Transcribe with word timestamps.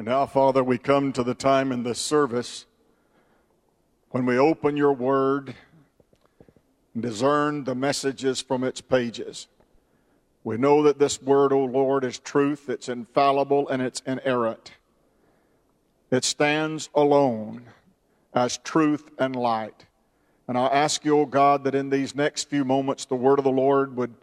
And 0.00 0.08
now, 0.08 0.24
Father, 0.24 0.64
we 0.64 0.78
come 0.78 1.12
to 1.12 1.22
the 1.22 1.34
time 1.34 1.70
in 1.72 1.82
this 1.82 1.98
service 1.98 2.64
when 4.08 4.24
we 4.24 4.38
open 4.38 4.74
your 4.74 4.94
word 4.94 5.54
and 6.94 7.02
discern 7.02 7.64
the 7.64 7.74
messages 7.74 8.40
from 8.40 8.64
its 8.64 8.80
pages. 8.80 9.46
We 10.42 10.56
know 10.56 10.82
that 10.84 10.98
this 10.98 11.20
word, 11.20 11.52
O 11.52 11.66
Lord, 11.66 12.04
is 12.04 12.18
truth, 12.18 12.70
it's 12.70 12.88
infallible, 12.88 13.68
and 13.68 13.82
it's 13.82 14.00
inerrant. 14.06 14.72
It 16.10 16.24
stands 16.24 16.88
alone 16.94 17.64
as 18.32 18.56
truth 18.56 19.10
and 19.18 19.36
light. 19.36 19.84
And 20.48 20.56
I 20.56 20.68
ask 20.68 21.04
you, 21.04 21.18
O 21.18 21.26
God, 21.26 21.62
that 21.64 21.74
in 21.74 21.90
these 21.90 22.14
next 22.14 22.48
few 22.48 22.64
moments, 22.64 23.04
the 23.04 23.16
word 23.16 23.38
of 23.38 23.44
the 23.44 23.50
Lord 23.50 23.96
would 23.96 24.14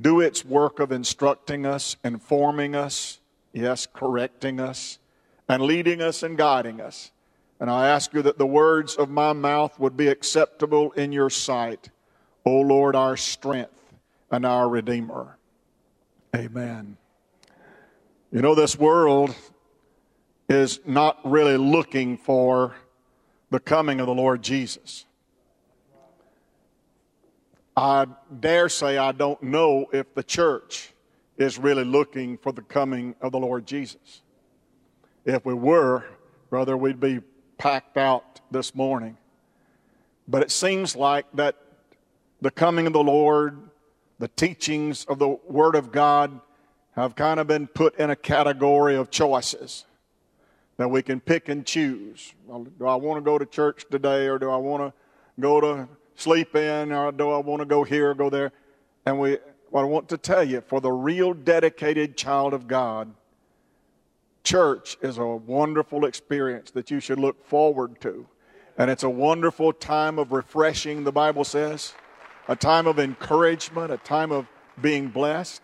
do 0.00 0.22
its 0.22 0.46
work 0.46 0.80
of 0.80 0.92
instructing 0.92 1.66
us, 1.66 1.96
informing 2.02 2.74
us, 2.74 3.20
yes, 3.52 3.86
correcting 3.86 4.60
us, 4.60 4.98
and 5.48 5.62
leading 5.62 6.00
us 6.00 6.22
and 6.22 6.36
guiding 6.36 6.80
us. 6.80 7.10
And 7.60 7.70
I 7.70 7.88
ask 7.88 8.12
you 8.12 8.22
that 8.22 8.38
the 8.38 8.46
words 8.46 8.96
of 8.96 9.10
my 9.10 9.32
mouth 9.32 9.78
would 9.80 9.96
be 9.96 10.08
acceptable 10.08 10.92
in 10.92 11.12
your 11.12 11.30
sight, 11.30 11.90
O 12.44 12.60
Lord, 12.60 12.94
our 12.94 13.16
strength 13.16 13.92
and 14.30 14.46
our 14.46 14.68
Redeemer. 14.68 15.36
Amen. 16.36 16.96
You 18.30 18.42
know, 18.42 18.54
this 18.54 18.78
world 18.78 19.34
is 20.48 20.80
not 20.86 21.18
really 21.24 21.56
looking 21.56 22.16
for 22.16 22.74
the 23.50 23.60
coming 23.60 24.00
of 24.00 24.06
the 24.06 24.14
Lord 24.14 24.42
Jesus. 24.42 25.04
I 27.76 28.06
dare 28.40 28.68
say 28.68 28.98
I 28.98 29.12
don't 29.12 29.42
know 29.42 29.86
if 29.92 30.14
the 30.14 30.22
church 30.22 30.92
is 31.38 31.58
really 31.58 31.84
looking 31.84 32.36
for 32.36 32.52
the 32.52 32.62
coming 32.62 33.14
of 33.20 33.32
the 33.32 33.38
Lord 33.38 33.66
Jesus. 33.66 34.22
If 35.24 35.44
we 35.46 35.54
were, 35.54 36.04
brother, 36.50 36.76
we'd 36.76 37.00
be 37.00 37.20
packed 37.56 37.96
out 37.96 38.40
this 38.50 38.74
morning. 38.74 39.16
But 40.26 40.42
it 40.42 40.50
seems 40.50 40.96
like 40.96 41.26
that 41.34 41.56
the 42.40 42.50
coming 42.50 42.86
of 42.86 42.92
the 42.92 43.02
Lord, 43.02 43.58
the 44.18 44.28
teachings 44.28 45.04
of 45.04 45.18
the 45.18 45.28
Word 45.28 45.74
of 45.74 45.92
God 45.92 46.40
have 46.92 47.14
kind 47.14 47.38
of 47.38 47.46
been 47.46 47.66
put 47.66 47.98
in 47.98 48.10
a 48.10 48.16
category 48.16 48.96
of 48.96 49.10
choices 49.10 49.84
that 50.76 50.88
we 50.88 51.02
can 51.02 51.20
pick 51.20 51.48
and 51.48 51.64
choose. 51.64 52.34
Do 52.78 52.86
I 52.86 52.96
want 52.96 53.18
to 53.18 53.24
go 53.24 53.38
to 53.38 53.46
church 53.46 53.84
today 53.90 54.26
or 54.26 54.38
do 54.38 54.50
I 54.50 54.56
want 54.56 54.82
to 54.82 54.92
go 55.40 55.60
to 55.60 55.88
sleep 56.14 56.56
in 56.56 56.92
or 56.92 57.12
do 57.12 57.30
I 57.30 57.38
want 57.38 57.60
to 57.60 57.66
go 57.66 57.84
here 57.84 58.10
or 58.10 58.14
go 58.14 58.30
there? 58.30 58.52
And 59.06 59.18
we, 59.18 59.38
what 59.70 59.82
I 59.82 59.84
want 59.84 60.08
to 60.10 60.18
tell 60.18 60.44
you, 60.44 60.60
for 60.60 60.80
the 60.80 60.92
real 60.92 61.34
dedicated 61.34 62.16
child 62.16 62.54
of 62.54 62.66
God, 62.66 63.12
church 64.44 64.96
is 65.02 65.18
a 65.18 65.26
wonderful 65.26 66.04
experience 66.04 66.70
that 66.70 66.90
you 66.90 67.00
should 67.00 67.18
look 67.18 67.44
forward 67.46 68.00
to. 68.00 68.26
And 68.78 68.90
it's 68.90 69.02
a 69.02 69.10
wonderful 69.10 69.72
time 69.72 70.18
of 70.18 70.32
refreshing, 70.32 71.04
the 71.04 71.12
Bible 71.12 71.44
says, 71.44 71.94
a 72.46 72.56
time 72.56 72.86
of 72.86 72.98
encouragement, 72.98 73.92
a 73.92 73.98
time 73.98 74.32
of 74.32 74.46
being 74.80 75.08
blessed. 75.08 75.62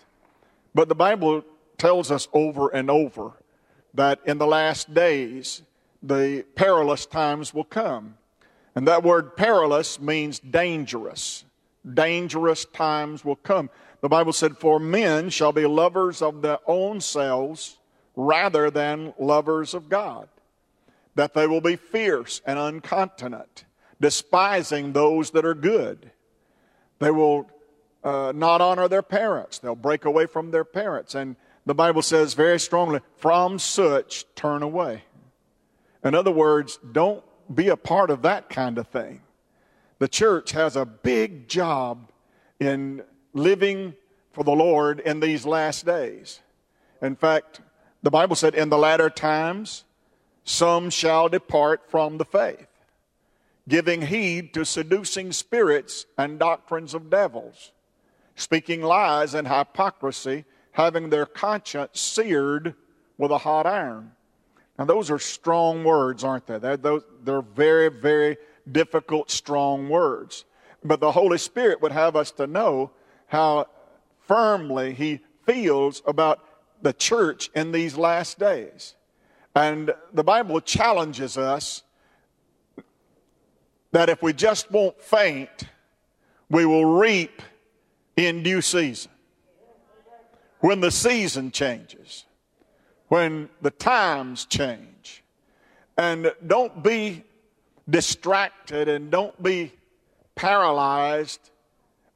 But 0.75 0.89
the 0.89 0.95
Bible 0.95 1.45
tells 1.79 2.11
us 2.11 2.29
over 2.33 2.69
and 2.69 2.91
over 2.91 3.33
that 3.95 4.21
in 4.27 4.39
the 4.39 4.47
last 4.47 4.93
days, 4.93 5.63
the 6.03 6.45
perilous 6.57 7.07
times 7.07 7.55
will 7.55 7.65
come. 7.65 8.17
And 8.75 8.89
that 8.89 9.03
word 9.05 9.37
perilous 9.37 10.01
means 10.01 10.41
dangerous. 10.41 11.45
Dangerous 11.95 12.65
times 12.65 13.25
will 13.25 13.37
come. 13.37 13.71
The 14.05 14.11
Bible 14.11 14.35
said, 14.35 14.59
For 14.59 14.79
men 14.79 15.31
shall 15.31 15.53
be 15.53 15.65
lovers 15.65 16.21
of 16.21 16.43
their 16.43 16.59
own 16.67 17.01
selves 17.01 17.79
rather 18.15 18.71
than 18.71 19.15
lovers 19.19 19.73
of 19.73 19.89
God. 19.89 20.29
That 21.15 21.33
they 21.33 21.47
will 21.47 21.63
be 21.63 21.77
fierce 21.77 22.43
and 22.45 22.59
uncontinent, 22.59 23.65
despising 23.99 24.93
those 24.93 25.31
that 25.31 25.47
are 25.47 25.55
good. 25.55 26.11
They 26.99 27.11
will 27.11 27.49
uh, 28.05 28.35
not 28.37 28.61
honor 28.61 28.89
their 28.89 29.01
parents. 29.01 29.59
They'll 29.59 29.75
break 29.75 30.05
away 30.05 30.27
from 30.27 30.51
their 30.51 30.67
parents. 30.67 31.15
And 31.15 31.37
the 31.65 31.75
Bible 31.75 32.03
says 32.03 32.35
very 32.35 32.61
strongly, 32.61 33.01
from 33.17 33.59
such 33.59 34.27
turn 34.35 34.63
away. 34.63 35.05
In 36.05 36.15
other 36.15 36.31
words, 36.31 36.79
don't 36.93 37.25
be 37.55 37.69
a 37.69 37.77
part 37.79 38.11
of 38.11 38.21
that 38.21 38.51
kind 38.51 38.77
of 38.77 38.87
thing. 38.87 39.23
The 39.99 40.09
church 40.09 40.53
has 40.53 40.77
a 40.77 40.85
big 40.85 41.49
job 41.49 42.11
in 42.61 43.03
living 43.35 43.95
for 44.33 44.43
the 44.43 44.53
Lord 44.53 45.01
in 45.01 45.21
these 45.21 45.45
last 45.45 45.85
days. 45.85 46.41
In 47.03 47.17
fact, 47.17 47.61
the 48.03 48.11
Bible 48.11 48.37
said, 48.37 48.55
in 48.55 48.71
the 48.71 48.79
latter 48.79 49.11
times, 49.11 49.85
some 50.45 50.91
shall 50.91 51.29
depart 51.29 51.91
from 51.91 52.19
the 52.19 52.25
faith, 52.25 52.69
giving 53.69 54.03
heed 54.03 54.55
to 54.55 54.65
seducing 54.65 55.33
spirits 55.33 56.07
and 56.17 56.39
doctrines 56.39 56.95
of 56.95 57.11
devils, 57.11 57.73
speaking 58.37 58.83
lies 58.83 59.35
and 59.35 59.49
hypocrisy, 59.49 60.45
having 60.73 61.11
their 61.11 61.27
conscience 61.27 62.01
seared 62.01 62.75
with 63.17 63.31
a 63.31 63.39
hot 63.39 63.67
iron. 63.67 64.13
Now, 64.79 64.85
those 64.87 65.11
are 65.11 65.21
strong 65.21 65.85
words, 65.85 66.25
aren't 66.25 66.47
they? 66.47 66.59
They're, 66.59 67.01
they're 67.23 67.43
very, 67.43 67.89
very 67.89 68.37
difficult, 68.71 69.31
strong 69.31 69.89
words. 69.89 70.45
But 70.83 71.01
the 71.01 71.13
Holy 71.13 71.39
Spirit 71.39 71.81
would 71.81 71.93
have 71.93 72.17
us 72.17 72.33
to 72.33 72.47
know 72.47 72.91
how 73.35 73.67
firmly 74.29 74.95
He 74.95 75.21
feels 75.45 76.03
about 76.07 76.39
the 76.83 76.93
church 76.93 77.51
in 77.55 77.73
these 77.73 77.97
last 77.97 78.39
days. 78.39 78.95
And 79.57 79.93
the 80.13 80.23
Bible 80.23 80.61
challenges 80.61 81.37
us 81.37 81.83
that 83.91 84.09
if 84.09 84.23
we 84.23 84.33
just 84.33 84.71
won't 84.71 85.01
faint, 85.01 85.65
we 86.49 86.65
will 86.65 86.85
reap 86.85 87.43
in 88.17 88.45
due 88.45 88.61
season. 88.61 89.11
When 90.61 90.81
the 90.81 90.91
season 90.91 91.51
changes, 91.51 92.27
when 93.09 93.49
the 93.63 93.71
times 93.71 94.47
change. 94.47 95.25
And 95.99 96.33
don't 96.47 96.83
be 96.83 97.25
distracted 97.89 98.89
and 98.89 99.11
don't 99.11 99.41
be 99.43 99.73
paralyzed 100.35 101.51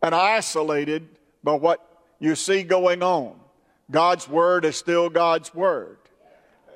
and 0.02 0.14
isolated 0.14 1.08
by 1.42 1.54
what 1.54 1.84
you 2.18 2.34
see 2.34 2.62
going 2.62 3.02
on. 3.02 3.38
God's 3.90 4.28
word 4.28 4.64
is 4.64 4.76
still 4.76 5.08
God's 5.08 5.54
word. 5.54 5.98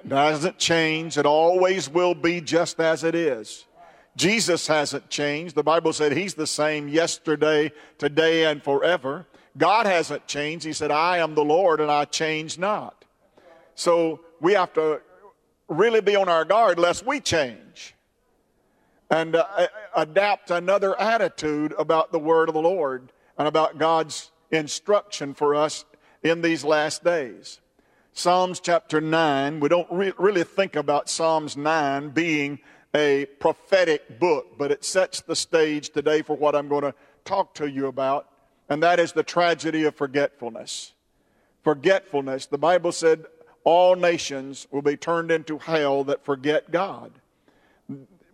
It 0.04 0.08
doesn't 0.08 0.58
change. 0.58 1.18
It 1.18 1.26
always 1.26 1.88
will 1.88 2.14
be 2.14 2.40
just 2.40 2.80
as 2.80 3.04
it 3.04 3.14
is. 3.14 3.66
Jesus 4.16 4.66
hasn't 4.66 5.08
changed. 5.08 5.54
The 5.54 5.62
Bible 5.62 5.92
said 5.92 6.12
he's 6.12 6.34
the 6.34 6.46
same 6.46 6.88
yesterday, 6.88 7.72
today, 7.98 8.46
and 8.46 8.62
forever. 8.62 9.26
God 9.56 9.86
hasn't 9.86 10.26
changed. 10.26 10.64
He 10.64 10.72
said, 10.72 10.90
I 10.90 11.18
am 11.18 11.34
the 11.34 11.44
Lord 11.44 11.80
and 11.80 11.90
I 11.90 12.04
change 12.04 12.58
not. 12.58 13.04
So 13.74 14.20
we 14.40 14.52
have 14.54 14.72
to 14.74 15.00
really 15.68 16.00
be 16.00 16.16
on 16.16 16.28
our 16.28 16.44
guard 16.44 16.78
lest 16.78 17.06
we 17.06 17.20
change 17.20 17.94
and 19.12 19.36
uh, 19.36 19.66
adapt 19.94 20.50
another 20.50 20.98
attitude 20.98 21.74
about 21.78 22.12
the 22.12 22.18
word 22.18 22.48
of 22.48 22.54
the 22.54 22.62
Lord 22.62 23.12
and 23.36 23.46
about 23.46 23.76
God's 23.76 24.32
instruction 24.50 25.34
for 25.34 25.54
us 25.54 25.84
in 26.22 26.40
these 26.40 26.64
last 26.64 27.04
days. 27.04 27.60
Psalms 28.14 28.58
chapter 28.58 29.02
9, 29.02 29.60
we 29.60 29.68
don't 29.68 29.90
re- 29.92 30.14
really 30.16 30.44
think 30.44 30.76
about 30.76 31.10
Psalms 31.10 31.58
9 31.58 32.08
being 32.08 32.58
a 32.94 33.26
prophetic 33.38 34.18
book, 34.18 34.56
but 34.56 34.70
it 34.70 34.82
sets 34.82 35.20
the 35.20 35.36
stage 35.36 35.90
today 35.90 36.22
for 36.22 36.34
what 36.34 36.56
I'm 36.56 36.68
going 36.68 36.82
to 36.82 36.94
talk 37.26 37.54
to 37.56 37.68
you 37.68 37.88
about, 37.88 38.28
and 38.70 38.82
that 38.82 38.98
is 38.98 39.12
the 39.12 39.22
tragedy 39.22 39.84
of 39.84 39.94
forgetfulness. 39.94 40.94
Forgetfulness, 41.62 42.46
the 42.46 42.58
Bible 42.58 42.92
said, 42.92 43.26
all 43.62 43.94
nations 43.94 44.66
will 44.70 44.82
be 44.82 44.96
turned 44.96 45.30
into 45.30 45.58
hell 45.58 46.02
that 46.04 46.25
forget 46.25 46.70
God. 46.70 47.12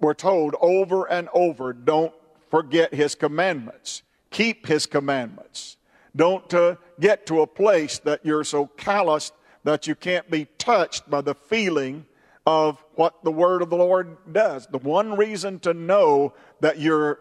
We're 0.01 0.15
told 0.15 0.55
over 0.61 1.05
and 1.11 1.29
over 1.33 1.73
don't 1.73 2.13
forget 2.51 2.95
His 2.95 3.15
commandments, 3.15 4.03
keep 4.31 4.67
His 4.67 4.87
commandments. 4.87 5.77
Don't 6.15 6.53
uh, 6.55 6.77
get 6.99 7.27
to 7.27 7.43
a 7.43 7.47
place 7.47 7.99
that 8.01 8.25
you're 8.25 8.45
so 8.45 8.67
calloused 8.67 9.35
that 9.65 9.87
you 9.87 9.95
can't 9.95 10.31
be 10.31 10.47
touched 10.57 11.09
by 11.11 11.21
the 11.21 11.35
feeling 11.35 12.07
of 12.47 12.83
what 12.95 13.23
the 13.25 13.31
word 13.31 13.61
of 13.61 13.71
the 13.71 13.77
Lord 13.77 14.17
does. 14.33 14.67
The 14.67 14.79
one 14.79 15.17
reason 15.17 15.59
to 15.61 15.75
know 15.75 16.33
that 16.61 16.79
you're 16.79 17.21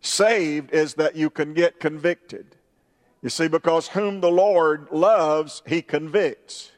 saved 0.00 0.72
is 0.72 0.94
that 0.94 1.16
you 1.16 1.30
can 1.30 1.54
get 1.54 1.80
convicted. 1.80 2.56
You 3.22 3.30
see, 3.30 3.48
because 3.48 3.88
whom 3.88 4.20
the 4.20 4.30
Lord 4.30 4.88
loves, 4.92 5.62
he 5.66 5.80
convicts. 5.80 6.72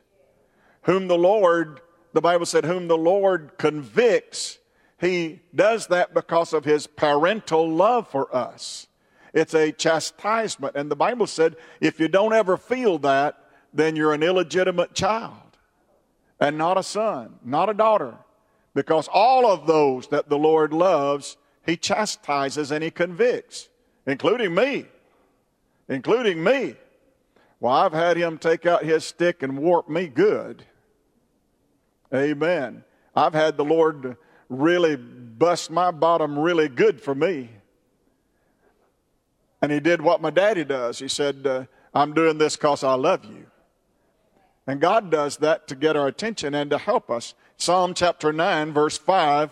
Whom 0.83 1.09
the 1.09 1.19
Lord, 1.19 1.81
the 2.13 2.21
Bible 2.21 2.47
said, 2.47 2.65
whom 2.65 2.87
the 2.87 2.97
Lord 2.97 3.59
convicts, 3.59 4.59
he 4.99 5.41
does 5.55 5.89
that 5.89 6.15
because 6.15 6.53
of 6.53 6.65
his 6.65 6.87
parental 6.87 7.69
love 7.69 8.09
for 8.09 8.35
us. 8.35 8.87
It's 9.35 9.55
a 9.55 9.71
chastisement. 9.73 10.77
And 10.77 10.91
the 10.91 10.97
Bible 10.97 11.27
said 11.27 11.57
if 11.81 12.01
you 12.01 12.09
don't 12.09 12.33
ever 12.33 12.57
feel 12.57 12.99
that, 13.01 13.39
then 13.75 13.95
you're 13.97 14.15
an 14.15 14.23
illegitimate 14.23 14.95
child. 14.95 15.35
and 16.41 16.59
not 16.59 16.79
a 16.79 16.83
son, 16.83 17.35
not 17.45 17.69
a 17.71 17.75
daughter. 17.75 18.15
Because 18.75 19.09
all 19.09 19.51
of 19.51 19.67
those 19.67 20.09
that 20.09 20.29
the 20.29 20.39
Lord 20.39 20.73
loves, 20.73 21.37
he 21.65 21.77
chastises 21.77 22.71
and 22.71 22.85
he 22.85 22.91
convicts, 22.91 23.69
including 24.07 24.55
me. 24.55 24.87
Including 25.89 26.43
me. 26.43 26.77
Well, 27.59 27.73
I've 27.73 27.93
had 27.93 28.17
him 28.19 28.37
take 28.37 28.67
out 28.67 28.85
his 28.85 29.05
stick 29.05 29.43
and 29.43 29.59
warp 29.59 29.89
me 29.89 30.09
good. 30.09 30.65
Amen. 32.13 32.85
I've 33.15 33.33
had 33.33 33.57
the 33.57 33.65
Lord 33.65 34.17
really 34.49 34.97
bust 34.97 35.71
my 35.71 35.91
bottom 35.91 36.39
really 36.39 36.69
good 36.69 37.01
for 37.01 37.15
me. 37.15 37.51
And 39.63 39.73
he 39.73 39.81
did 39.81 40.01
what 40.01 40.21
my 40.21 40.31
daddy 40.31 40.65
does. 40.65 40.99
He 40.99 41.09
said, 41.09 41.47
uh, 41.47 41.65
I'm 41.95 42.13
doing 42.15 42.39
this 42.39 42.57
because 42.57 42.85
I 42.85 42.95
love 42.95 43.25
you. 43.25 43.47
And 44.67 44.81
God 44.81 45.11
does 45.11 45.39
that 45.39 45.69
to 45.69 45.75
get 45.75 45.97
our 45.97 46.09
attention 46.09 46.55
and 46.55 46.71
to 46.71 46.79
help 46.79 47.11
us. 47.11 47.35
Psalm 47.57 47.95
chapter 47.95 48.33
9, 48.33 48.73
verse 48.73 48.99
5, 48.99 49.51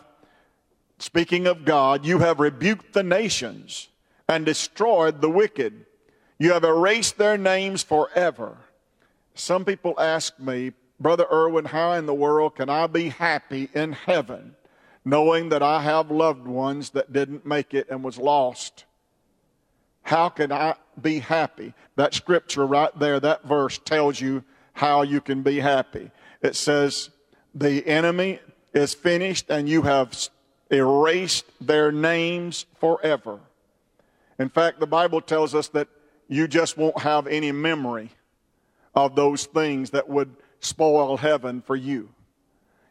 speaking 0.99 1.47
of 1.47 1.65
God, 1.65 2.05
you 2.05 2.19
have 2.19 2.41
rebuked 2.41 2.93
the 2.93 3.03
nations 3.03 3.89
and 4.29 4.45
destroyed 4.45 5.21
the 5.21 5.31
wicked. 5.31 5.87
You 6.39 6.53
have 6.53 6.65
erased 6.65 7.17
their 7.17 7.39
names 7.39 7.83
forever. 7.83 8.59
Some 9.35 9.65
people 9.65 9.99
ask 9.99 10.39
me, 10.39 10.73
Brother 11.01 11.27
Irwin, 11.31 11.65
how 11.67 11.93
in 11.93 12.07
the 12.07 12.15
world 12.15 12.57
can 12.57 12.69
I 12.69 12.87
be 12.87 13.09
happy 13.09 13.69
in 13.75 13.93
heaven 13.93 14.55
knowing 15.05 15.51
that 15.51 15.63
I 15.63 15.83
have 15.83 16.11
loved 16.11 16.47
ones 16.47 16.91
that 16.91 17.13
didn't 17.13 17.45
make 17.45 17.75
it 17.75 17.89
and 17.91 18.03
was 18.03 18.19
lost? 18.19 18.85
How 20.03 20.29
can 20.29 20.53
I 20.53 20.75
be 21.01 21.19
happy? 21.19 21.75
That 21.97 22.15
scripture 22.15 22.67
right 22.67 22.97
there, 22.99 23.21
that 23.21 23.45
verse 23.45 23.79
tells 23.79 24.21
you 24.21 24.45
how 24.75 25.03
you 25.03 25.21
can 25.21 25.43
be 25.43 25.61
happy. 25.61 26.11
It 26.43 26.57
says, 26.57 27.11
The 27.55 27.87
enemy 27.87 28.41
is 28.73 28.95
finished 28.95 29.47
and 29.49 29.69
you 29.69 29.83
have 29.83 30.29
erased 30.71 31.47
their 31.61 31.91
names 31.93 32.67
forever. 32.81 33.41
In 34.39 34.49
fact, 34.49 34.81
the 34.81 34.87
Bible 34.87 35.21
tells 35.21 35.55
us 35.55 35.69
that 35.69 35.89
you 36.29 36.49
just 36.49 36.77
won't 36.77 36.99
have 37.01 37.27
any 37.27 37.53
memory 37.53 38.11
of 38.95 39.15
those 39.15 39.47
things 39.47 39.91
that 39.91 40.09
would 40.09 40.35
spoil 40.61 41.17
heaven 41.17 41.63
for 41.63 41.77
you. 41.77 42.09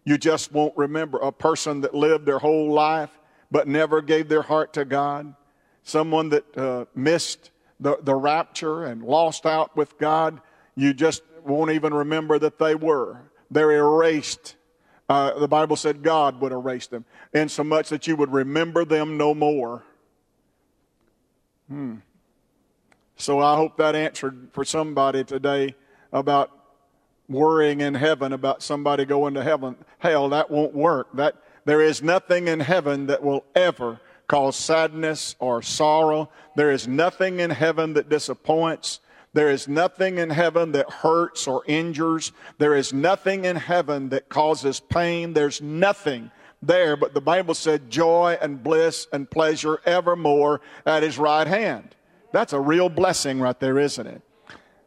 You 0.03 0.17
just 0.17 0.51
won't 0.51 0.75
remember 0.75 1.17
a 1.19 1.31
person 1.31 1.81
that 1.81 1.93
lived 1.93 2.25
their 2.25 2.39
whole 2.39 2.71
life 2.71 3.09
but 3.49 3.67
never 3.67 4.01
gave 4.01 4.29
their 4.29 4.41
heart 4.41 4.73
to 4.73 4.83
God, 4.83 5.35
someone 5.83 6.29
that 6.29 6.57
uh, 6.57 6.85
missed 6.95 7.51
the, 7.79 7.97
the 8.01 8.15
rapture 8.15 8.85
and 8.85 9.03
lost 9.03 9.45
out 9.45 9.75
with 9.77 9.97
God. 9.99 10.41
You 10.75 10.93
just 10.93 11.21
won't 11.45 11.71
even 11.71 11.93
remember 11.93 12.39
that 12.39 12.57
they 12.57 12.73
were. 12.73 13.21
They're 13.51 13.71
erased. 13.71 14.55
Uh, 15.07 15.37
the 15.37 15.47
Bible 15.47 15.75
said 15.75 16.01
God 16.01 16.41
would 16.41 16.51
erase 16.51 16.87
them, 16.87 17.05
in 17.33 17.47
so 17.47 17.63
much 17.63 17.89
that 17.89 18.07
you 18.07 18.15
would 18.15 18.31
remember 18.31 18.85
them 18.85 19.17
no 19.17 19.35
more. 19.35 19.83
Hmm. 21.67 21.97
So 23.15 23.39
I 23.39 23.55
hope 23.55 23.77
that 23.77 23.95
answered 23.95 24.49
for 24.51 24.65
somebody 24.65 25.23
today 25.23 25.75
about 26.11 26.49
worrying 27.33 27.81
in 27.81 27.95
heaven 27.95 28.31
about 28.31 28.63
somebody 28.63 29.03
going 29.03 29.33
to 29.33 29.43
heaven. 29.43 29.75
Hell, 29.99 30.29
that 30.29 30.49
won't 30.49 30.73
work. 30.73 31.07
That 31.15 31.35
there 31.65 31.81
is 31.81 32.01
nothing 32.01 32.47
in 32.47 32.61
heaven 32.61 33.07
that 33.07 33.23
will 33.23 33.43
ever 33.55 33.99
cause 34.27 34.55
sadness 34.55 35.35
or 35.39 35.61
sorrow. 35.61 36.29
There 36.55 36.71
is 36.71 36.87
nothing 36.87 37.39
in 37.39 37.49
heaven 37.49 37.93
that 37.93 38.09
disappoints. 38.09 38.99
There 39.33 39.49
is 39.49 39.67
nothing 39.67 40.19
in 40.19 40.29
heaven 40.29 40.71
that 40.73 40.89
hurts 40.89 41.47
or 41.47 41.63
injures. 41.65 42.31
There 42.59 42.75
is 42.75 42.93
nothing 42.93 43.45
in 43.45 43.55
heaven 43.55 44.09
that 44.09 44.29
causes 44.29 44.79
pain. 44.79 45.33
There's 45.33 45.61
nothing 45.61 46.31
there, 46.61 46.95
but 46.95 47.13
the 47.13 47.21
Bible 47.21 47.55
said 47.55 47.89
joy 47.89 48.37
and 48.41 48.63
bliss 48.63 49.07
and 49.11 49.29
pleasure 49.29 49.81
evermore 49.85 50.61
at 50.85 51.03
his 51.03 51.17
right 51.17 51.47
hand. 51.47 51.95
That's 52.31 52.53
a 52.53 52.59
real 52.59 52.89
blessing 52.89 53.39
right 53.39 53.59
there, 53.59 53.77
isn't 53.77 54.07
it? 54.07 54.21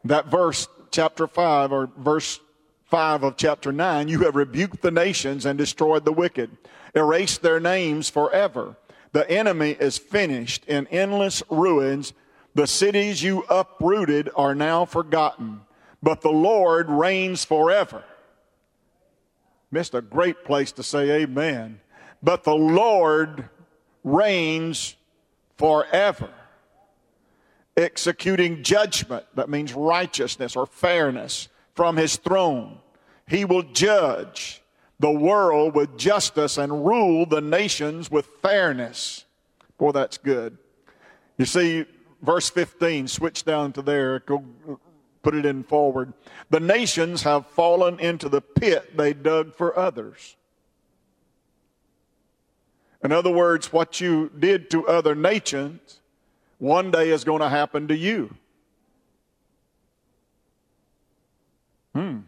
That 0.05 0.27
verse, 0.27 0.69
chapter 0.97 1.27
5, 1.27 1.73
or 1.73 1.91
verse 1.99 2.41
5 2.87 3.23
of 3.23 3.37
chapter 3.37 3.71
9, 3.71 4.09
you 4.09 4.21
have 4.21 4.35
rebuked 4.35 4.81
the 4.81 4.91
nations 4.91 5.45
and 5.45 5.59
destroyed 5.59 6.07
the 6.07 6.13
wicked, 6.13 6.57
erased 6.95 7.43
their 7.43 7.61
names 7.61 8.09
forever. 8.09 8.77
The 9.13 9.31
enemy 9.31 9.77
is 9.79 9.99
finished 9.99 10.65
in 10.65 10.87
endless 10.87 11.43
ruins 11.51 12.15
the 12.55 12.67
cities 12.67 13.23
you 13.23 13.45
uprooted 13.51 14.31
are 14.35 14.55
now 14.55 14.87
forgotten, 14.87 15.61
but 16.03 16.23
the 16.23 16.31
Lord 16.31 16.89
reigns 16.89 17.45
forever. 17.45 18.03
Missed 19.71 19.95
a 19.95 20.01
great 20.01 20.45
place 20.45 20.73
to 20.73 20.83
say 20.83 21.11
amen. 21.23 21.79
But 22.23 22.45
the 22.45 22.57
Lord 22.57 23.51
reigns 24.03 24.97
forever. 25.59 26.31
Executing 27.77 28.63
judgment, 28.63 29.25
that 29.35 29.51
means 29.51 29.75
righteousness 29.75 30.57
or 30.57 30.67
fairness, 30.67 31.49
from 31.75 31.97
his 31.97 32.17
throne. 32.17 32.79
He 33.29 33.45
will 33.45 33.63
judge 33.63 34.63
the 34.99 35.11
world 35.11 35.75
with 35.75 35.99
justice 35.99 36.57
and 36.57 36.87
rule 36.87 37.27
the 37.27 37.43
nations 37.43 38.11
with 38.11 38.27
fairness. 38.41 39.27
Boy, 39.77 39.93
that's 39.93 40.17
good. 40.17 40.57
You 41.37 41.45
see, 41.45 41.85
verse 42.23 42.49
15, 42.49 43.09
switch 43.09 43.45
down 43.45 43.73
to 43.73 43.83
there, 43.83 44.21
go 44.21 44.43
put 45.23 45.35
it 45.35 45.45
in 45.45 45.65
forward. 45.65 46.15
The 46.51 46.61
nations 46.61 47.23
have 47.23 47.47
fallen 47.49 47.99
into 48.01 48.29
the 48.29 48.41
pit 48.41 48.97
they 48.97 49.13
dug 49.13 49.55
for 49.55 49.79
others. 49.79 50.37
In 53.05 53.13
other 53.13 53.31
words, 53.31 53.73
what 53.73 54.01
you 54.01 54.31
did 54.39 54.71
to 54.71 54.89
other 54.89 55.15
nations 55.15 56.01
one 56.59 56.91
day 56.91 57.11
is 57.11 57.25
going 57.25 57.41
to 57.41 57.49
happen 57.49 57.89
to 57.89 57.97
you. 57.97 58.35
Hmm. 61.95 62.21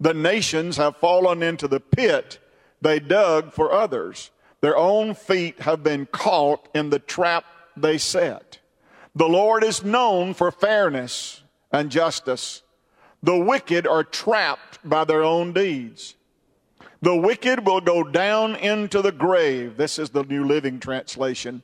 The 0.00 0.14
nations 0.14 0.76
have 0.76 0.96
fallen 0.96 1.42
into 1.42 1.68
the 1.68 1.80
pit 1.80 2.38
they 2.80 3.00
dug 3.00 3.52
for 3.52 3.72
others. 3.72 4.30
Their 4.60 4.76
own 4.76 5.14
feet 5.14 5.60
have 5.60 5.82
been 5.82 6.06
caught 6.06 6.68
in 6.74 6.90
the 6.90 6.98
trap 6.98 7.44
they 7.76 7.98
set. 7.98 8.58
The 9.14 9.28
Lord 9.28 9.64
is 9.64 9.84
known 9.84 10.34
for 10.34 10.50
fairness 10.50 11.42
and 11.72 11.90
justice. 11.90 12.62
The 13.22 13.36
wicked 13.36 13.86
are 13.86 14.04
trapped 14.04 14.78
by 14.88 15.04
their 15.04 15.24
own 15.24 15.52
deeds. 15.52 16.14
The 17.02 17.16
wicked 17.16 17.66
will 17.66 17.80
go 17.80 18.02
down 18.02 18.56
into 18.56 19.02
the 19.02 19.12
grave. 19.12 19.76
This 19.76 19.98
is 19.98 20.10
the 20.10 20.24
New 20.24 20.44
Living 20.44 20.80
Translation. 20.80 21.62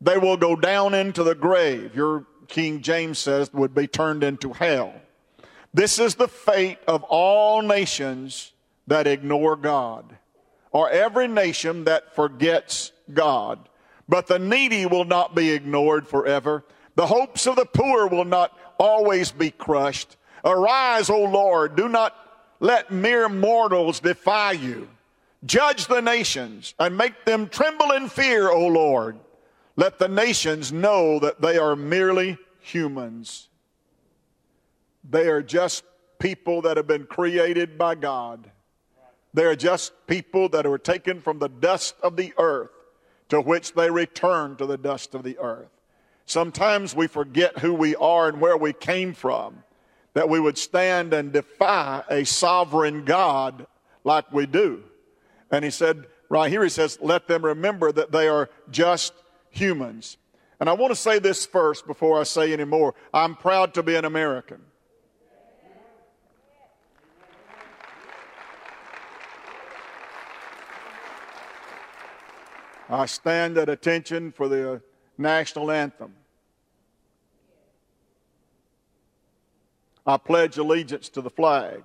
They 0.00 0.18
will 0.18 0.36
go 0.36 0.56
down 0.56 0.94
into 0.94 1.22
the 1.22 1.34
grave. 1.34 1.94
Your 1.94 2.24
King 2.46 2.82
James 2.82 3.18
says 3.18 3.52
would 3.52 3.74
be 3.74 3.86
turned 3.86 4.24
into 4.24 4.52
hell. 4.52 4.94
This 5.74 5.98
is 5.98 6.14
the 6.14 6.28
fate 6.28 6.78
of 6.86 7.02
all 7.04 7.62
nations 7.62 8.52
that 8.86 9.06
ignore 9.06 9.54
God, 9.56 10.16
or 10.72 10.88
every 10.90 11.28
nation 11.28 11.84
that 11.84 12.14
forgets 12.14 12.92
God. 13.12 13.68
But 14.08 14.26
the 14.26 14.38
needy 14.38 14.86
will 14.86 15.04
not 15.04 15.34
be 15.34 15.50
ignored 15.50 16.08
forever. 16.08 16.64
The 16.94 17.06
hopes 17.06 17.46
of 17.46 17.56
the 17.56 17.66
poor 17.66 18.06
will 18.06 18.24
not 18.24 18.58
always 18.78 19.30
be 19.30 19.50
crushed. 19.50 20.16
Arise, 20.44 21.10
O 21.10 21.24
Lord, 21.24 21.76
do 21.76 21.88
not 21.88 22.16
let 22.60 22.90
mere 22.90 23.28
mortals 23.28 24.00
defy 24.00 24.52
you. 24.52 24.88
Judge 25.44 25.86
the 25.86 26.00
nations 26.00 26.74
and 26.78 26.96
make 26.96 27.24
them 27.24 27.48
tremble 27.48 27.92
in 27.92 28.08
fear, 28.08 28.48
O 28.48 28.66
Lord. 28.66 29.18
Let 29.78 30.00
the 30.00 30.08
nations 30.08 30.72
know 30.72 31.20
that 31.20 31.40
they 31.40 31.56
are 31.56 31.76
merely 31.76 32.36
humans. 32.58 33.48
They 35.08 35.28
are 35.28 35.40
just 35.40 35.84
people 36.18 36.62
that 36.62 36.76
have 36.76 36.88
been 36.88 37.06
created 37.06 37.78
by 37.78 37.94
God. 37.94 38.50
They 39.34 39.44
are 39.44 39.54
just 39.54 39.92
people 40.08 40.48
that 40.48 40.66
were 40.66 40.78
taken 40.78 41.20
from 41.20 41.38
the 41.38 41.48
dust 41.48 41.94
of 42.02 42.16
the 42.16 42.34
earth, 42.38 42.72
to 43.28 43.40
which 43.40 43.74
they 43.74 43.88
return 43.88 44.56
to 44.56 44.66
the 44.66 44.76
dust 44.76 45.14
of 45.14 45.22
the 45.22 45.38
earth. 45.38 45.70
Sometimes 46.26 46.96
we 46.96 47.06
forget 47.06 47.58
who 47.58 47.72
we 47.72 47.94
are 47.94 48.26
and 48.28 48.40
where 48.40 48.56
we 48.56 48.72
came 48.72 49.14
from, 49.14 49.62
that 50.12 50.28
we 50.28 50.40
would 50.40 50.58
stand 50.58 51.14
and 51.14 51.32
defy 51.32 52.02
a 52.10 52.24
sovereign 52.24 53.04
God 53.04 53.68
like 54.02 54.32
we 54.32 54.44
do. 54.44 54.82
And 55.52 55.64
he 55.64 55.70
said, 55.70 56.06
right 56.28 56.50
here, 56.50 56.64
he 56.64 56.68
says, 56.68 56.98
let 57.00 57.28
them 57.28 57.44
remember 57.44 57.92
that 57.92 58.10
they 58.10 58.26
are 58.26 58.50
just 58.72 59.12
humans. 59.50 60.16
And 60.60 60.68
I 60.68 60.72
want 60.72 60.90
to 60.90 60.96
say 60.96 61.18
this 61.18 61.46
first 61.46 61.86
before 61.86 62.20
I 62.20 62.24
say 62.24 62.52
any 62.52 62.64
more. 62.64 62.94
I'm 63.12 63.34
proud 63.34 63.74
to 63.74 63.82
be 63.82 63.94
an 63.94 64.04
American. 64.04 64.60
I 72.90 73.06
stand 73.06 73.58
at 73.58 73.68
attention 73.68 74.32
for 74.32 74.48
the 74.48 74.80
national 75.18 75.70
anthem. 75.70 76.14
I 80.06 80.16
pledge 80.16 80.56
allegiance 80.56 81.10
to 81.10 81.20
the 81.20 81.28
flag 81.28 81.82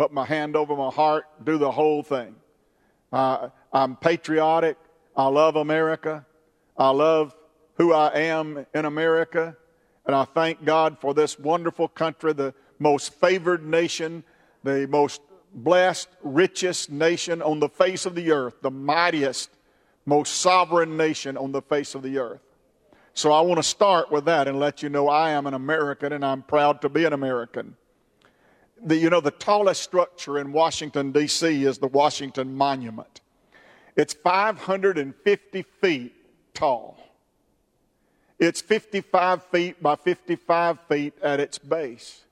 put 0.00 0.14
my 0.14 0.24
hand 0.24 0.56
over 0.56 0.74
my 0.74 0.88
heart, 0.88 1.26
do 1.44 1.58
the 1.58 1.70
whole 1.70 2.02
thing. 2.02 2.34
Uh, 3.12 3.50
I'm 3.70 3.96
patriotic. 3.96 4.78
I 5.14 5.26
love 5.26 5.56
America. 5.56 6.24
I 6.76 6.90
love 6.90 7.34
who 7.74 7.92
I 7.92 8.14
am 8.14 8.66
in 8.74 8.84
America. 8.84 9.56
And 10.06 10.14
I 10.14 10.24
thank 10.24 10.64
God 10.64 10.98
for 11.00 11.14
this 11.14 11.38
wonderful 11.38 11.88
country, 11.88 12.32
the 12.32 12.54
most 12.78 13.14
favored 13.14 13.64
nation, 13.64 14.24
the 14.62 14.86
most 14.88 15.20
blessed, 15.54 16.08
richest 16.22 16.90
nation 16.90 17.42
on 17.42 17.60
the 17.60 17.68
face 17.68 18.06
of 18.06 18.14
the 18.14 18.32
earth, 18.32 18.54
the 18.62 18.70
mightiest, 18.70 19.50
most 20.06 20.36
sovereign 20.36 20.96
nation 20.96 21.36
on 21.36 21.52
the 21.52 21.62
face 21.62 21.94
of 21.94 22.02
the 22.02 22.18
earth. 22.18 22.40
So 23.14 23.32
I 23.32 23.40
want 23.40 23.58
to 23.58 23.62
start 23.62 24.10
with 24.10 24.24
that 24.26 24.48
and 24.48 24.58
let 24.58 24.82
you 24.82 24.88
know 24.88 25.08
I 25.08 25.30
am 25.30 25.46
an 25.46 25.54
American 25.54 26.12
and 26.12 26.24
I'm 26.24 26.42
proud 26.42 26.80
to 26.82 26.88
be 26.88 27.04
an 27.04 27.12
American. 27.12 27.76
The, 28.82 28.96
you 28.96 29.10
know, 29.10 29.20
the 29.20 29.30
tallest 29.30 29.82
structure 29.82 30.38
in 30.38 30.52
Washington, 30.52 31.12
D.C. 31.12 31.64
is 31.64 31.78
the 31.78 31.88
Washington 31.88 32.54
Monument. 32.54 33.20
It's 33.96 34.14
550 34.14 35.62
feet 35.80 36.14
tall. 36.54 36.98
It's 38.38 38.60
55 38.60 39.42
feet 39.44 39.82
by 39.82 39.96
55 39.96 40.78
feet 40.88 41.14
at 41.22 41.40
its 41.40 41.58
base. 41.58 42.24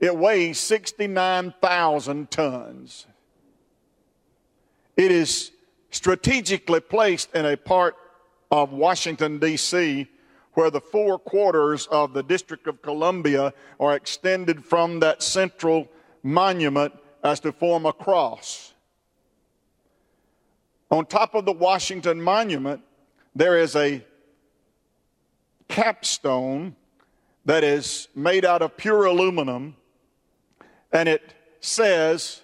It 0.00 0.16
weighs 0.16 0.58
69,000 0.58 2.30
tons. 2.30 3.06
It 4.96 5.12
is 5.12 5.52
strategically 5.90 6.80
placed 6.80 7.34
in 7.34 7.46
a 7.46 7.56
part 7.56 7.96
of 8.50 8.72
Washington, 8.72 9.38
D.C., 9.38 10.08
where 10.54 10.70
the 10.70 10.80
four 10.80 11.20
quarters 11.20 11.86
of 11.86 12.12
the 12.12 12.22
District 12.22 12.66
of 12.66 12.82
Columbia 12.82 13.52
are 13.78 13.94
extended 13.94 14.64
from 14.64 14.98
that 15.00 15.22
central 15.22 15.88
monument 16.24 16.92
as 17.22 17.38
to 17.40 17.52
form 17.52 17.86
a 17.86 17.92
cross. 17.92 18.74
On 20.90 21.06
top 21.06 21.34
of 21.34 21.44
the 21.44 21.52
Washington 21.52 22.20
Monument, 22.20 22.82
there 23.38 23.56
is 23.56 23.76
a 23.76 24.04
capstone 25.68 26.74
that 27.44 27.62
is 27.62 28.08
made 28.16 28.44
out 28.44 28.62
of 28.62 28.76
pure 28.76 29.04
aluminum, 29.04 29.76
and 30.92 31.08
it 31.08 31.22
says, 31.60 32.42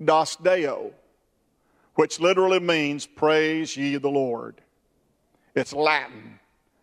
Laus 0.00 0.36
Deo, 0.36 0.92
which 1.96 2.18
literally 2.18 2.60
means, 2.60 3.04
Praise 3.04 3.76
ye 3.76 3.98
the 3.98 4.08
Lord. 4.08 4.62
It's 5.54 5.74
Latin, 5.74 6.40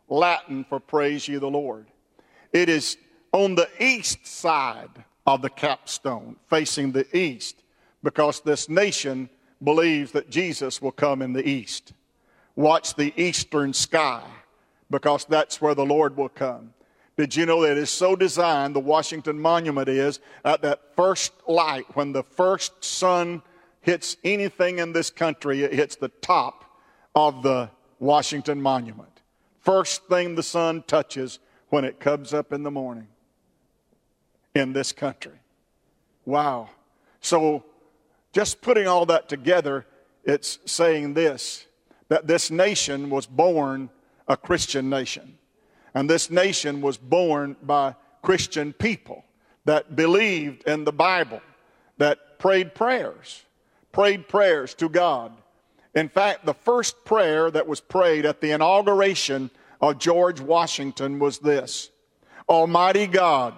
Latin 0.08 0.64
for 0.70 0.80
Praise 0.80 1.28
ye 1.28 1.38
the 1.38 1.50
Lord. 1.50 1.88
It 2.54 2.70
is 2.70 2.98
on 3.32 3.56
the 3.56 3.68
east 3.80 4.28
side 4.28 5.04
of 5.26 5.42
the 5.42 5.50
capstone, 5.50 6.36
facing 6.52 6.92
the 6.92 7.18
east, 7.18 7.64
because 8.04 8.42
this 8.42 8.70
nation 8.70 9.28
believes 9.64 10.12
that 10.12 10.30
Jesus 10.30 10.84
will 10.84 10.92
come 10.92 11.24
in 11.24 11.34
the 11.34 11.50
east. 11.50 11.94
Watch 12.58 12.96
the 12.96 13.14
eastern 13.22 13.72
sky 13.72 14.24
because 14.90 15.26
that's 15.26 15.62
where 15.62 15.76
the 15.76 15.86
Lord 15.86 16.18
will 16.18 16.28
come. 16.28 16.74
Did 17.16 17.36
you 17.36 17.46
know 17.46 17.62
that 17.62 17.74
it 17.74 17.78
is 17.78 17.92
so 17.92 18.16
designed, 18.16 18.76
the 18.76 18.80
Washington 18.80 19.40
Monument 19.40 19.88
is, 19.88 20.20
at 20.44 20.64
that 20.64 20.96
first 20.96 21.34
light, 21.48 21.86
when 21.96 22.14
the 22.14 22.24
first 22.24 22.84
sun 22.84 23.44
hits 23.82 24.18
anything 24.24 24.80
in 24.80 24.92
this 24.92 25.12
country, 25.12 25.62
it 25.62 25.72
hits 25.72 25.98
the 25.98 26.10
top 26.10 26.66
of 27.14 27.44
the 27.44 27.70
Washington 28.00 28.60
Monument. 28.60 29.22
First 29.60 30.08
thing 30.08 30.34
the 30.34 30.42
sun 30.42 30.84
touches 30.88 31.38
when 31.70 31.86
it 31.86 32.00
comes 32.00 32.34
up 32.34 32.52
in 32.52 32.64
the 32.64 32.72
morning 32.72 33.08
in 34.56 34.74
this 34.74 34.92
country. 34.92 35.40
Wow. 36.26 36.72
So, 37.22 37.66
just 38.34 38.62
putting 38.62 38.88
all 38.88 39.06
that 39.06 39.30
together, 39.30 39.86
it's 40.24 40.58
saying 40.66 41.14
this 41.14 41.68
that 42.10 42.28
this 42.28 42.52
nation 42.52 43.10
was 43.10 43.26
born 43.26 43.90
a 44.28 44.38
Christian 44.38 44.90
nation. 44.90 45.38
And 45.94 46.10
this 46.10 46.30
nation 46.30 46.82
was 46.82 46.98
born 46.98 47.56
by 47.64 47.96
Christian 48.22 48.74
people 48.74 49.24
that 49.66 49.96
believed 49.96 50.64
in 50.68 50.84
the 50.84 50.92
Bible, 50.92 51.42
that 51.98 52.40
prayed 52.40 52.76
prayers, 52.76 53.44
prayed 53.92 54.28
prayers 54.28 54.74
to 54.76 54.90
God. 54.90 55.32
In 55.96 56.10
fact, 56.10 56.46
the 56.46 56.54
first 56.54 57.04
prayer 57.06 57.50
that 57.52 57.68
was 57.68 57.82
prayed 57.82 58.26
at 58.26 58.42
the 58.42 58.52
inauguration 58.52 59.50
of 59.82 59.98
George 59.98 60.40
Washington 60.40 61.20
was 61.20 61.40
this 61.40 61.90
Almighty 62.48 63.08
God, 63.08 63.54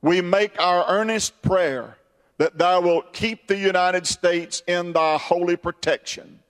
we 0.00 0.20
make 0.20 0.60
our 0.60 0.84
earnest 0.88 1.40
prayer 1.42 1.96
that 2.38 2.58
thou 2.58 2.80
wilt 2.80 3.12
keep 3.12 3.46
the 3.46 3.56
United 3.56 4.06
States 4.06 4.62
in 4.66 4.92
thy 4.92 5.16
holy 5.18 5.56
protection 5.56 6.41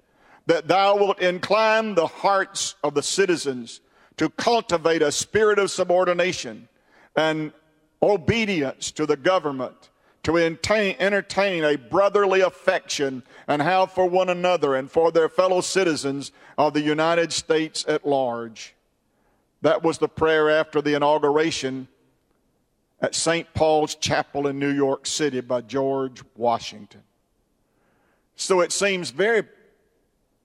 that 0.52 0.68
thou 0.68 0.94
wilt 0.94 1.18
incline 1.18 1.94
the 1.94 2.06
hearts 2.06 2.74
of 2.84 2.92
the 2.92 3.02
citizens 3.02 3.80
to 4.18 4.28
cultivate 4.28 5.00
a 5.00 5.10
spirit 5.10 5.58
of 5.58 5.70
subordination 5.70 6.68
and 7.16 7.54
obedience 8.02 8.90
to 8.90 9.06
the 9.06 9.16
government, 9.16 9.88
to 10.22 10.36
entertain 10.36 11.64
a 11.64 11.76
brotherly 11.76 12.42
affection 12.42 13.22
and 13.48 13.62
have 13.62 13.92
for 13.92 14.06
one 14.06 14.28
another 14.28 14.74
and 14.74 14.90
for 14.90 15.10
their 15.10 15.30
fellow 15.30 15.62
citizens 15.62 16.32
of 16.58 16.74
the 16.74 16.82
United 16.82 17.32
States 17.32 17.86
at 17.88 18.06
large. 18.06 18.74
That 19.62 19.82
was 19.82 19.96
the 19.96 20.08
prayer 20.08 20.50
after 20.50 20.82
the 20.82 20.92
inauguration 20.92 21.88
at 23.00 23.14
St. 23.14 23.46
Paul's 23.54 23.94
Chapel 23.94 24.46
in 24.48 24.58
New 24.58 24.74
York 24.74 25.06
City 25.06 25.40
by 25.40 25.62
George 25.62 26.22
Washington. 26.36 27.04
So 28.36 28.60
it 28.60 28.70
seems 28.70 29.12
very 29.12 29.44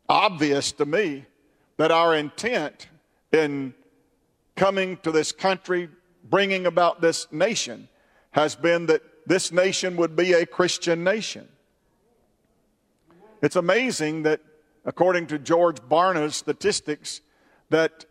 obvious 0.09 0.71
to 0.73 0.85
me 0.85 1.25
that 1.77 1.91
our 1.91 2.15
intent 2.15 2.87
in 3.31 3.73
coming 4.55 4.97
to 4.97 5.11
this 5.11 5.31
country, 5.31 5.89
bringing 6.23 6.65
about 6.65 7.01
this 7.01 7.27
nation, 7.31 7.87
has 8.31 8.55
been 8.55 8.87
that 8.87 9.01
this 9.25 9.51
nation 9.51 9.95
would 9.97 10.15
be 10.15 10.33
a 10.33 10.45
Christian 10.45 11.03
nation. 11.03 11.47
It's 13.41 13.55
amazing 13.55 14.23
that, 14.23 14.41
according 14.85 15.27
to 15.27 15.37
George 15.37 15.77
Barna's 15.87 16.35
statistics, 16.35 17.21
that 17.69 18.05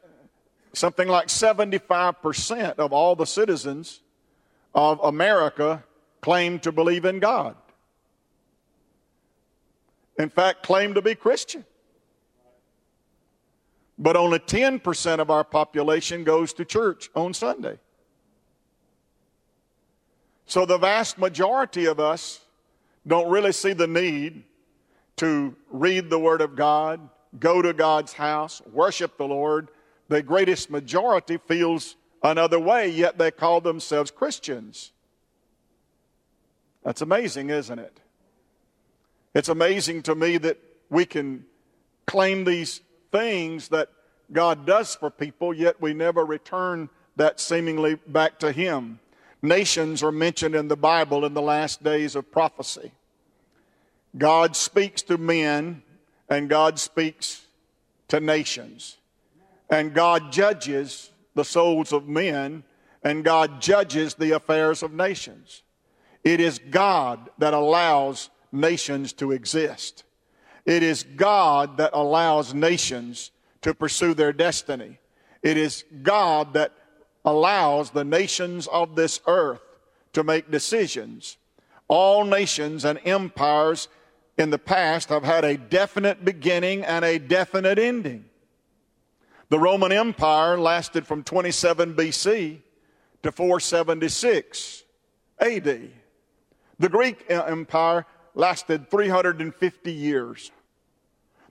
something 0.72 1.08
like 1.08 1.28
75% 1.28 2.78
of 2.78 2.92
all 2.92 3.16
the 3.16 3.26
citizens 3.26 4.02
of 4.74 5.00
America 5.00 5.82
claim 6.20 6.58
to 6.60 6.70
believe 6.70 7.04
in 7.04 7.18
God. 7.18 7.56
In 10.18 10.28
fact, 10.28 10.62
claim 10.62 10.94
to 10.94 11.02
be 11.02 11.14
Christian 11.14 11.64
but 13.98 14.16
only 14.16 14.38
10% 14.38 15.18
of 15.18 15.30
our 15.30 15.44
population 15.44 16.24
goes 16.24 16.52
to 16.54 16.64
church 16.64 17.10
on 17.14 17.32
Sunday. 17.32 17.78
So 20.46 20.64
the 20.66 20.78
vast 20.78 21.18
majority 21.18 21.86
of 21.86 21.98
us 21.98 22.40
don't 23.06 23.30
really 23.30 23.52
see 23.52 23.72
the 23.72 23.86
need 23.86 24.44
to 25.16 25.56
read 25.70 26.10
the 26.10 26.18
Word 26.18 26.40
of 26.40 26.56
God, 26.56 27.08
go 27.38 27.62
to 27.62 27.72
God's 27.72 28.12
house, 28.12 28.62
worship 28.72 29.16
the 29.16 29.26
Lord. 29.26 29.68
The 30.08 30.22
greatest 30.22 30.70
majority 30.70 31.38
feels 31.38 31.96
another 32.22 32.60
way, 32.60 32.88
yet 32.88 33.18
they 33.18 33.30
call 33.30 33.60
themselves 33.60 34.10
Christians. 34.10 34.92
That's 36.84 37.02
amazing, 37.02 37.50
isn't 37.50 37.78
it? 37.78 37.98
It's 39.34 39.48
amazing 39.48 40.02
to 40.04 40.14
me 40.14 40.38
that 40.38 40.58
we 40.88 41.04
can 41.04 41.44
claim 42.06 42.44
these 42.44 42.80
things 43.16 43.68
that 43.68 43.88
God 44.32 44.66
does 44.66 44.94
for 44.94 45.10
people, 45.10 45.54
yet 45.54 45.80
we 45.80 45.94
never 45.94 46.24
return 46.24 46.88
that 47.16 47.40
seemingly 47.40 47.94
back 47.94 48.38
to 48.40 48.52
Him. 48.52 48.98
Nations 49.42 50.02
are 50.02 50.12
mentioned 50.12 50.54
in 50.54 50.68
the 50.68 50.76
Bible 50.76 51.24
in 51.24 51.34
the 51.34 51.42
last 51.42 51.82
days 51.82 52.16
of 52.16 52.30
prophecy. 52.30 52.92
God 54.18 54.56
speaks 54.56 55.02
to 55.02 55.18
men 55.18 55.82
and 56.28 56.48
God 56.48 56.78
speaks 56.78 57.46
to 58.08 58.20
nations. 58.20 58.96
And 59.70 59.94
God 59.94 60.32
judges 60.32 61.10
the 61.34 61.44
souls 61.44 61.92
of 61.92 62.08
men 62.08 62.64
and 63.02 63.24
God 63.24 63.60
judges 63.60 64.14
the 64.14 64.32
affairs 64.32 64.82
of 64.82 64.92
nations. 64.92 65.62
It 66.24 66.40
is 66.40 66.58
God 66.58 67.30
that 67.38 67.54
allows 67.54 68.30
nations 68.52 69.12
to 69.14 69.32
exist. 69.32 70.04
It 70.66 70.82
is 70.82 71.04
God 71.04 71.78
that 71.78 71.92
allows 71.94 72.52
nations 72.52 73.30
to 73.62 73.72
pursue 73.72 74.14
their 74.14 74.32
destiny. 74.32 74.98
It 75.42 75.56
is 75.56 75.84
God 76.02 76.54
that 76.54 76.72
allows 77.24 77.90
the 77.90 78.04
nations 78.04 78.66
of 78.66 78.96
this 78.96 79.20
earth 79.26 79.60
to 80.12 80.24
make 80.24 80.50
decisions. 80.50 81.38
All 81.88 82.24
nations 82.24 82.84
and 82.84 82.98
empires 83.04 83.88
in 84.36 84.50
the 84.50 84.58
past 84.58 85.08
have 85.08 85.22
had 85.22 85.44
a 85.44 85.56
definite 85.56 86.24
beginning 86.24 86.84
and 86.84 87.04
a 87.04 87.18
definite 87.18 87.78
ending. 87.78 88.24
The 89.48 89.58
Roman 89.58 89.92
Empire 89.92 90.58
lasted 90.58 91.06
from 91.06 91.22
27 91.22 91.94
BC 91.94 92.58
to 93.22 93.32
476 93.32 94.82
AD. 95.38 95.90
The 96.78 96.88
Greek 96.88 97.24
Empire 97.28 98.04
lasted 98.34 98.90
350 98.90 99.92
years. 99.92 100.50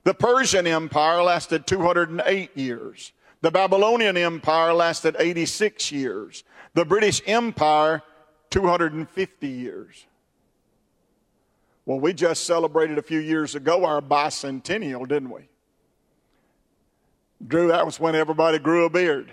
The 0.06 0.14
Persian 0.14 0.68
Empire 0.68 1.20
lasted 1.20 1.66
208 1.66 2.56
years. 2.56 3.10
The 3.40 3.50
Babylonian 3.50 4.16
Empire 4.16 4.72
lasted 4.72 5.16
86 5.18 5.90
years. 5.90 6.44
The 6.74 6.84
British 6.84 7.20
Empire, 7.26 8.04
250 8.50 9.48
years. 9.48 10.06
Well, 11.86 11.98
we 11.98 12.12
just 12.12 12.44
celebrated 12.44 12.98
a 12.98 13.02
few 13.02 13.18
years 13.18 13.56
ago 13.56 13.84
our 13.84 14.00
bicentennial, 14.00 15.08
didn't 15.08 15.30
we? 15.30 15.48
Drew, 17.44 17.66
that 17.66 17.84
was 17.84 17.98
when 17.98 18.14
everybody 18.14 18.60
grew 18.60 18.84
a 18.84 18.90
beard. 18.90 19.32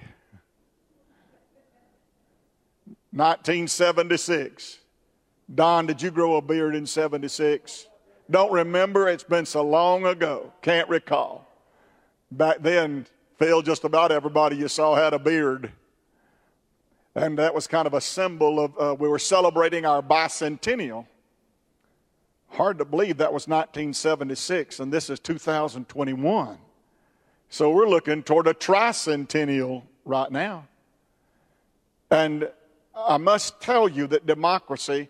1976. 3.11 4.79
Don, 5.53 5.85
did 5.85 6.01
you 6.01 6.09
grow 6.09 6.37
a 6.37 6.41
beard 6.41 6.73
in 6.73 6.87
76? 6.87 7.85
Don't 8.29 8.51
remember. 8.51 9.09
It's 9.09 9.23
been 9.23 9.45
so 9.45 9.63
long 9.63 10.05
ago. 10.05 10.53
Can't 10.61 10.87
recall. 10.89 11.47
Back 12.31 12.57
then, 12.61 13.05
Phil, 13.37 13.61
just 13.61 13.83
about 13.83 14.11
everybody 14.11 14.55
you 14.55 14.67
saw 14.67 14.95
had 14.95 15.13
a 15.13 15.19
beard. 15.19 15.71
And 17.15 17.37
that 17.37 17.53
was 17.53 17.67
kind 17.67 17.85
of 17.85 17.93
a 17.93 18.01
symbol 18.01 18.59
of, 18.59 18.79
uh, 18.79 18.95
we 18.97 19.07
were 19.07 19.19
celebrating 19.19 19.85
our 19.85 20.01
bicentennial. 20.01 21.05
Hard 22.49 22.79
to 22.79 22.85
believe 22.85 23.17
that 23.17 23.33
was 23.33 23.47
1976, 23.47 24.79
and 24.79 24.91
this 24.91 25.09
is 25.09 25.19
2021. 25.19 26.57
So 27.49 27.69
we're 27.69 27.87
looking 27.87 28.23
toward 28.23 28.47
a 28.47 28.53
tricentennial 28.53 29.83
right 30.05 30.31
now. 30.31 30.67
And 32.09 32.49
I 32.95 33.17
must 33.17 33.61
tell 33.61 33.87
you 33.87 34.07
that 34.07 34.25
democracy 34.25 35.09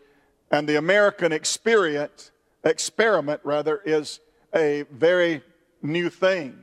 and 0.51 0.67
the 0.67 0.75
American 0.75 1.32
experience, 1.32 2.32
experiment 2.63 3.41
rather, 3.43 3.82
is 3.86 4.20
a 4.55 4.84
very 4.91 5.41
new 5.82 6.10
thing. 6.10 6.58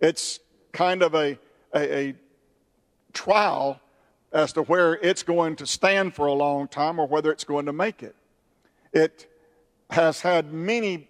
It's 0.00 0.40
kind 0.72 1.02
of 1.02 1.14
a, 1.14 1.38
a, 1.74 2.08
a 2.08 2.14
trial 3.12 3.80
as 4.32 4.52
to 4.52 4.62
where 4.62 4.94
it's 4.94 5.22
going 5.22 5.56
to 5.56 5.66
stand 5.66 6.14
for 6.14 6.26
a 6.26 6.32
long 6.32 6.66
time 6.66 6.98
or 6.98 7.06
whether 7.06 7.30
it's 7.30 7.44
going 7.44 7.66
to 7.66 7.72
make 7.72 8.02
it. 8.02 8.16
It 8.92 9.30
has 9.90 10.20
had 10.20 10.52
many 10.52 11.08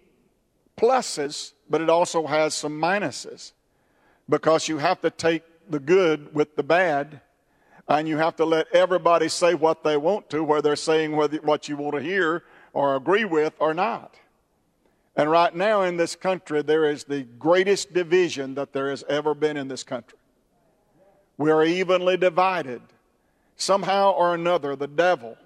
pluses, 0.77 1.53
but 1.69 1.81
it 1.81 1.89
also 1.89 2.27
has 2.27 2.53
some 2.53 2.79
minuses 2.79 3.53
because 4.29 4.67
you 4.67 4.77
have 4.77 5.01
to 5.01 5.09
take 5.09 5.43
the 5.69 5.79
good 5.79 6.33
with 6.33 6.55
the 6.55 6.63
bad 6.63 7.21
and 7.87 8.07
you 8.07 8.17
have 8.17 8.35
to 8.35 8.45
let 8.45 8.67
everybody 8.73 9.29
say 9.29 9.53
what 9.53 9.83
they 9.83 9.97
want 9.97 10.29
to, 10.31 10.43
where 10.43 10.61
they're 10.61 10.75
saying 10.75 11.15
what 11.15 11.69
you 11.69 11.77
want 11.77 11.95
to 11.95 12.01
hear 12.01 12.43
or 12.75 12.97
agree 12.97 13.23
with 13.23 13.53
or 13.59 13.73
not. 13.73 14.15
And 15.15 15.31
right 15.31 15.55
now 15.55 15.83
in 15.83 15.95
this 15.95 16.13
country, 16.15 16.61
there 16.61 16.83
is 16.83 17.05
the 17.05 17.23
greatest 17.23 17.93
division 17.93 18.53
that 18.55 18.73
there 18.73 18.89
has 18.89 19.03
ever 19.07 19.33
been 19.33 19.55
in 19.55 19.69
this 19.69 19.83
country. 19.83 20.19
We 21.37 21.51
are 21.51 21.63
evenly 21.63 22.17
divided. 22.17 22.81
Somehow 23.55 24.11
or 24.11 24.35
another, 24.35 24.75
the 24.75 24.87
devil 24.87 25.37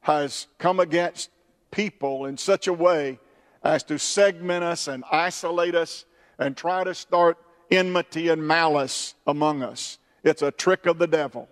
has 0.00 0.48
come 0.58 0.80
against 0.80 1.30
people 1.70 2.26
in 2.26 2.36
such 2.36 2.66
a 2.66 2.72
way 2.72 3.20
as 3.62 3.84
to 3.84 3.96
segment 3.96 4.64
us 4.64 4.88
and 4.88 5.04
isolate 5.12 5.76
us 5.76 6.06
and 6.40 6.56
try 6.56 6.82
to 6.82 6.94
start 6.94 7.38
enmity 7.70 8.30
and 8.30 8.44
malice 8.44 9.14
among 9.28 9.62
us. 9.62 9.98
It's 10.24 10.42
a 10.42 10.50
trick 10.50 10.86
of 10.86 10.98
the 10.98 11.06
devil 11.06 11.48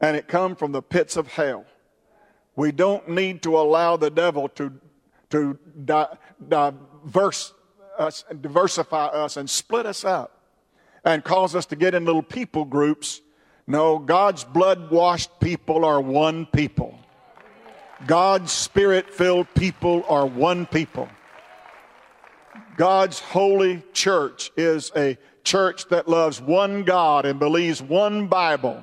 and 0.00 0.16
it 0.16 0.28
come 0.28 0.54
from 0.54 0.70
the 0.70 0.82
pits 0.82 1.16
of 1.16 1.26
hell. 1.26 1.64
We 2.56 2.72
don't 2.72 3.08
need 3.08 3.42
to 3.42 3.56
allow 3.56 3.96
the 3.96 4.10
devil 4.10 4.48
to, 4.50 4.72
to 5.30 5.58
di- 5.84 6.08
diverse 6.48 7.52
us, 7.98 8.24
diversify 8.40 9.06
us 9.06 9.36
and 9.36 9.48
split 9.48 9.86
us 9.86 10.04
up 10.04 10.38
and 11.04 11.24
cause 11.24 11.54
us 11.54 11.66
to 11.66 11.76
get 11.76 11.94
in 11.94 12.04
little 12.04 12.22
people 12.22 12.64
groups. 12.64 13.20
No, 13.66 13.98
God's 13.98 14.44
blood 14.44 14.90
washed 14.90 15.40
people 15.40 15.84
are 15.84 16.00
one 16.00 16.46
people. 16.46 16.98
God's 18.06 18.52
spirit 18.52 19.10
filled 19.10 19.46
people 19.54 20.04
are 20.08 20.26
one 20.26 20.66
people. 20.66 21.08
God's 22.76 23.20
holy 23.20 23.82
church 23.92 24.50
is 24.56 24.90
a 24.96 25.16
church 25.44 25.88
that 25.88 26.08
loves 26.08 26.40
one 26.40 26.82
God 26.82 27.24
and 27.24 27.38
believes 27.38 27.80
one 27.80 28.26
Bible 28.26 28.82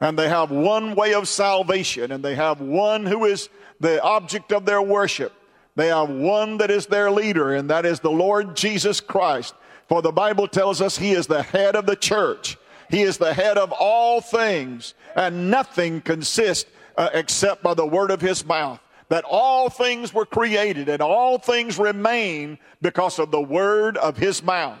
and 0.00 0.18
they 0.18 0.28
have 0.28 0.50
one 0.50 0.94
way 0.94 1.14
of 1.14 1.28
salvation, 1.28 2.12
and 2.12 2.24
they 2.24 2.34
have 2.34 2.60
one 2.60 3.04
who 3.04 3.24
is 3.24 3.48
the 3.80 4.02
object 4.02 4.52
of 4.52 4.64
their 4.64 4.82
worship. 4.82 5.32
They 5.76 5.88
have 5.88 6.10
one 6.10 6.58
that 6.58 6.70
is 6.70 6.86
their 6.86 7.10
leader, 7.10 7.54
and 7.54 7.70
that 7.70 7.86
is 7.86 8.00
the 8.00 8.10
Lord 8.10 8.56
Jesus 8.56 9.00
Christ. 9.00 9.54
For 9.88 10.02
the 10.02 10.12
Bible 10.12 10.48
tells 10.48 10.80
us 10.80 10.98
he 10.98 11.12
is 11.12 11.26
the 11.26 11.42
head 11.42 11.76
of 11.76 11.86
the 11.86 11.96
church. 11.96 12.56
He 12.90 13.02
is 13.02 13.18
the 13.18 13.34
head 13.34 13.58
of 13.58 13.72
all 13.72 14.20
things, 14.20 14.94
and 15.14 15.50
nothing 15.50 16.00
consists 16.00 16.70
uh, 16.96 17.10
except 17.12 17.62
by 17.62 17.74
the 17.74 17.86
word 17.86 18.10
of 18.10 18.20
his 18.20 18.44
mouth. 18.44 18.80
That 19.08 19.24
all 19.24 19.70
things 19.70 20.12
were 20.12 20.26
created 20.26 20.88
and 20.90 21.00
all 21.00 21.38
things 21.38 21.78
remain 21.78 22.58
because 22.82 23.18
of 23.18 23.30
the 23.30 23.40
word 23.40 23.96
of 23.96 24.18
his 24.18 24.42
mouth. 24.42 24.78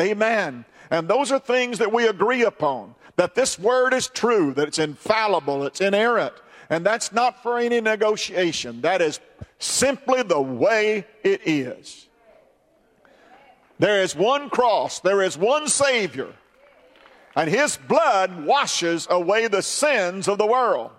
Amen. 0.00 0.64
And 0.90 1.06
those 1.06 1.30
are 1.30 1.38
things 1.38 1.78
that 1.78 1.92
we 1.92 2.08
agree 2.08 2.42
upon 2.42 2.94
that 3.18 3.34
this 3.34 3.58
word 3.58 3.92
is 3.92 4.06
true, 4.06 4.54
that 4.54 4.68
it's 4.68 4.78
infallible, 4.78 5.64
it's 5.64 5.80
inerrant. 5.80 6.32
And 6.70 6.86
that's 6.86 7.12
not 7.12 7.42
for 7.42 7.58
any 7.58 7.80
negotiation. 7.80 8.82
That 8.82 9.02
is 9.02 9.18
simply 9.58 10.22
the 10.22 10.40
way 10.40 11.04
it 11.24 11.40
is. 11.44 12.06
There 13.80 14.02
is 14.02 14.14
one 14.14 14.50
cross, 14.50 15.00
there 15.00 15.20
is 15.20 15.36
one 15.36 15.66
Savior, 15.66 16.32
and 17.34 17.50
His 17.50 17.76
blood 17.76 18.44
washes 18.44 19.08
away 19.10 19.48
the 19.48 19.62
sins 19.62 20.28
of 20.28 20.38
the 20.38 20.46
world. 20.46 20.92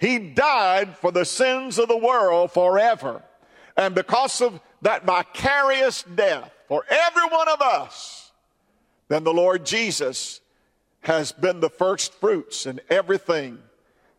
He 0.00 0.20
died 0.20 0.96
for 0.98 1.10
the 1.10 1.24
sins 1.24 1.80
of 1.80 1.88
the 1.88 1.96
world 1.96 2.52
forever. 2.52 3.22
And 3.76 3.96
because 3.96 4.40
of 4.40 4.60
that 4.82 5.04
vicarious 5.04 6.04
death 6.04 6.52
for 6.68 6.84
every 6.88 7.24
one 7.24 7.48
of 7.48 7.60
us, 7.60 8.30
then 9.08 9.24
the 9.24 9.34
Lord 9.34 9.66
Jesus 9.66 10.40
has 11.04 11.32
been 11.32 11.60
the 11.60 11.70
first 11.70 12.14
fruits 12.14 12.66
in 12.66 12.80
everything. 12.90 13.58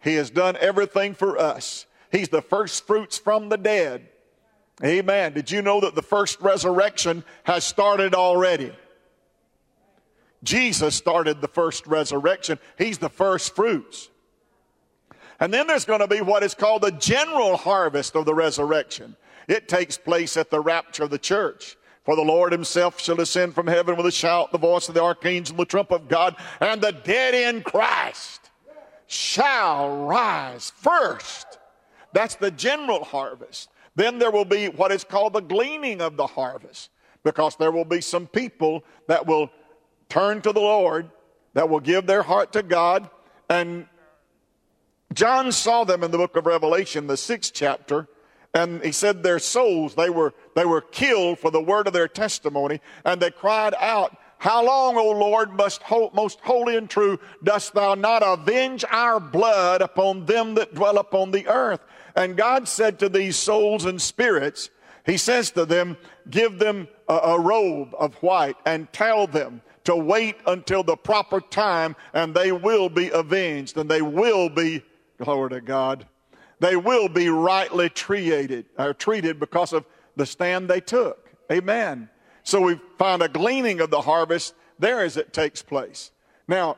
He 0.02 0.15
has 0.15 0.30
done 0.30 0.56
everything 0.60 1.13
for 1.13 1.38
us. 1.38 1.86
He's 2.12 2.30
the 2.30 2.41
first 2.41 2.86
fruits 2.86 3.17
from 3.17 3.50
the 3.50 3.58
dead. 3.58 4.08
Amen. 4.84 5.34
Did 5.34 5.52
you 5.52 5.62
know 5.62 5.80
that 5.82 5.95
the 5.95 6.02
first 6.02 6.39
resurrection 6.41 7.24
has 7.43 7.63
started 7.63 8.13
already? 8.13 8.71
Jesus 10.43 10.95
started 10.95 11.41
the 11.41 11.48
first 11.48 11.88
resurrection. 11.88 12.60
He's 12.78 13.00
the 13.00 13.10
first 13.10 13.56
fruits. 13.56 14.10
And 15.39 15.54
then 15.54 15.67
there's 15.67 15.86
going 15.86 16.02
to 16.02 16.08
be 16.08 16.21
what 16.21 16.43
is 16.43 16.54
called 16.54 16.84
the 16.84 16.91
general 16.91 17.58
harvest 17.58 18.15
of 18.15 18.26
the 18.26 18.34
resurrection. 18.34 19.15
It 19.48 19.67
takes 19.67 19.98
place 19.98 20.38
at 20.38 20.50
the 20.50 20.60
rapture 20.60 21.04
of 21.04 21.10
the 21.10 21.17
church. 21.17 21.78
For 22.05 22.15
the 22.15 22.21
Lord 22.21 22.51
himself 22.51 23.01
shall 23.01 23.15
descend 23.15 23.55
from 23.55 23.65
heaven 23.65 23.97
with 23.97 24.05
a 24.05 24.11
shout, 24.11 24.51
the 24.51 24.59
voice 24.59 24.87
of 24.87 24.93
the 24.93 25.03
archangel, 25.03 25.57
the 25.57 25.65
trump 25.65 25.91
of 25.91 26.07
God, 26.07 26.35
and 26.61 26.79
the 26.79 26.91
dead 26.91 27.33
in 27.33 27.63
Christ 27.63 28.51
shall 29.07 30.05
rise 30.05 30.71
first. 30.75 31.57
That's 32.13 32.35
the 32.35 32.51
general 32.51 33.03
harvest. 33.03 33.69
Then 33.95 34.19
there 34.19 34.31
will 34.31 34.45
be 34.45 34.67
what 34.67 34.91
is 34.91 35.03
called 35.03 35.33
the 35.33 35.41
gleaning 35.41 35.99
of 35.99 36.15
the 36.15 36.27
harvest, 36.27 36.91
because 37.23 37.55
there 37.55 37.71
will 37.71 37.85
be 37.85 38.01
some 38.01 38.27
people 38.27 38.83
that 39.07 39.25
will 39.25 39.49
turn 40.07 40.41
to 40.43 40.51
the 40.51 40.59
Lord, 40.59 41.09
that 41.53 41.69
will 41.69 41.79
give 41.79 42.05
their 42.05 42.21
heart 42.21 42.53
to 42.53 42.61
God. 42.61 43.09
And 43.49 43.87
John 45.13 45.51
saw 45.51 45.85
them 45.85 46.03
in 46.03 46.11
the 46.11 46.17
book 46.17 46.35
of 46.35 46.45
Revelation, 46.45 47.07
the 47.07 47.17
sixth 47.17 47.53
chapter, 47.53 48.07
and 48.55 48.81
he 48.81 48.93
said 48.93 49.21
their 49.21 49.37
souls, 49.37 49.95
they 49.95 50.09
were, 50.09 50.33
they 50.55 50.63
were 50.63 50.79
killed 50.79 51.39
for 51.39 51.51
the 51.51 51.61
word 51.61 51.87
of 51.87 51.93
their 51.93 52.07
testimony. 52.07 52.79
And 53.03 53.21
they 53.21 53.29
cried 53.29 53.75
out, 53.77 54.15
How 54.37 54.65
long, 54.65 54.95
O 54.97 55.11
Lord, 55.11 55.51
must 55.51 55.81
most 56.13 56.39
holy 56.39 56.77
and 56.77 56.89
true, 56.89 57.19
dost 57.43 57.73
thou 57.73 57.95
not 57.95 58.23
avenge 58.25 58.85
our 58.89 59.19
blood 59.19 59.81
upon 59.81 60.25
them 60.25 60.55
that 60.55 60.73
dwell 60.73 60.97
upon 60.97 61.31
the 61.31 61.45
earth? 61.47 61.81
And 62.15 62.37
God 62.37 62.69
said 62.69 62.97
to 62.99 63.09
these 63.09 63.35
souls 63.35 63.83
and 63.83 64.01
spirits, 64.01 64.69
He 65.05 65.17
says 65.17 65.51
to 65.51 65.65
them, 65.65 65.97
Give 66.29 66.57
them 66.57 66.87
a, 67.09 67.13
a 67.13 67.39
robe 67.39 67.93
of 67.99 68.15
white 68.15 68.55
and 68.65 68.91
tell 68.93 69.27
them 69.27 69.61
to 69.83 69.97
wait 69.97 70.37
until 70.47 70.81
the 70.81 70.95
proper 70.95 71.41
time 71.41 71.93
and 72.13 72.33
they 72.33 72.53
will 72.53 72.87
be 72.87 73.09
avenged 73.09 73.77
and 73.77 73.91
they 73.91 74.01
will 74.01 74.47
be, 74.47 74.81
glory 75.17 75.49
to 75.49 75.61
God, 75.61 76.05
they 76.59 76.75
will 76.75 77.09
be 77.09 77.29
rightly 77.29 77.89
treated, 77.89 78.65
or 78.77 78.93
treated 78.93 79.39
because 79.39 79.73
of 79.73 79.85
the 80.15 80.25
stand 80.25 80.69
they 80.69 80.81
took. 80.81 81.31
Amen. 81.51 82.09
So 82.43 82.61
we 82.61 82.79
find 82.97 83.21
a 83.21 83.27
gleaning 83.27 83.81
of 83.81 83.89
the 83.89 84.01
harvest 84.01 84.53
there 84.79 85.01
as 85.01 85.17
it 85.17 85.33
takes 85.33 85.61
place. 85.61 86.11
Now, 86.47 86.77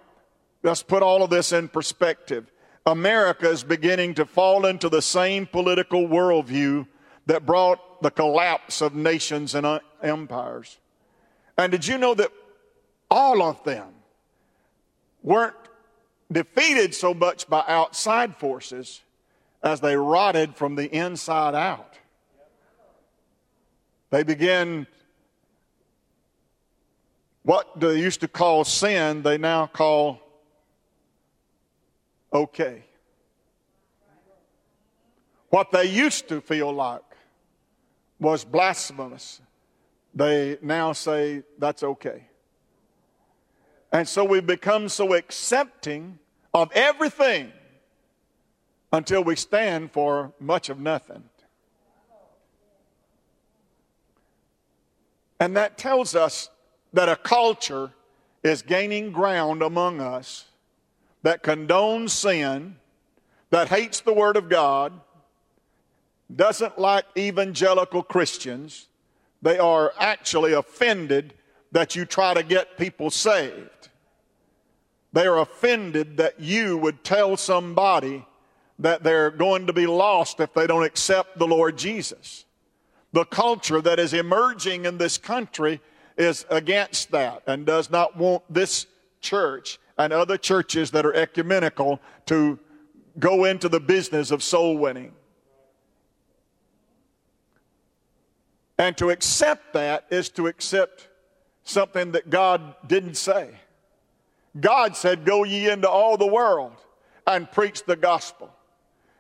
let's 0.64 0.84
put 0.84 1.04
all 1.04 1.24
of 1.24 1.30
this 1.30 1.52
in 1.52 1.68
perspective. 1.68 2.52
America 2.86 3.50
is 3.50 3.64
beginning 3.64 4.14
to 4.16 4.26
fall 4.26 4.66
into 4.66 4.90
the 4.90 5.02
same 5.02 5.46
political 5.46 6.08
worldview 6.08 6.88
that 7.26 7.46
brought 7.46 8.02
the 8.02 8.12
collapse 8.12 8.82
of 8.82 8.96
nations 8.96 9.56
and 9.56 9.66
uh, 9.66 9.80
empires. 10.02 10.78
And 11.58 11.72
did 11.72 11.86
you 11.86 11.98
know 11.98 12.14
that 12.14 12.32
all 13.12 13.42
of 13.42 13.64
them 13.64 13.88
weren't 15.22 15.56
defeated 16.32 16.94
so 16.94 17.14
much 17.14 17.48
by 17.50 17.64
outside 17.68 18.36
forces 18.38 19.02
as 19.68 19.82
they 19.82 19.96
rotted 19.96 20.56
from 20.56 20.76
the 20.76 20.90
inside 20.96 21.54
out? 21.54 21.94
They 24.10 24.24
began 24.24 24.88
what 27.44 27.80
they 27.80 28.00
used 28.00 28.22
to 28.22 28.28
call 28.28 28.64
sin, 28.64 29.22
they 29.24 29.38
now 29.38 29.68
call 29.68 30.22
okay. 32.34 32.84
What 35.50 35.72
they 35.72 35.86
used 35.86 36.28
to 36.30 36.42
feel 36.42 36.72
like 36.74 37.02
was 38.20 38.44
blasphemous, 38.44 39.42
they 40.14 40.58
now 40.62 40.94
say 40.94 41.44
that's 41.58 41.84
okay. 41.84 42.24
And 43.92 44.08
so 44.08 44.26
we've 44.26 44.46
become 44.46 44.90
so 44.90 45.14
accepting 45.14 46.20
of 46.54 46.72
everything 46.74 47.52
until 48.92 49.24
we 49.24 49.36
stand 49.36 49.92
for 49.92 50.34
much 50.40 50.70
of 50.70 50.80
nothing. 50.80 51.24
And 55.40 55.56
that 55.56 55.78
tells 55.78 56.16
us 56.16 56.50
that 56.94 57.10
a 57.10 57.16
culture 57.16 57.92
is 58.44 58.62
gaining 58.62 59.12
ground 59.12 59.62
among 59.62 60.02
us 60.02 60.46
that 61.24 61.44
condones 61.44 62.12
sin, 62.12 62.78
that 63.50 63.70
hates 63.70 64.02
the 64.02 64.14
Word 64.14 64.38
of 64.38 64.50
God, 64.50 64.94
doesn't 66.34 66.78
like 66.78 67.06
evangelical 67.18 68.04
Christians. 68.04 68.88
They 69.42 69.58
are 69.58 69.94
actually 70.00 70.54
offended 70.54 71.34
that 71.72 71.96
you 71.96 72.06
try 72.06 72.34
to 72.34 72.44
get 72.44 72.78
people 72.78 73.10
saved. 73.10 73.90
They 75.14 75.26
are 75.26 75.40
offended 75.40 76.18
that 76.18 76.40
you 76.40 76.78
would 76.78 77.04
tell 77.04 77.38
somebody 77.38 78.26
that 78.80 79.04
they're 79.04 79.32
going 79.32 79.68
to 79.68 79.74
be 79.74 79.88
lost 79.88 80.40
if 80.40 80.54
they 80.54 80.68
don't 80.68 80.84
accept 80.84 81.38
the 81.40 81.48
Lord 81.48 81.78
Jesus. 81.78 82.46
The 83.14 83.26
culture 83.26 83.82
that 83.82 84.00
is 84.00 84.14
emerging 84.14 84.86
in 84.86 84.98
this 84.98 85.18
country 85.18 85.82
is 86.18 86.46
against 86.50 87.12
that 87.12 87.44
and 87.48 87.66
does 87.66 87.90
not 87.90 88.18
want 88.18 88.44
this 88.50 88.86
church 89.22 89.80
and 89.98 90.14
other 90.14 90.38
churches 90.38 90.92
that 90.92 91.06
are 91.06 91.14
ecumenical 91.14 92.00
to 92.28 92.60
go 93.18 93.46
into 93.46 93.70
the 93.70 93.80
business 93.80 94.32
of 94.32 94.44
soul 94.44 94.78
winning. 94.78 95.14
And 98.78 98.96
to 98.98 99.10
accept 99.10 99.74
that 99.74 100.06
is 100.12 100.30
to 100.30 100.46
accept 100.48 101.08
something 101.64 102.12
that 102.12 102.30
God 102.30 102.76
didn't 102.86 103.16
say. 103.16 103.50
God 104.60 104.96
said, 104.96 105.26
Go 105.26 105.44
ye 105.44 105.70
into 105.70 105.90
all 105.90 106.18
the 106.18 106.28
world 106.28 106.74
and 107.26 107.52
preach 107.52 107.84
the 107.86 107.96
gospel. 107.96 108.52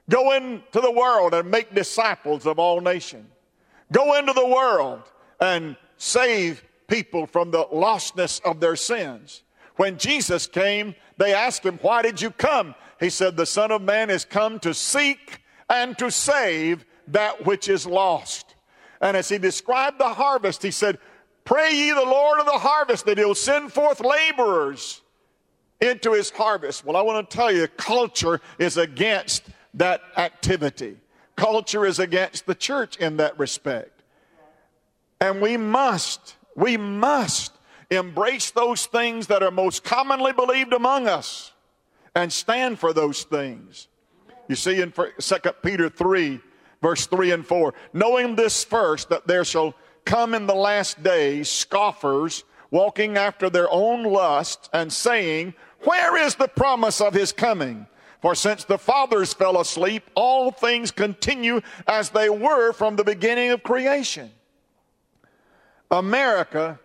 Go 0.09 0.33
into 0.33 0.81
the 0.81 0.91
world 0.91 1.33
and 1.33 1.51
make 1.51 1.75
disciples 1.75 2.45
of 2.45 2.59
all 2.59 2.81
nations. 2.81 3.27
Go 3.91 4.17
into 4.17 4.33
the 4.33 4.45
world 4.45 5.03
and 5.39 5.75
save 5.97 6.63
people 6.87 7.25
from 7.25 7.51
the 7.51 7.65
lostness 7.65 8.41
of 8.43 8.59
their 8.59 8.75
sins. 8.75 9.43
When 9.75 9.97
Jesus 9.97 10.47
came, 10.47 10.95
they 11.17 11.33
asked 11.33 11.65
him, 11.65 11.79
Why 11.81 12.01
did 12.01 12.21
you 12.21 12.31
come? 12.31 12.75
He 12.99 13.09
said, 13.09 13.35
The 13.35 13.45
Son 13.45 13.71
of 13.71 13.81
Man 13.81 14.09
is 14.09 14.25
come 14.25 14.59
to 14.59 14.73
seek 14.73 15.41
and 15.69 15.97
to 15.97 16.09
save 16.09 16.85
that 17.09 17.45
which 17.45 17.69
is 17.69 17.85
lost. 17.85 18.55
And 19.01 19.15
as 19.15 19.29
he 19.29 19.37
described 19.37 19.99
the 19.99 20.13
harvest, 20.13 20.63
he 20.63 20.71
said, 20.71 20.97
Pray 21.45 21.73
ye 21.73 21.91
the 21.91 22.03
Lord 22.03 22.39
of 22.39 22.45
the 22.45 22.51
harvest 22.53 23.05
that 23.05 23.17
he'll 23.17 23.35
send 23.35 23.71
forth 23.71 24.01
laborers 24.01 25.01
into 25.79 26.13
his 26.13 26.29
harvest. 26.29 26.83
Well, 26.83 26.97
I 26.97 27.01
want 27.01 27.29
to 27.29 27.37
tell 27.37 27.51
you, 27.51 27.67
culture 27.67 28.41
is 28.57 28.77
against 28.77 29.43
that 29.77 30.01
activity. 30.17 30.97
Culture 31.35 31.85
is 31.85 31.99
against 31.99 32.45
the 32.45 32.55
church 32.55 32.97
in 32.97 33.17
that 33.17 33.37
respect. 33.39 34.03
And 35.21 35.41
we 35.41 35.57
must, 35.57 36.35
we 36.55 36.77
must 36.77 37.53
embrace 37.89 38.51
those 38.51 38.85
things 38.87 39.27
that 39.27 39.41
are 39.43 39.51
most 39.51 39.83
commonly 39.83 40.33
believed 40.33 40.73
among 40.73 41.07
us 41.07 41.53
and 42.15 42.33
stand 42.33 42.79
for 42.79 42.93
those 42.93 43.23
things. 43.23 43.87
You 44.47 44.55
see 44.55 44.81
in 44.81 44.91
2 44.91 45.35
Peter 45.63 45.89
3, 45.89 46.39
verse 46.81 47.05
3 47.07 47.31
and 47.31 47.45
4, 47.45 47.73
knowing 47.93 48.35
this 48.35 48.63
first, 48.63 49.09
that 49.09 49.27
there 49.27 49.45
shall 49.45 49.75
come 50.05 50.33
in 50.33 50.47
the 50.47 50.55
last 50.55 51.03
days 51.03 51.49
scoffers 51.49 52.43
walking 52.71 53.17
after 53.17 53.49
their 53.49 53.69
own 53.69 54.03
lusts 54.03 54.69
and 54.73 54.91
saying, 54.91 55.53
Where 55.83 56.17
is 56.17 56.35
the 56.35 56.47
promise 56.47 57.01
of 57.01 57.13
his 57.13 57.31
coming? 57.31 57.87
For 58.21 58.34
since 58.34 58.63
the 58.63 58.77
fathers 58.77 59.34
fell 59.34 59.60
asleep, 59.60 60.03
all 60.15 60.51
things 60.51 60.91
continue 60.91 61.62
as 61.88 62.10
they 62.10 62.30
were 62.30 62.73
from 62.73 62.95
the 62.95 63.03
beginning 63.03 63.51
of 63.51 63.63
creation. 63.63 64.32
America 65.91 66.80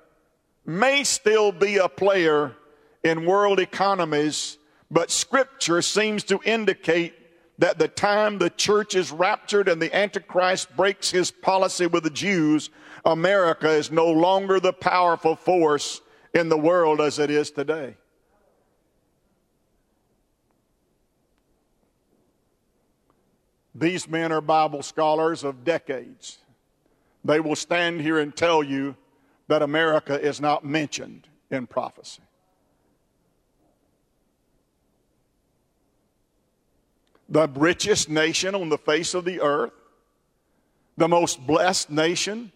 may 0.66 1.04
still 1.04 1.50
be 1.50 1.78
a 1.78 1.88
player 1.88 2.54
in 3.02 3.24
world 3.24 3.58
economies, 3.58 4.58
but 4.90 5.10
Scripture 5.10 5.82
seems 5.82 6.22
to 6.24 6.40
indicate 6.44 7.14
that 7.58 7.78
the 7.78 7.88
time 7.88 8.38
the 8.38 8.50
church 8.50 8.94
is 8.94 9.10
raptured 9.10 9.68
and 9.68 9.80
the 9.80 9.94
Antichrist 9.94 10.74
breaks 10.76 11.10
his 11.10 11.30
policy 11.30 11.86
with 11.86 12.04
the 12.04 12.10
Jews, 12.10 12.70
America 13.04 13.68
is 13.68 13.90
no 13.90 14.10
longer 14.10 14.60
the 14.60 14.72
powerful 14.72 15.34
force 15.34 16.00
in 16.34 16.48
the 16.48 16.58
world 16.58 17.00
as 17.00 17.18
it 17.18 17.30
is 17.30 17.50
today. 17.50 17.96
These 23.74 24.08
men 24.08 24.32
are 24.32 24.40
Bible 24.40 24.82
scholars 24.82 25.44
of 25.44 25.64
decades. 25.64 26.38
They 27.24 27.40
will 27.40 27.56
stand 27.56 28.00
here 28.00 28.18
and 28.18 28.34
tell 28.34 28.62
you 28.62 28.96
that 29.48 29.62
America 29.62 30.20
is 30.20 30.40
not 30.40 30.64
mentioned 30.64 31.28
in 31.50 31.66
prophecy. 31.66 32.22
The 37.28 37.48
richest 37.48 38.10
nation 38.10 38.54
on 38.54 38.68
the 38.68 38.76
face 38.78 39.14
of 39.14 39.24
the 39.24 39.40
earth, 39.40 39.72
the 40.98 41.08
most 41.08 41.46
blessed 41.46 41.88
nation 41.88 42.52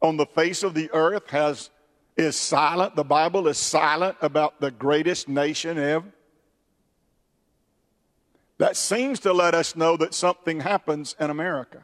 on 0.00 0.16
the 0.16 0.26
face 0.26 0.62
of 0.62 0.74
the 0.74 0.88
earth 0.92 1.28
has 1.30 1.70
is 2.16 2.36
silent. 2.36 2.94
The 2.94 3.04
Bible 3.04 3.48
is 3.48 3.58
silent 3.58 4.16
about 4.20 4.60
the 4.60 4.70
greatest 4.70 5.28
nation 5.28 5.78
ever. 5.78 6.06
That 8.60 8.76
seems 8.76 9.20
to 9.20 9.32
let 9.32 9.54
us 9.54 9.74
know 9.74 9.96
that 9.96 10.12
something 10.12 10.60
happens 10.60 11.16
in 11.18 11.30
America. 11.30 11.80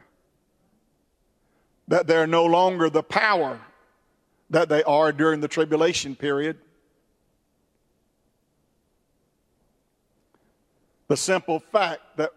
That 1.87 2.05
they're 2.05 2.27
no 2.27 2.45
longer 2.45 2.87
the 2.87 3.01
power 3.01 3.59
that 4.51 4.69
they 4.69 4.83
are 4.83 5.11
during 5.11 5.39
the 5.39 5.47
tribulation 5.47 6.15
period. 6.15 6.59
The 11.07 11.17
simple 11.17 11.59
fact 11.59 12.01
that 12.17 12.29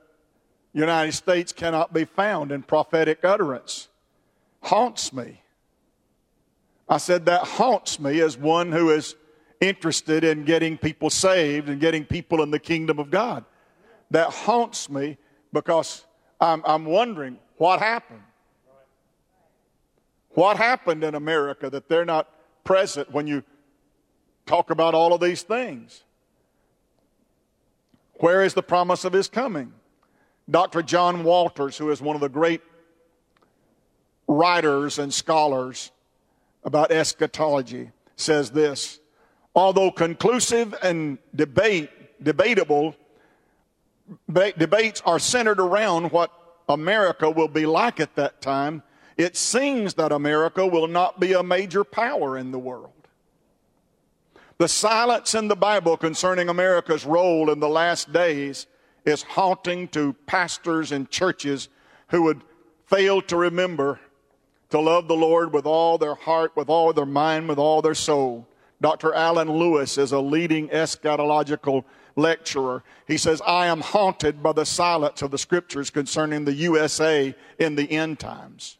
United 0.72 1.12
States 1.12 1.52
cannot 1.52 1.92
be 1.92 2.06
found 2.06 2.50
in 2.50 2.62
prophetic 2.62 3.22
utterance 3.22 3.88
haunts 4.62 5.12
me. 5.12 5.42
I 6.88 6.96
said 6.96 7.26
that 7.26 7.42
haunts 7.42 8.00
me 8.00 8.22
as 8.22 8.38
one 8.38 8.72
who 8.72 8.88
is 8.88 9.16
interested 9.60 10.24
in 10.24 10.46
getting 10.46 10.78
people 10.78 11.10
saved 11.10 11.68
and 11.68 11.78
getting 11.78 12.06
people 12.06 12.42
in 12.42 12.50
the 12.50 12.58
kingdom 12.58 12.98
of 12.98 13.10
God. 13.10 13.44
That 14.10 14.30
haunts 14.30 14.90
me 14.90 15.18
because 15.52 16.04
I'm, 16.40 16.62
I'm 16.64 16.84
wondering 16.84 17.38
what 17.56 17.80
happened. 17.80 18.22
What 20.30 20.56
happened 20.56 21.04
in 21.04 21.14
America 21.14 21.68
that 21.70 21.88
they're 21.88 22.04
not 22.04 22.28
present 22.64 23.10
when 23.10 23.26
you 23.26 23.42
talk 24.46 24.70
about 24.70 24.94
all 24.94 25.12
of 25.12 25.20
these 25.20 25.42
things? 25.42 26.04
Where 28.14 28.42
is 28.42 28.54
the 28.54 28.62
promise 28.62 29.04
of 29.04 29.12
his 29.12 29.28
coming? 29.28 29.72
Dr. 30.48 30.82
John 30.82 31.22
Walvoord, 31.24 31.76
who 31.78 31.90
is 31.90 32.02
one 32.02 32.16
of 32.16 32.20
the 32.20 32.28
great 32.28 32.60
writers 34.26 34.98
and 34.98 35.12
scholars 35.12 35.90
about 36.64 36.90
eschatology, 36.90 37.90
says 38.16 38.50
this 38.50 39.00
Although 39.54 39.90
conclusive 39.90 40.74
and 40.82 41.18
debate, 41.34 41.90
debatable, 42.22 42.94
debates 44.32 45.02
are 45.04 45.18
centered 45.18 45.60
around 45.60 46.12
what 46.12 46.32
America 46.68 47.30
will 47.30 47.48
be 47.48 47.66
like 47.66 48.00
at 48.00 48.14
that 48.16 48.40
time, 48.40 48.82
it 49.16 49.36
seems 49.36 49.94
that 49.94 50.12
America 50.12 50.66
will 50.66 50.88
not 50.88 51.20
be 51.20 51.32
a 51.32 51.42
major 51.42 51.84
power 51.84 52.38
in 52.38 52.52
the 52.52 52.58
world. 52.58 52.92
The 54.58 54.68
silence 54.68 55.34
in 55.34 55.48
the 55.48 55.56
Bible 55.56 55.96
concerning 55.96 56.48
America's 56.48 57.06
role 57.06 57.50
in 57.50 57.60
the 57.60 57.68
last 57.68 58.12
days 58.12 58.66
is 59.04 59.22
haunting 59.22 59.88
to 59.88 60.14
pastors 60.26 60.92
and 60.92 61.10
churches 61.10 61.68
who 62.08 62.22
would 62.24 62.42
fail 62.86 63.22
to 63.22 63.36
remember 63.36 63.98
to 64.70 64.80
love 64.80 65.08
the 65.08 65.16
Lord 65.16 65.52
with 65.52 65.66
all 65.66 65.98
their 65.98 66.14
heart, 66.14 66.52
with 66.56 66.68
all 66.68 66.92
their 66.92 67.06
mind, 67.06 67.48
with 67.48 67.58
all 67.58 67.82
their 67.82 67.94
soul. 67.94 68.46
Dr. 68.80 69.12
Alan 69.12 69.50
Lewis 69.50 69.98
is 69.98 70.12
a 70.12 70.20
leading 70.20 70.68
eschatological 70.68 71.84
lecturer. 72.16 72.82
He 73.06 73.16
says, 73.16 73.42
I 73.46 73.66
am 73.66 73.80
haunted 73.80 74.42
by 74.42 74.52
the 74.52 74.66
silence 74.66 75.22
of 75.22 75.30
the 75.30 75.38
scriptures 75.38 75.90
concerning 75.90 76.44
the 76.44 76.52
USA 76.52 77.34
in 77.58 77.76
the 77.76 77.90
end 77.90 78.18
times. 78.18 78.78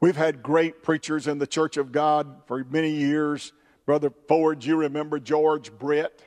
We've 0.00 0.16
had 0.16 0.42
great 0.42 0.82
preachers 0.82 1.28
in 1.28 1.38
the 1.38 1.46
Church 1.46 1.76
of 1.76 1.92
God 1.92 2.42
for 2.46 2.64
many 2.64 2.90
years. 2.90 3.52
Brother 3.86 4.10
Ford, 4.28 4.64
you 4.64 4.76
remember 4.76 5.20
George 5.20 5.72
Brett 5.72 6.22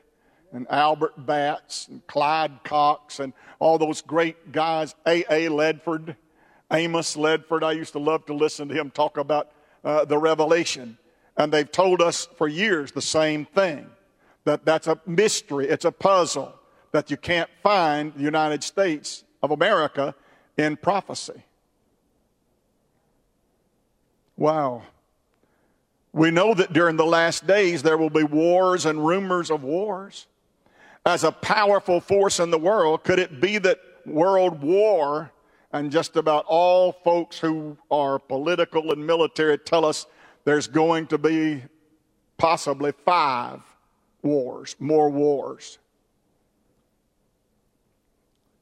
and 0.54 0.66
Albert 0.70 1.26
Batts 1.26 1.90
and 1.90 2.06
Clyde 2.08 2.64
Cox 2.64 3.20
and 3.20 3.34
all 3.60 3.78
those 3.78 4.02
great 4.02 4.54
guys, 4.54 4.96
A.A. 5.06 5.50
Ledford, 5.50 6.16
Amos 6.72 7.16
Ledford. 7.18 7.64
I 7.64 7.74
used 7.74 7.94
to 7.94 8.00
love 8.00 8.26
to 8.28 8.34
listen 8.34 8.70
to 8.70 8.74
him 8.74 8.92
talk 8.92 9.18
about 9.18 9.52
uh, 9.84 10.06
the 10.06 10.18
revelation. 10.18 10.98
And 11.36 11.52
they've 11.52 11.70
told 11.70 12.02
us 12.02 12.30
for 12.38 12.48
years 12.48 12.94
the 12.94 13.02
same 13.02 13.46
thing 13.46 13.90
that 14.46 14.64
that's 14.64 14.88
a 14.88 15.00
mystery, 15.06 15.68
it's 15.68 15.86
a 15.86 15.92
puzzle 15.92 16.54
that 16.92 17.12
you 17.12 17.18
can't 17.18 17.50
find 17.62 18.14
the 18.14 18.24
United 18.24 18.64
States 18.64 19.24
of 19.44 19.52
America 19.52 20.16
in 20.58 20.78
prophecy. 20.78 21.44
Wow. 24.38 24.84
We 26.14 26.32
know 26.32 26.54
that 26.54 26.72
during 26.72 26.96
the 26.96 27.06
last 27.06 27.46
days 27.46 27.84
there 27.84 27.98
will 27.98 28.10
be 28.10 28.24
wars 28.24 28.86
and 28.86 29.06
rumors 29.06 29.52
of 29.52 29.64
wars. 29.64 30.28
As 31.06 31.24
a 31.24 31.32
powerful 31.32 32.00
force 32.00 32.40
in 32.40 32.50
the 32.52 32.58
world, 32.58 33.04
could 33.04 33.20
it 33.20 33.42
be 33.42 33.58
that 33.60 33.80
world 34.06 34.62
war 34.62 35.32
and 35.74 35.92
just 35.92 36.16
about 36.16 36.46
all 36.48 36.94
folks 36.94 37.38
who 37.38 37.78
are 37.92 38.18
political 38.18 38.92
and 38.92 39.06
military 39.06 39.58
tell 39.58 39.84
us 39.84 40.06
there's 40.46 40.68
going 40.68 41.08
to 41.08 41.18
be 41.18 41.64
possibly 42.38 42.94
five 43.04 43.62
wars, 44.26 44.76
more 44.80 45.10
wars? 45.10 45.78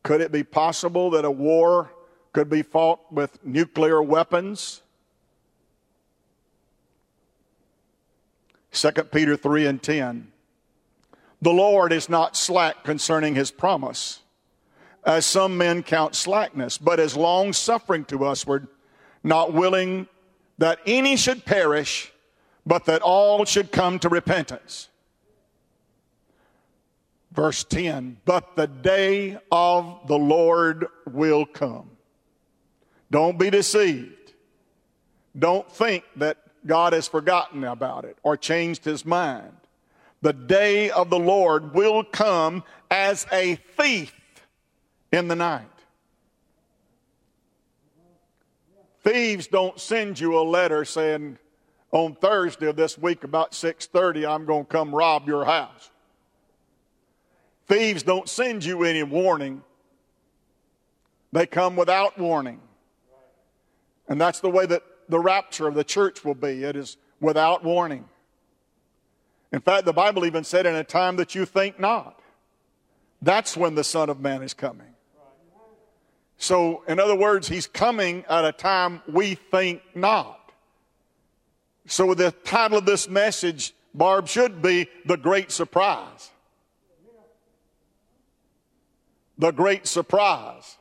Could 0.04 0.22
it 0.22 0.32
be 0.32 0.44
possible 0.44 1.10
that 1.12 1.26
a 1.26 1.32
war 1.32 1.92
could 2.34 2.50
be 2.50 2.62
fought 2.62 3.00
with 3.12 3.44
nuclear 3.46 4.04
weapons? 4.04 4.82
2 8.74 8.92
Peter 9.12 9.38
3 9.38 9.66
and 9.66 9.82
10. 9.82 10.28
The 11.42 11.52
Lord 11.52 11.94
is 11.94 12.10
not 12.10 12.36
slack 12.36 12.84
concerning 12.84 13.36
his 13.36 13.52
promise, 13.52 14.22
as 15.06 15.26
some 15.26 15.58
men 15.58 15.84
count 15.84 16.16
slackness, 16.16 16.78
but 16.78 17.00
is 17.00 17.16
long 17.16 17.54
suffering 17.54 18.06
to 18.06 18.18
usward, 18.18 18.68
not 19.24 19.54
willing 19.54 20.08
that 20.58 20.80
any 20.86 21.16
should 21.16 21.46
perish, 21.46 22.12
but 22.66 22.86
that 22.86 23.02
all 23.02 23.46
should 23.46 23.72
come 23.72 24.00
to 24.00 24.10
repentance. 24.10 24.90
Verse 27.34 27.64
10 27.64 28.18
But 28.26 28.56
the 28.56 28.68
day 28.68 29.38
of 29.52 30.08
the 30.08 30.18
Lord 30.18 30.88
will 31.12 31.46
come. 31.46 31.90
Don't 33.12 33.38
be 33.38 33.50
deceived. 33.50 34.34
Don't 35.38 35.70
think 35.72 36.04
that 36.18 36.38
God 36.66 36.94
has 36.94 37.08
forgotten 37.08 37.64
about 37.64 38.06
it 38.06 38.18
or 38.24 38.38
changed 38.38 38.86
his 38.86 39.06
mind. 39.06 39.52
The 40.22 40.34
day 40.34 40.90
of 40.90 41.10
the 41.10 41.20
Lord 41.20 41.74
will 41.74 42.04
come 42.04 42.64
as 42.90 43.26
a 43.32 43.56
thief 43.56 44.14
in 45.12 45.28
the 45.28 45.36
night. 45.36 45.68
Thieves 49.04 49.48
don't 49.48 49.80
send 49.80 50.20
you 50.20 50.40
a 50.40 50.44
letter 50.44 50.86
saying, 50.86 51.38
on 51.92 52.16
Thursday 52.16 52.68
of 52.68 52.76
this 52.76 52.98
week 52.98 53.24
about 53.24 53.52
6:30 53.52 54.28
I'm 54.28 54.46
going 54.46 54.66
to 54.66 54.72
come 54.72 54.96
rob 54.96 55.28
your 55.28 55.46
house. 55.46 55.92
Thieves 57.74 58.04
don't 58.04 58.30
send 58.30 58.64
you 58.64 58.84
any 58.84 59.02
warning. 59.02 59.64
They 61.32 61.48
come 61.48 61.76
without 61.76 62.20
warning. 62.20 62.62
And 64.08 64.22
that's 64.22 64.42
the 64.42 64.50
way 64.50 64.68
that 64.68 64.84
the 65.10 65.20
rapture 65.20 65.68
of 65.68 65.74
the 65.74 65.84
church 65.84 66.24
will 66.24 66.36
be. 66.36 66.64
It 66.64 66.76
is 66.76 66.98
without 67.20 67.64
warning. 67.64 68.06
In 69.52 69.60
fact, 69.60 69.86
the 69.86 69.94
Bible 69.94 70.24
even 70.24 70.44
said, 70.44 70.68
in 70.68 70.76
a 70.76 70.84
time 70.84 71.16
that 71.16 71.34
you 71.34 71.46
think 71.46 71.80
not. 71.80 72.20
That's 73.24 73.58
when 73.58 73.74
the 73.74 73.84
Son 73.84 74.08
of 74.08 74.20
Man 74.20 74.44
is 74.44 74.54
coming. 74.54 74.94
So, 76.38 76.84
in 76.88 77.00
other 77.00 77.16
words, 77.16 77.48
he's 77.48 77.66
coming 77.66 78.24
at 78.30 78.46
a 78.46 78.52
time 78.52 79.02
we 79.08 79.34
think 79.34 79.82
not. 79.96 80.52
So, 81.88 82.14
the 82.14 82.30
title 82.44 82.78
of 82.78 82.86
this 82.86 83.10
message, 83.10 83.74
Barb, 83.96 84.28
should 84.28 84.62
be 84.62 84.90
The 85.08 85.18
Great 85.18 85.52
Surprise. 85.52 86.30
The 89.38 89.52
Great 89.52 89.88
Surprise. 89.88 90.78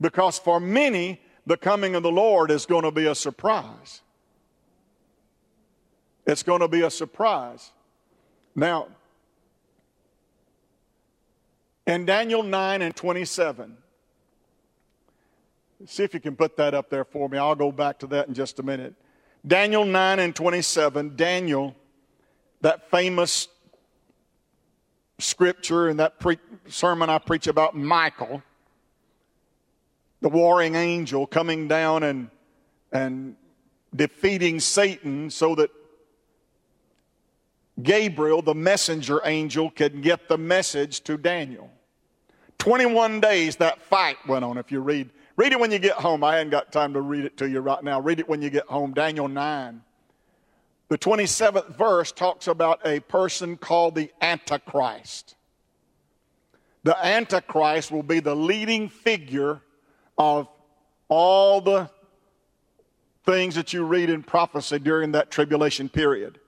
Because 0.00 0.38
for 0.38 0.60
many, 0.60 1.20
the 1.46 1.56
coming 1.56 1.94
of 1.94 2.02
the 2.02 2.10
Lord 2.10 2.50
is 2.50 2.66
going 2.66 2.84
to 2.84 2.90
be 2.90 3.06
a 3.06 3.14
surprise. 3.14 4.02
It's 6.26 6.42
going 6.42 6.60
to 6.60 6.68
be 6.68 6.82
a 6.82 6.90
surprise. 6.90 7.72
Now, 8.54 8.88
in 11.86 12.04
Daniel 12.04 12.42
9 12.42 12.82
and 12.82 12.94
27, 12.94 13.76
see 15.86 16.02
if 16.02 16.12
you 16.12 16.20
can 16.20 16.36
put 16.36 16.56
that 16.58 16.74
up 16.74 16.90
there 16.90 17.04
for 17.04 17.28
me. 17.30 17.38
I'll 17.38 17.54
go 17.54 17.72
back 17.72 17.98
to 18.00 18.06
that 18.08 18.28
in 18.28 18.34
just 18.34 18.58
a 18.58 18.62
minute. 18.62 18.94
Daniel 19.46 19.86
9 19.86 20.18
and 20.18 20.36
27, 20.36 21.16
Daniel, 21.16 21.74
that 22.60 22.90
famous 22.90 23.48
scripture 25.18 25.88
and 25.88 26.00
that 26.00 26.18
pre- 26.20 26.38
sermon 26.68 27.10
I 27.10 27.18
preach 27.18 27.46
about 27.46 27.76
Michael, 27.76 28.42
the 30.20 30.28
warring 30.28 30.74
angel 30.74 31.26
coming 31.26 31.68
down 31.68 32.02
and, 32.02 32.30
and 32.92 33.36
defeating 33.94 34.60
Satan 34.60 35.30
so 35.30 35.54
that 35.56 35.70
Gabriel, 37.82 38.42
the 38.42 38.54
messenger 38.54 39.20
angel, 39.24 39.70
could 39.70 40.02
get 40.02 40.28
the 40.28 40.38
message 40.38 41.02
to 41.02 41.16
Daniel. 41.16 41.70
21 42.58 43.20
days 43.20 43.56
that 43.56 43.80
fight 43.82 44.16
went 44.26 44.44
on. 44.44 44.58
If 44.58 44.72
you 44.72 44.80
read, 44.80 45.10
read 45.36 45.52
it 45.52 45.60
when 45.60 45.70
you 45.70 45.78
get 45.78 45.92
home. 45.92 46.24
I 46.24 46.36
hadn't 46.36 46.50
got 46.50 46.72
time 46.72 46.92
to 46.94 47.00
read 47.00 47.24
it 47.24 47.36
to 47.36 47.48
you 47.48 47.60
right 47.60 47.82
now. 47.82 48.00
Read 48.00 48.18
it 48.18 48.28
when 48.28 48.42
you 48.42 48.50
get 48.50 48.66
home. 48.66 48.92
Daniel 48.92 49.28
9. 49.28 49.80
The 50.88 50.98
27th 50.98 51.76
verse 51.76 52.12
talks 52.12 52.46
about 52.46 52.86
a 52.86 53.00
person 53.00 53.56
called 53.56 53.94
the 53.94 54.10
Antichrist. 54.20 55.36
The 56.82 56.96
Antichrist 57.04 57.90
will 57.90 58.02
be 58.02 58.20
the 58.20 58.34
leading 58.34 58.88
figure 58.88 59.60
of 60.16 60.48
all 61.08 61.60
the 61.60 61.90
things 63.24 63.56
that 63.56 63.74
you 63.74 63.84
read 63.84 64.08
in 64.08 64.22
prophecy 64.22 64.78
during 64.78 65.12
that 65.12 65.30
tribulation 65.30 65.90
period. 65.90 66.40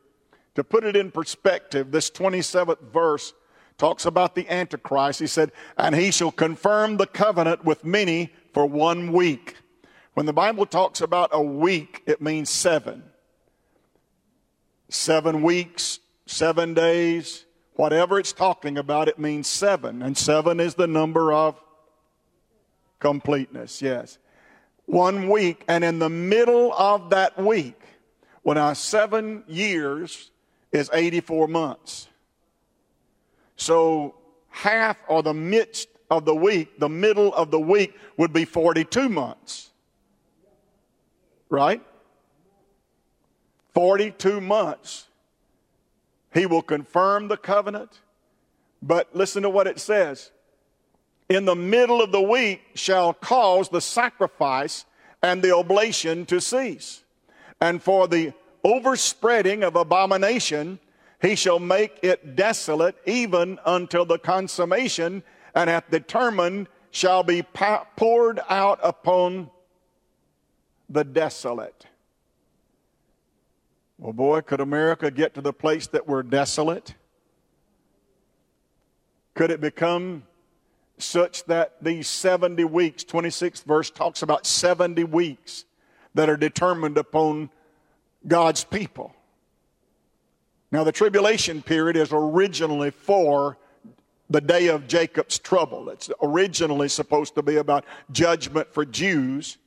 To 0.54 0.64
put 0.64 0.84
it 0.84 0.96
in 0.96 1.10
perspective, 1.10 1.90
this 1.90 2.10
27th 2.10 2.80
verse 2.90 3.34
talks 3.76 4.06
about 4.06 4.34
the 4.34 4.48
Antichrist. 4.48 5.20
He 5.20 5.26
said, 5.26 5.52
And 5.76 5.94
he 5.94 6.10
shall 6.10 6.32
confirm 6.32 6.96
the 6.96 7.06
covenant 7.06 7.64
with 7.64 7.84
many 7.84 8.32
for 8.54 8.64
one 8.64 9.12
week. 9.12 9.56
When 10.14 10.24
the 10.26 10.32
Bible 10.32 10.64
talks 10.64 11.02
about 11.02 11.30
a 11.32 11.42
week, 11.42 12.02
it 12.06 12.22
means 12.22 12.48
seven. 12.48 13.02
Seven 14.90 15.42
weeks, 15.42 16.00
seven 16.26 16.74
days, 16.74 17.46
whatever 17.74 18.18
it's 18.18 18.32
talking 18.32 18.76
about, 18.76 19.08
it 19.08 19.18
means 19.18 19.46
seven. 19.46 20.02
And 20.02 20.16
seven 20.18 20.60
is 20.60 20.74
the 20.74 20.86
number 20.86 21.32
of 21.32 21.60
Completeness, 23.00 23.80
yes. 23.80 24.18
One 24.84 25.28
week, 25.30 25.64
and 25.68 25.82
in 25.82 25.98
the 25.98 26.10
middle 26.10 26.72
of 26.74 27.10
that 27.10 27.38
week, 27.38 27.80
when 28.42 28.58
our 28.58 28.74
seven 28.74 29.42
years 29.48 30.30
is 30.70 30.90
84 30.92 31.48
months. 31.48 32.08
So 33.56 34.14
half 34.50 34.96
or 35.08 35.22
the 35.22 35.34
midst 35.34 35.88
of 36.10 36.24
the 36.24 36.34
week, 36.34 36.78
the 36.78 36.88
middle 36.88 37.34
of 37.34 37.50
the 37.50 37.60
week 37.60 37.96
would 38.16 38.32
be 38.32 38.44
42 38.44 39.08
months. 39.08 39.70
Right? 41.48 41.82
42 43.80 44.42
months. 44.42 45.08
He 46.34 46.44
will 46.44 46.60
confirm 46.60 47.28
the 47.28 47.38
covenant. 47.38 48.00
But 48.82 49.16
listen 49.16 49.42
to 49.44 49.48
what 49.48 49.66
it 49.66 49.80
says 49.80 50.32
in 51.30 51.46
the 51.46 51.56
middle 51.56 52.02
of 52.02 52.12
the 52.12 52.20
week 52.20 52.60
shall 52.74 53.14
cause 53.14 53.70
the 53.70 53.80
sacrifice 53.80 54.84
and 55.22 55.40
the 55.40 55.56
oblation 55.56 56.26
to 56.26 56.42
cease. 56.42 57.04
And 57.58 57.82
for 57.82 58.06
the 58.06 58.34
overspreading 58.64 59.64
of 59.64 59.76
abomination 59.76 60.78
he 61.22 61.34
shall 61.34 61.58
make 61.58 62.00
it 62.02 62.36
desolate 62.36 62.96
even 63.06 63.58
until 63.64 64.04
the 64.04 64.18
consummation, 64.18 65.22
and 65.54 65.70
hath 65.70 65.90
determined 65.90 66.68
shall 66.90 67.22
be 67.22 67.40
poured 67.96 68.40
out 68.50 68.78
upon 68.82 69.50
the 70.90 71.02
desolate. 71.02 71.86
Well, 74.00 74.14
boy, 74.14 74.40
could 74.40 74.62
America 74.62 75.10
get 75.10 75.34
to 75.34 75.42
the 75.42 75.52
place 75.52 75.86
that 75.88 76.08
we're 76.08 76.22
desolate? 76.22 76.94
Could 79.34 79.50
it 79.50 79.60
become 79.60 80.22
such 80.96 81.44
that 81.44 81.74
these 81.82 82.08
70 82.08 82.64
weeks, 82.64 83.04
26th 83.04 83.62
verse 83.64 83.90
talks 83.90 84.22
about 84.22 84.46
70 84.46 85.04
weeks 85.04 85.66
that 86.14 86.30
are 86.30 86.38
determined 86.38 86.96
upon 86.96 87.50
God's 88.26 88.64
people? 88.64 89.14
Now, 90.72 90.82
the 90.82 90.92
tribulation 90.92 91.60
period 91.60 91.98
is 91.98 92.08
originally 92.10 92.92
for 92.92 93.58
the 94.30 94.40
day 94.40 94.68
of 94.68 94.88
Jacob's 94.88 95.38
trouble. 95.38 95.90
It's 95.90 96.08
originally 96.22 96.88
supposed 96.88 97.34
to 97.34 97.42
be 97.42 97.56
about 97.56 97.84
judgment 98.12 98.72
for 98.72 98.86
Jews 98.86 99.58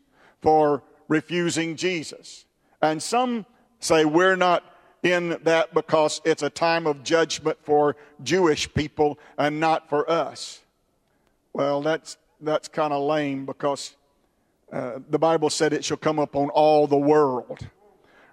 for 0.42 0.82
refusing 1.08 1.76
Jesus. 1.76 2.46
And 2.82 3.02
some 3.04 3.46
say 3.84 4.06
we're 4.06 4.36
not 4.36 4.64
in 5.04 5.38
that 5.44 5.74
because 5.74 6.22
it's 6.24 6.44
a 6.44 6.50
time 6.50 6.88
of 6.88 7.04
judgment 7.04 7.58
for 7.62 7.96
Jewish 8.24 8.74
people 8.74 9.20
and 9.38 9.60
not 9.60 9.90
for 9.90 10.10
us. 10.10 10.62
Well, 11.52 11.82
that's, 11.82 12.18
that's 12.40 12.68
kind 12.70 12.94
of 12.94 13.04
lame 13.04 13.46
because 13.46 13.96
uh, 14.72 15.00
the 15.10 15.20
Bible 15.20 15.50
said 15.50 15.74
it 15.74 15.84
shall 15.84 15.98
come 15.98 16.20
upon 16.20 16.50
all 16.50 16.88
the 16.88 16.98
world. 16.98 17.68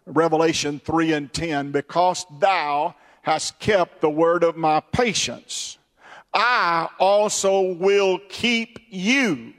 Revelation 0.07 0.81
3 0.83 1.13
and 1.13 1.33
10, 1.33 1.73
because 1.73 2.25
thou 2.39 2.95
hast 3.23 3.59
kept 3.59 4.01
the 4.01 4.09
word 4.09 4.45
of 4.45 4.57
my 4.57 4.81
patience, 4.81 5.77
I 6.33 6.89
also 6.99 7.75
will 7.75 8.21
keep 8.29 8.79
you 8.89 9.53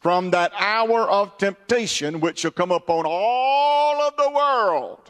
from 0.00 0.30
that 0.30 0.52
hour 0.58 1.08
of 1.08 1.38
temptation 1.38 2.20
which 2.20 2.40
shall 2.40 2.50
come 2.50 2.72
upon 2.72 3.04
all 3.06 4.02
of 4.02 4.16
the 4.16 4.30
world 4.30 5.09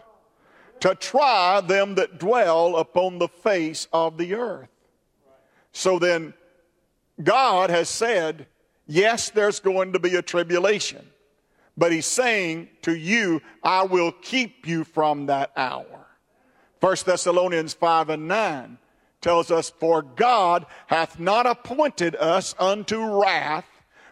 to 0.80 0.94
try 0.94 1.60
them 1.60 1.94
that 1.96 2.18
dwell 2.18 2.76
upon 2.76 3.18
the 3.18 3.28
face 3.28 3.86
of 3.92 4.16
the 4.16 4.34
earth. 4.34 4.68
So 5.72 5.98
then, 5.98 6.34
God 7.22 7.70
has 7.70 7.88
said, 7.88 8.46
yes, 8.86 9.30
there's 9.30 9.60
going 9.60 9.92
to 9.92 9.98
be 9.98 10.16
a 10.16 10.22
tribulation. 10.22 11.06
But 11.76 11.92
he's 11.92 12.06
saying 12.06 12.68
to 12.82 12.94
you, 12.94 13.40
I 13.62 13.84
will 13.84 14.12
keep 14.12 14.66
you 14.66 14.84
from 14.84 15.26
that 15.26 15.52
hour. 15.56 16.06
1 16.80 16.96
Thessalonians 17.04 17.74
5 17.74 18.10
and 18.10 18.28
9 18.28 18.78
tells 19.20 19.50
us, 19.50 19.70
For 19.70 20.02
God 20.02 20.66
hath 20.86 21.20
not 21.20 21.46
appointed 21.46 22.16
us 22.16 22.54
unto 22.58 23.20
wrath, 23.22 23.66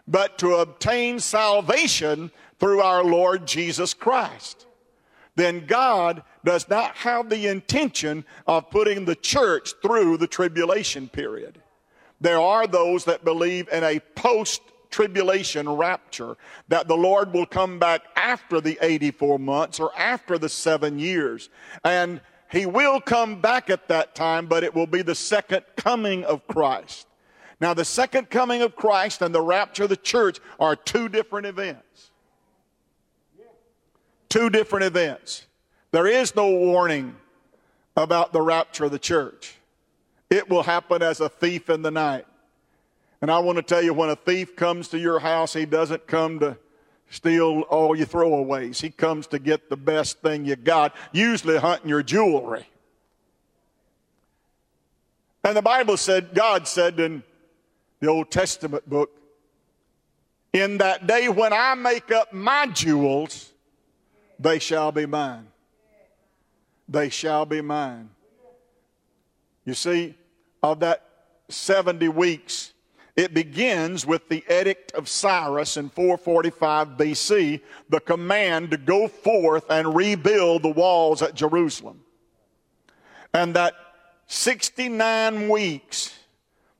but 0.07 0.37
to 0.39 0.55
obtain 0.55 1.19
salvation 1.19 2.31
through 2.59 2.81
our 2.81 3.03
Lord 3.03 3.45
Jesus 3.45 3.93
Christ. 3.93 4.65
Then 5.35 5.65
God 5.65 6.23
does 6.43 6.69
not 6.69 6.95
have 6.95 7.29
the 7.29 7.47
intention 7.47 8.25
of 8.47 8.69
putting 8.69 9.05
the 9.05 9.15
church 9.15 9.73
through 9.81 10.17
the 10.17 10.27
tribulation 10.27 11.07
period. 11.07 11.61
There 12.21 12.39
are 12.39 12.67
those 12.67 13.05
that 13.05 13.23
believe 13.23 13.69
in 13.69 13.83
a 13.83 13.99
post 14.15 14.61
tribulation 14.89 15.69
rapture, 15.69 16.35
that 16.67 16.87
the 16.87 16.97
Lord 16.97 17.33
will 17.33 17.45
come 17.45 17.79
back 17.79 18.01
after 18.15 18.59
the 18.59 18.77
84 18.81 19.39
months 19.39 19.79
or 19.79 19.91
after 19.97 20.37
the 20.37 20.49
seven 20.49 20.99
years. 20.99 21.49
And 21.83 22.21
he 22.51 22.65
will 22.65 22.99
come 22.99 23.39
back 23.39 23.69
at 23.69 23.87
that 23.89 24.15
time, 24.15 24.47
but 24.47 24.63
it 24.63 24.73
will 24.73 24.87
be 24.87 25.01
the 25.01 25.15
second 25.15 25.63
coming 25.75 26.23
of 26.25 26.45
Christ. 26.47 27.07
Now, 27.61 27.73
the 27.73 27.85
second 27.85 28.29
coming 28.29 28.61
of 28.61 28.75
Christ 28.75 29.21
and 29.21 29.35
the 29.35 29.41
rapture 29.41 29.83
of 29.83 29.89
the 29.89 29.97
church 29.97 30.39
are 30.59 30.75
two 30.75 31.09
different 31.09 31.45
events. 31.45 32.11
Two 34.29 34.49
different 34.49 34.85
events. 34.85 35.45
There 35.91 36.07
is 36.07 36.35
no 36.35 36.49
warning 36.49 37.15
about 37.95 38.31
the 38.31 38.41
rapture 38.41 38.85
of 38.85 38.91
the 38.91 38.99
church. 38.99 39.55
It 40.29 40.49
will 40.49 40.63
happen 40.63 41.01
as 41.01 41.19
a 41.19 41.29
thief 41.29 41.69
in 41.69 41.81
the 41.81 41.91
night. 41.91 42.25
And 43.21 43.29
I 43.29 43.39
want 43.39 43.57
to 43.57 43.63
tell 43.63 43.81
you, 43.81 43.93
when 43.93 44.09
a 44.09 44.15
thief 44.15 44.55
comes 44.55 44.87
to 44.89 44.99
your 44.99 45.19
house, 45.19 45.53
he 45.53 45.65
doesn't 45.65 46.07
come 46.07 46.39
to 46.39 46.57
steal 47.09 47.61
all 47.61 47.95
your 47.95 48.05
throwaways. 48.05 48.79
He 48.79 48.91
comes 48.91 49.27
to 49.27 49.39
get 49.39 49.69
the 49.69 49.75
best 49.75 50.21
thing 50.21 50.45
you 50.45 50.55
got, 50.55 50.95
usually 51.11 51.57
hunting 51.57 51.89
your 51.89 52.03
jewelry. 52.03 52.65
And 55.43 55.57
the 55.57 55.61
Bible 55.61 55.97
said, 55.97 56.33
God 56.33 56.67
said 56.67 56.99
in 56.99 57.23
the 57.99 58.07
Old 58.07 58.29
Testament 58.29 58.87
book, 58.87 59.09
in 60.53 60.77
that 60.77 61.07
day 61.07 61.27
when 61.29 61.51
I 61.51 61.75
make 61.75 62.11
up 62.11 62.31
my 62.31 62.67
jewels, 62.67 63.51
they 64.39 64.59
shall 64.59 64.91
be 64.91 65.05
mine. 65.05 65.48
They 66.89 67.09
shall 67.09 67.45
be 67.45 67.61
mine. 67.61 68.09
You 69.63 69.75
see, 69.75 70.15
of 70.63 70.79
that 70.79 71.05
70 71.49 72.09
weeks, 72.09 72.73
it 73.15 73.33
begins 73.33 74.05
with 74.05 74.27
the 74.29 74.43
Edict 74.49 74.93
of 74.93 75.07
Cyrus 75.07 75.77
in 75.77 75.89
445 75.89 76.89
BC, 76.89 77.61
the 77.89 77.99
command 77.99 78.71
to 78.71 78.77
go 78.77 79.07
forth 79.07 79.69
and 79.69 79.95
rebuild 79.95 80.63
the 80.63 80.69
walls 80.69 81.21
at 81.21 81.35
Jerusalem. 81.35 82.01
And 83.33 83.55
that 83.55 83.75
69 84.27 85.49
weeks 85.49 86.15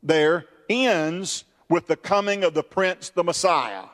there 0.02 0.45
ends 0.69 1.43
with 1.69 1.88
the 1.88 1.98
coming 1.98 2.43
of 2.43 2.54
the 2.56 2.63
Prince, 2.63 3.10
the 3.10 3.24
Messiah. 3.24 3.86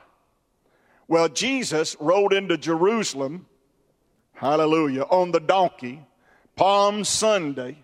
Well, 1.08 1.28
Jesus 1.30 1.96
rode 2.00 2.32
into 2.32 2.58
Jerusalem, 2.58 3.48
hallelujah, 4.36 5.04
on 5.04 5.32
the 5.32 5.40
donkey, 5.40 6.02
Palm 6.56 7.04
Sunday, 7.04 7.78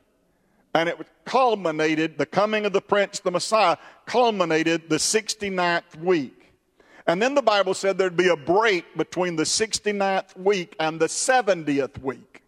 and 0.74 0.88
it 0.88 0.98
culminated, 1.26 2.18
the 2.18 2.26
coming 2.26 2.66
of 2.66 2.74
the 2.74 2.82
Prince, 2.82 3.20
the 3.20 3.32
Messiah, 3.32 3.78
culminated 4.06 4.90
the 4.90 4.98
69th 4.98 5.98
week. 6.00 6.54
And 7.08 7.22
then 7.22 7.36
the 7.36 7.42
Bible 7.42 7.74
said 7.74 7.98
there'd 7.98 8.16
be 8.16 8.30
a 8.30 8.38
break 8.38 8.86
between 8.96 9.36
the 9.36 9.44
69th 9.44 10.38
week 10.38 10.76
and 10.80 11.00
the 11.00 11.08
70th 11.08 12.02
week. 12.02 12.44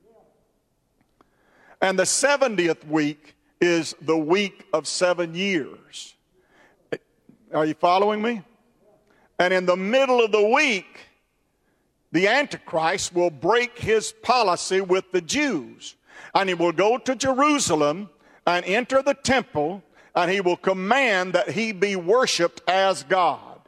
And 1.81 1.99
the 1.99 2.03
70th 2.03 2.87
week 2.87 3.35
is 3.59 3.95
the 4.01 4.17
week 4.17 4.65
of 4.71 4.87
seven 4.87 5.35
years. 5.35 6.15
Are 7.53 7.65
you 7.65 7.73
following 7.73 8.21
me? 8.21 8.41
And 9.39 9.53
in 9.53 9.65
the 9.65 9.75
middle 9.75 10.23
of 10.23 10.31
the 10.31 10.47
week, 10.47 10.99
the 12.13 12.27
Antichrist 12.27 13.15
will 13.15 13.31
break 13.31 13.79
his 13.79 14.11
policy 14.11 14.81
with 14.81 15.11
the 15.11 15.19
Jews. 15.19 15.95
And 16.35 16.47
he 16.47 16.53
will 16.53 16.71
go 16.71 16.99
to 16.99 17.15
Jerusalem 17.15 18.09
and 18.45 18.63
enter 18.65 19.01
the 19.01 19.15
temple, 19.15 19.83
and 20.15 20.29
he 20.29 20.39
will 20.39 20.55
command 20.55 21.33
that 21.33 21.49
he 21.49 21.71
be 21.71 21.95
worshiped 21.95 22.61
as 22.67 23.01
God. 23.01 23.59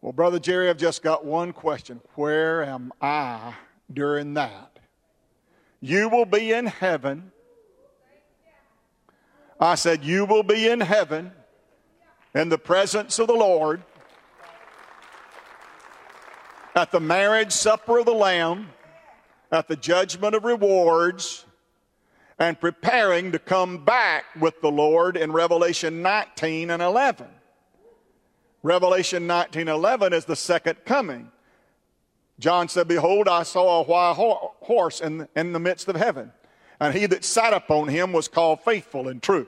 Well, 0.00 0.12
Brother 0.12 0.38
Jerry, 0.38 0.70
I've 0.70 0.78
just 0.78 1.02
got 1.02 1.22
one 1.24 1.52
question. 1.52 2.00
Where 2.14 2.64
am 2.64 2.92
I 3.00 3.54
during 3.92 4.34
that? 4.34 4.78
You 5.80 6.08
will 6.08 6.24
be 6.24 6.50
in 6.52 6.64
heaven. 6.64 7.30
I 9.60 9.74
said, 9.74 10.02
You 10.02 10.24
will 10.24 10.42
be 10.42 10.66
in 10.66 10.80
heaven 10.80 11.32
in 12.34 12.48
the 12.48 12.58
presence 12.58 13.18
of 13.18 13.26
the 13.26 13.34
Lord 13.34 13.82
at 16.74 16.90
the 16.90 17.00
marriage 17.00 17.52
supper 17.52 17.98
of 17.98 18.06
the 18.06 18.12
Lamb 18.12 18.70
at 19.50 19.68
the 19.68 19.76
judgment 19.76 20.34
of 20.34 20.44
rewards 20.44 21.44
and 22.38 22.58
preparing 22.58 23.32
to 23.32 23.38
come 23.38 23.84
back 23.84 24.24
with 24.40 24.60
the 24.62 24.70
Lord 24.70 25.16
in 25.16 25.30
Revelation 25.30 26.02
19 26.02 26.70
and 26.70 26.82
11. 26.82 27.26
Revelation 28.62 29.26
19 29.26 29.68
11 29.68 30.12
is 30.12 30.24
the 30.24 30.36
second 30.36 30.78
coming. 30.84 31.30
John 32.38 32.68
said, 32.68 32.88
Behold, 32.88 33.28
I 33.28 33.42
saw 33.42 33.80
a 33.80 33.84
white 33.84 34.14
horse 34.16 35.00
in, 35.00 35.28
in 35.36 35.52
the 35.52 35.60
midst 35.60 35.88
of 35.88 35.96
heaven, 35.96 36.32
and 36.80 36.94
he 36.94 37.06
that 37.06 37.24
sat 37.24 37.52
upon 37.52 37.88
him 37.88 38.12
was 38.12 38.26
called 38.26 38.62
faithful 38.62 39.06
and 39.08 39.22
true. 39.22 39.46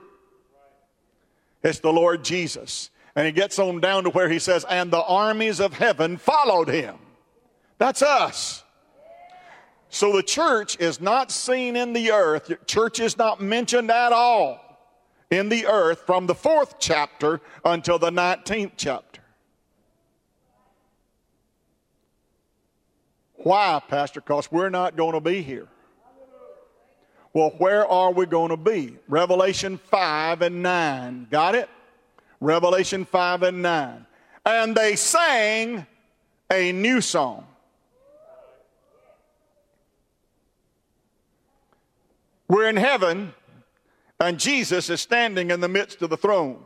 It's 1.65 1.81
the 1.81 1.93
Lord 1.93 2.23
Jesus. 2.23 2.91
And 3.17 3.27
he 3.27 3.33
gets 3.33 3.59
on 3.59 3.81
down 3.81 4.05
to 4.05 4.11
where 4.11 4.29
he 4.29 4.39
says, 4.39 4.65
And 4.69 4.93
the 4.93 5.03
armies 5.03 5.61
of 5.61 5.73
heaven 5.73 6.19
followed 6.19 6.69
him. 6.69 6.97
That's 7.79 8.03
us. 8.03 8.62
So 9.89 10.12
the 10.12 10.23
church 10.23 10.79
is 10.79 11.01
not 11.01 11.31
seen 11.31 11.77
in 11.77 11.93
the 11.93 12.11
earth. 12.11 12.53
Church 12.67 13.01
is 13.01 13.17
not 13.17 13.41
mentioned 13.41 13.91
at 13.91 14.12
all 14.12 14.61
in 15.31 15.49
the 15.49 15.67
earth 15.67 16.03
from 16.05 16.27
the 16.27 16.35
fourth 16.35 16.79
chapter 16.79 17.41
until 17.65 17.99
the 17.99 18.11
19th 18.11 18.73
chapter. 18.77 19.21
Why, 23.35 23.81
Pastor? 23.89 24.21
Because 24.21 24.51
we're 24.51 24.71
not 24.71 24.97
going 24.97 25.12
to 25.12 25.21
be 25.21 25.43
here. 25.43 25.69
Well, 27.35 27.51
where 27.59 27.85
are 27.85 28.12
we 28.12 28.26
going 28.26 28.51
to 28.51 28.57
be? 28.57 28.97
Revelation 29.09 29.76
5 29.76 30.41
and 30.41 30.62
9. 30.62 31.26
Got 31.32 31.57
it? 31.57 31.68
Revelation 32.41 33.05
5 33.05 33.43
and 33.43 33.61
9. 33.61 34.07
And 34.47 34.76
they 34.76 34.95
sang 34.95 35.85
a 36.49 36.70
new 36.70 37.01
song. 37.01 37.45
We're 42.47 42.68
in 42.68 42.76
heaven, 42.76 43.35
and 44.20 44.39
Jesus 44.39 44.89
is 44.89 45.01
standing 45.01 45.51
in 45.51 45.61
the 45.61 45.68
midst 45.68 46.03
of 46.03 46.11
the 46.11 46.16
throne. 46.16 46.62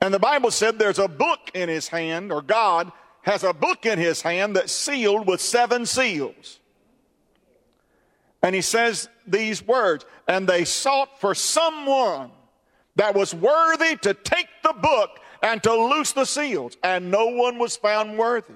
And 0.00 0.14
the 0.14 0.20
Bible 0.20 0.52
said 0.52 0.78
there's 0.78 1.00
a 1.00 1.08
book 1.08 1.50
in 1.54 1.68
his 1.68 1.88
hand, 1.88 2.30
or 2.30 2.42
God 2.42 2.92
has 3.22 3.42
a 3.42 3.52
book 3.52 3.84
in 3.84 3.98
his 3.98 4.22
hand 4.22 4.54
that's 4.54 4.70
sealed 4.70 5.26
with 5.26 5.40
seven 5.40 5.86
seals. 5.86 6.57
And 8.42 8.54
he 8.54 8.60
says 8.60 9.08
these 9.26 9.66
words, 9.66 10.04
and 10.26 10.48
they 10.48 10.64
sought 10.64 11.20
for 11.20 11.34
someone 11.34 12.30
that 12.96 13.14
was 13.14 13.34
worthy 13.34 13.96
to 13.96 14.14
take 14.14 14.48
the 14.62 14.72
book 14.72 15.18
and 15.42 15.62
to 15.62 15.72
loose 15.72 16.12
the 16.12 16.24
seals, 16.24 16.76
and 16.82 17.10
no 17.10 17.26
one 17.26 17.58
was 17.58 17.76
found 17.76 18.18
worthy. 18.18 18.54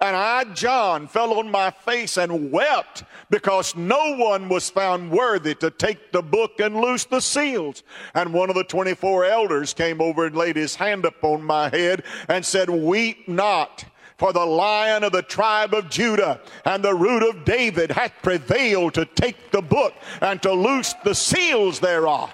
And 0.00 0.14
I, 0.14 0.44
John, 0.54 1.08
fell 1.08 1.34
on 1.34 1.50
my 1.50 1.70
face 1.70 2.16
and 2.16 2.52
wept 2.52 3.02
because 3.28 3.74
no 3.74 4.16
one 4.16 4.48
was 4.48 4.70
found 4.70 5.10
worthy 5.10 5.54
to 5.56 5.70
take 5.70 6.12
the 6.12 6.22
book 6.22 6.60
and 6.60 6.76
loose 6.76 7.04
the 7.04 7.20
seals. 7.20 7.82
And 8.14 8.32
one 8.32 8.50
of 8.50 8.56
the 8.56 8.64
24 8.64 9.24
elders 9.24 9.74
came 9.74 10.00
over 10.00 10.26
and 10.26 10.36
laid 10.36 10.54
his 10.54 10.76
hand 10.76 11.04
upon 11.04 11.42
my 11.42 11.70
head 11.70 12.04
and 12.28 12.44
said, 12.44 12.70
Weep 12.70 13.28
not. 13.28 13.84
For 14.20 14.34
the 14.34 14.44
lion 14.44 15.02
of 15.02 15.12
the 15.12 15.22
tribe 15.22 15.72
of 15.72 15.88
Judah 15.88 16.42
and 16.66 16.84
the 16.84 16.94
root 16.94 17.22
of 17.22 17.46
David 17.46 17.90
hath 17.90 18.12
prevailed 18.20 18.92
to 18.92 19.06
take 19.06 19.50
the 19.50 19.62
book 19.62 19.94
and 20.20 20.42
to 20.42 20.52
loose 20.52 20.94
the 21.04 21.14
seals 21.14 21.80
thereof. 21.80 22.30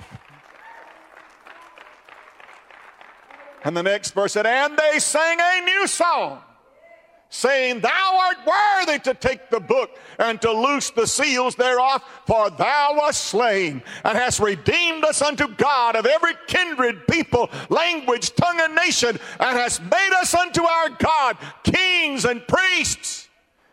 And 3.62 3.76
the 3.76 3.84
next 3.84 4.14
verse 4.14 4.32
said, 4.32 4.46
And 4.46 4.76
they 4.76 4.98
sang 4.98 5.38
a 5.40 5.64
new 5.64 5.86
song 5.86 6.42
saying, 7.28 7.80
Thou 7.80 8.20
art 8.28 8.36
worthy 8.46 8.98
to 9.00 9.14
take 9.14 9.50
the 9.50 9.60
book 9.60 9.90
and 10.18 10.40
to 10.42 10.52
loose 10.52 10.90
the 10.90 11.06
seals 11.06 11.54
thereof, 11.54 12.02
for 12.26 12.50
thou 12.50 12.94
wast 12.96 13.24
slain 13.24 13.82
and 14.04 14.16
hast 14.16 14.40
redeemed 14.40 15.04
us 15.04 15.22
unto 15.22 15.48
God 15.48 15.96
of 15.96 16.06
every 16.06 16.34
kindred, 16.46 17.06
people, 17.08 17.50
language, 17.68 18.34
tongue, 18.34 18.60
and 18.60 18.74
nation, 18.74 19.18
and 19.40 19.58
hast 19.58 19.82
made 19.82 20.10
us 20.20 20.34
unto 20.34 20.62
our 20.62 20.90
God 20.90 21.36
kings 21.64 22.24
and 22.24 22.46
priests, 22.46 23.28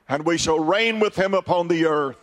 and 0.09 0.25
we 0.25 0.37
shall 0.37 0.59
reign 0.59 0.99
with 0.99 1.15
him 1.15 1.33
upon 1.33 1.67
the 1.67 1.85
earth. 1.85 2.17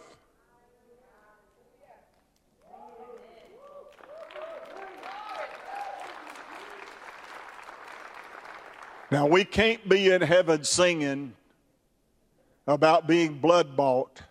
Now, 9.11 9.27
we 9.27 9.45
can't 9.45 9.89
be 9.89 10.11
in 10.11 10.23
heaven 10.23 10.63
singing 10.63 11.35
about 12.67 13.09
being 13.09 13.39
blood 13.39 13.77
bought 13.77 14.23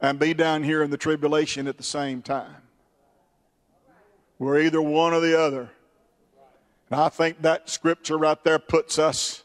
and 0.00 0.18
be 0.18 0.34
down 0.34 0.64
here 0.64 0.82
in 0.82 0.90
the 0.90 0.96
tribulation 0.96 1.68
at 1.68 1.76
the 1.76 1.84
same 1.84 2.20
time. 2.20 2.56
We're 4.38 4.60
either 4.60 4.82
one 4.82 5.12
or 5.12 5.20
the 5.20 5.38
other. 5.38 5.70
And 6.90 7.00
I 7.00 7.08
think 7.08 7.42
that 7.42 7.70
scripture 7.70 8.18
right 8.18 8.42
there 8.42 8.58
puts 8.58 8.98
us 8.98 9.44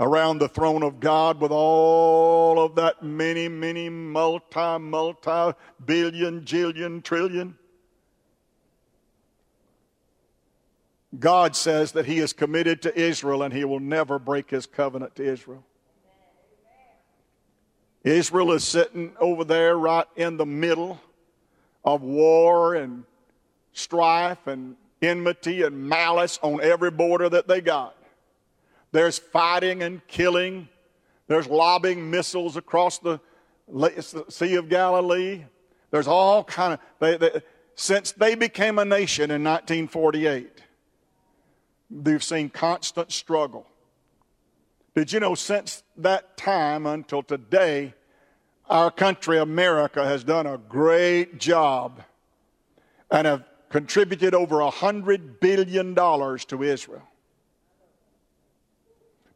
around 0.00 0.38
the 0.38 0.48
throne 0.48 0.82
of 0.82 1.00
God 1.00 1.40
with 1.40 1.50
all 1.50 2.64
of 2.64 2.76
that 2.76 3.02
many, 3.02 3.48
many 3.48 3.90
multi, 3.90 4.78
multi 4.78 5.52
billion, 5.84 6.42
jillion, 6.42 7.02
trillion. 7.02 7.58
God 11.16 11.56
says 11.56 11.92
that 11.92 12.06
He 12.06 12.18
is 12.18 12.32
committed 12.32 12.82
to 12.82 12.98
Israel 12.98 13.42
and 13.42 13.54
He 13.54 13.64
will 13.64 13.80
never 13.80 14.18
break 14.18 14.50
His 14.50 14.66
covenant 14.66 15.16
to 15.16 15.24
Israel. 15.24 15.64
Israel 18.04 18.52
is 18.52 18.64
sitting 18.64 19.12
over 19.20 19.44
there 19.44 19.76
right 19.76 20.06
in 20.16 20.36
the 20.36 20.46
middle 20.46 21.00
of 21.84 22.02
war 22.02 22.74
and 22.74 23.04
strife 23.72 24.46
and 24.46 24.76
enmity 25.00 25.62
and 25.62 25.88
malice 25.88 26.38
on 26.42 26.60
every 26.60 26.90
border 26.90 27.28
that 27.28 27.48
they 27.48 27.60
got. 27.60 27.96
There's 28.92 29.18
fighting 29.18 29.82
and 29.82 30.06
killing. 30.06 30.68
There's 31.26 31.46
lobbing 31.46 32.10
missiles 32.10 32.56
across 32.56 32.98
the 32.98 33.20
Sea 34.28 34.54
of 34.54 34.68
Galilee. 34.68 35.44
There's 35.90 36.08
all 36.08 36.44
kind 36.44 36.74
of 36.74 36.80
they, 36.98 37.16
they, 37.16 37.42
since 37.74 38.12
they 38.12 38.34
became 38.34 38.78
a 38.78 38.84
nation 38.84 39.30
in 39.30 39.44
1948 39.44 40.57
they've 41.90 42.22
seen 42.22 42.50
constant 42.50 43.12
struggle. 43.12 43.66
Did 44.94 45.12
you 45.12 45.20
know 45.20 45.34
since 45.34 45.82
that 45.96 46.36
time 46.36 46.86
until 46.86 47.22
today, 47.22 47.94
our 48.68 48.90
country, 48.90 49.38
America, 49.38 50.04
has 50.04 50.24
done 50.24 50.46
a 50.46 50.58
great 50.58 51.38
job 51.38 52.02
and 53.10 53.26
have 53.26 53.44
contributed 53.68 54.34
over 54.34 54.60
a 54.60 54.70
$100 54.70 55.40
billion 55.40 55.94
to 55.94 56.62
Israel. 56.62 57.02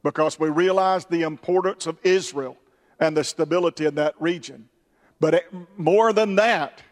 Because 0.02 0.38
we 0.38 0.48
realize 0.48 1.04
the 1.04 1.22
importance 1.22 1.86
of 1.86 1.98
Israel 2.02 2.56
and 2.98 3.16
the 3.16 3.24
stability 3.24 3.86
in 3.86 3.94
that 3.96 4.14
region. 4.20 4.68
But 5.20 5.44
more 5.76 6.12
than 6.12 6.36
that, 6.36 6.82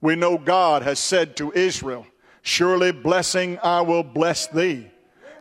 we 0.00 0.14
know 0.14 0.38
God 0.38 0.82
has 0.82 0.98
said 0.98 1.36
to 1.38 1.52
Israel, 1.52 2.06
Surely 2.42 2.92
blessing 2.92 3.58
I 3.62 3.80
will 3.80 4.02
bless 4.02 4.46
thee 4.46 4.90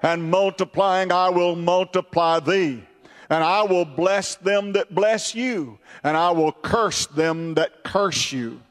and 0.04 0.30
multiplying 0.30 1.12
I 1.12 1.30
will 1.30 1.56
multiply 1.56 2.40
thee. 2.40 2.84
And 3.30 3.44
I 3.44 3.64
will 3.64 3.86
bless 3.86 4.36
them 4.36 4.74
that 4.74 4.94
bless 4.94 5.34
you, 5.34 5.80
and 6.04 6.16
I 6.16 6.30
will 6.32 6.52
curse 6.52 7.08
them 7.08 7.56
that 7.56 7.84
curse 7.84 8.32
you. 8.32 8.62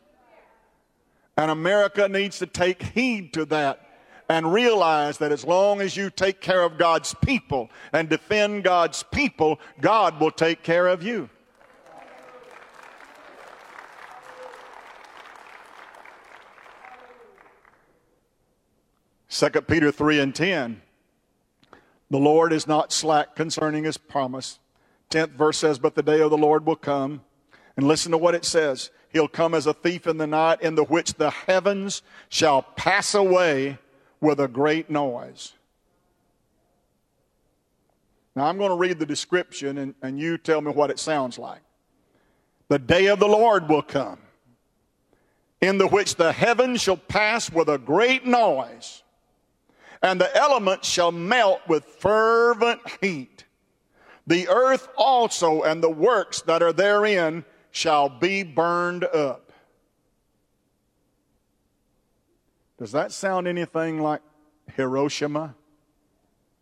And 1.36 1.50
America 1.50 2.06
needs 2.08 2.38
to 2.38 2.46
take 2.46 2.82
heed 2.82 3.32
to 3.32 3.46
that 3.46 3.80
and 4.28 4.52
realize 4.52 5.18
that 5.18 5.32
as 5.32 5.44
long 5.44 5.80
as 5.80 5.96
you 5.96 6.10
take 6.10 6.40
care 6.40 6.62
of 6.62 6.78
God's 6.78 7.14
people 7.22 7.70
and 7.92 8.08
defend 8.08 8.62
God's 8.62 9.02
people, 9.02 9.58
God 9.80 10.20
will 10.20 10.30
take 10.30 10.62
care 10.62 10.86
of 10.86 11.02
you. 11.02 11.28
Second 19.28 19.66
Peter 19.66 19.90
3 19.90 20.20
and 20.20 20.34
10. 20.34 20.82
The 22.12 22.18
Lord 22.18 22.52
is 22.52 22.66
not 22.66 22.92
slack 22.92 23.34
concerning 23.34 23.84
his 23.84 23.96
promise. 23.96 24.58
Tenth 25.08 25.32
verse 25.32 25.56
says, 25.56 25.78
But 25.78 25.94
the 25.94 26.02
day 26.02 26.20
of 26.20 26.30
the 26.30 26.36
Lord 26.36 26.66
will 26.66 26.76
come. 26.76 27.22
And 27.74 27.88
listen 27.88 28.12
to 28.12 28.18
what 28.18 28.34
it 28.34 28.44
says. 28.44 28.90
He'll 29.08 29.28
come 29.28 29.54
as 29.54 29.66
a 29.66 29.72
thief 29.72 30.06
in 30.06 30.18
the 30.18 30.26
night, 30.26 30.60
in 30.60 30.74
the 30.74 30.84
which 30.84 31.14
the 31.14 31.30
heavens 31.30 32.02
shall 32.28 32.64
pass 32.76 33.14
away 33.14 33.78
with 34.20 34.40
a 34.40 34.46
great 34.46 34.90
noise. 34.90 35.54
Now, 38.36 38.44
I'm 38.44 38.58
going 38.58 38.72
to 38.72 38.76
read 38.76 38.98
the 38.98 39.06
description, 39.06 39.78
and, 39.78 39.94
and 40.02 40.20
you 40.20 40.36
tell 40.36 40.60
me 40.60 40.70
what 40.70 40.90
it 40.90 40.98
sounds 40.98 41.38
like. 41.38 41.62
The 42.68 42.78
day 42.78 43.06
of 43.06 43.20
the 43.20 43.26
Lord 43.26 43.70
will 43.70 43.80
come, 43.80 44.18
in 45.62 45.78
the 45.78 45.88
which 45.88 46.16
the 46.16 46.32
heavens 46.32 46.82
shall 46.82 46.98
pass 46.98 47.50
with 47.50 47.70
a 47.70 47.78
great 47.78 48.26
noise 48.26 49.02
and 50.02 50.20
the 50.20 50.36
elements 50.36 50.88
shall 50.88 51.12
melt 51.12 51.60
with 51.68 51.84
fervent 51.84 52.80
heat. 53.00 53.44
The 54.26 54.48
earth 54.48 54.88
also 54.96 55.62
and 55.62 55.82
the 55.82 55.90
works 55.90 56.42
that 56.42 56.62
are 56.62 56.72
therein 56.72 57.44
shall 57.70 58.08
be 58.08 58.42
burned 58.42 59.04
up. 59.04 59.52
Does 62.78 62.92
that 62.92 63.12
sound 63.12 63.46
anything 63.46 64.00
like 64.00 64.22
Hiroshima 64.74 65.54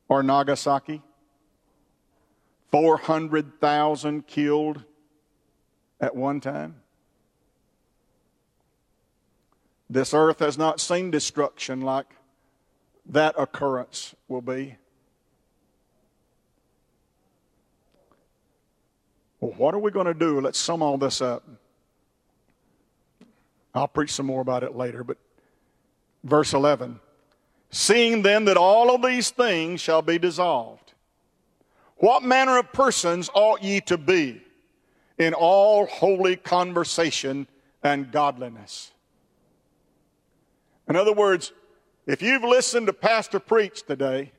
or 0.08 0.22
Nagasaki? 0.22 1.02
400,000 2.70 4.26
killed 4.26 4.84
at 6.00 6.14
one 6.14 6.40
time? 6.40 6.76
This 9.88 10.14
earth 10.14 10.38
has 10.38 10.56
not 10.56 10.78
seen 10.78 11.10
destruction 11.10 11.80
like 11.80 12.06
that 13.10 13.34
occurrence 13.36 14.14
will 14.28 14.40
be. 14.40 14.76
Well, 19.40 19.52
what 19.56 19.74
are 19.74 19.78
we 19.78 19.90
going 19.90 20.06
to 20.06 20.14
do? 20.14 20.40
Let's 20.40 20.58
sum 20.58 20.82
all 20.82 20.96
this 20.96 21.20
up. 21.20 21.42
I'll 23.74 23.88
preach 23.88 24.12
some 24.12 24.26
more 24.26 24.40
about 24.40 24.62
it 24.62 24.76
later, 24.76 25.04
but 25.04 25.16
verse 26.24 26.52
11 26.52 27.00
Seeing 27.70 28.22
then 28.22 28.46
that 28.46 28.56
all 28.56 28.94
of 28.94 29.02
these 29.02 29.30
things 29.30 29.80
shall 29.80 30.02
be 30.02 30.18
dissolved, 30.18 30.92
What 31.96 32.22
manner 32.22 32.58
of 32.58 32.72
persons 32.72 33.30
ought 33.32 33.62
ye 33.62 33.80
to 33.82 33.96
be 33.96 34.42
in 35.18 35.34
all 35.34 35.86
holy 35.86 36.36
conversation 36.36 37.46
and 37.82 38.10
godliness? 38.10 38.92
In 40.88 40.96
other 40.96 41.12
words, 41.12 41.52
if 42.06 42.22
you've 42.22 42.44
listened 42.44 42.86
to 42.86 42.92
Pastor 42.92 43.38
preach 43.38 43.82
today, 43.84 44.32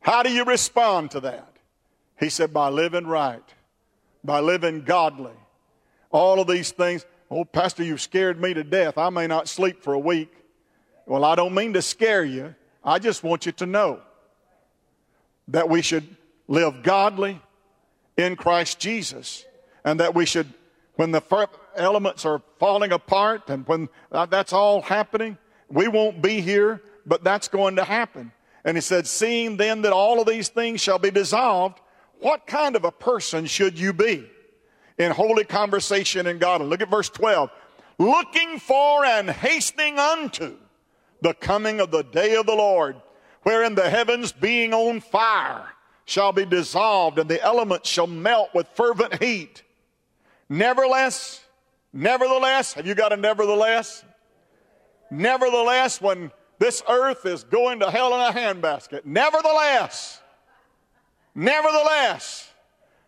how 0.00 0.22
do 0.22 0.30
you 0.30 0.44
respond 0.44 1.10
to 1.12 1.20
that? 1.20 1.56
He 2.20 2.28
said, 2.28 2.52
by 2.52 2.68
living 2.68 3.06
right, 3.06 3.42
by 4.22 4.40
living 4.40 4.82
godly. 4.82 5.32
All 6.10 6.40
of 6.40 6.46
these 6.46 6.70
things. 6.70 7.04
Oh, 7.30 7.44
Pastor, 7.44 7.82
you've 7.82 8.00
scared 8.00 8.40
me 8.40 8.54
to 8.54 8.62
death. 8.62 8.98
I 8.98 9.10
may 9.10 9.26
not 9.26 9.48
sleep 9.48 9.82
for 9.82 9.94
a 9.94 9.98
week. 9.98 10.32
Well, 11.06 11.24
I 11.24 11.34
don't 11.34 11.54
mean 11.54 11.72
to 11.72 11.82
scare 11.82 12.24
you. 12.24 12.54
I 12.84 12.98
just 12.98 13.24
want 13.24 13.46
you 13.46 13.52
to 13.52 13.66
know 13.66 14.00
that 15.48 15.68
we 15.68 15.82
should 15.82 16.16
live 16.46 16.82
godly 16.82 17.40
in 18.16 18.36
Christ 18.36 18.78
Jesus 18.78 19.44
and 19.84 20.00
that 20.00 20.14
we 20.14 20.24
should, 20.24 20.52
when 20.96 21.10
the 21.10 21.48
elements 21.76 22.24
are 22.24 22.42
falling 22.58 22.92
apart 22.92 23.48
and 23.48 23.66
when 23.66 23.88
uh, 24.12 24.26
that's 24.26 24.52
all 24.52 24.82
happening, 24.82 25.36
we 25.68 25.88
won't 25.88 26.22
be 26.22 26.40
here, 26.40 26.82
but 27.06 27.24
that's 27.24 27.48
going 27.48 27.76
to 27.76 27.84
happen. 27.84 28.32
And 28.64 28.76
he 28.76 28.80
said, 28.80 29.06
Seeing 29.06 29.56
then 29.56 29.82
that 29.82 29.92
all 29.92 30.20
of 30.20 30.26
these 30.26 30.48
things 30.48 30.80
shall 30.80 30.98
be 30.98 31.10
dissolved, 31.10 31.80
what 32.20 32.46
kind 32.46 32.76
of 32.76 32.84
a 32.84 32.92
person 32.92 33.46
should 33.46 33.78
you 33.78 33.92
be 33.92 34.28
in 34.98 35.12
holy 35.12 35.44
conversation 35.44 36.26
in 36.26 36.38
God? 36.38 36.60
And 36.60 36.70
look 36.70 36.80
at 36.80 36.90
verse 36.90 37.10
12. 37.10 37.50
Looking 37.98 38.58
for 38.58 39.04
and 39.04 39.30
hastening 39.30 39.98
unto 39.98 40.56
the 41.20 41.34
coming 41.34 41.80
of 41.80 41.90
the 41.90 42.02
day 42.02 42.34
of 42.36 42.46
the 42.46 42.54
Lord, 42.54 42.96
wherein 43.42 43.74
the 43.74 43.88
heavens 43.88 44.32
being 44.32 44.72
on 44.72 45.00
fire 45.00 45.68
shall 46.06 46.32
be 46.32 46.44
dissolved 46.44 47.18
and 47.18 47.28
the 47.28 47.42
elements 47.42 47.88
shall 47.88 48.06
melt 48.06 48.50
with 48.54 48.66
fervent 48.74 49.22
heat. 49.22 49.62
Nevertheless, 50.48 51.42
nevertheless, 51.92 52.74
have 52.74 52.86
you 52.86 52.94
got 52.94 53.12
a 53.12 53.16
nevertheless? 53.16 54.04
Nevertheless, 55.18 56.00
when 56.00 56.32
this 56.58 56.82
earth 56.88 57.26
is 57.26 57.44
going 57.44 57.80
to 57.80 57.90
hell 57.90 58.14
in 58.14 58.20
a 58.20 58.38
handbasket. 58.38 59.04
Nevertheless, 59.04 60.20
nevertheless, 61.34 62.52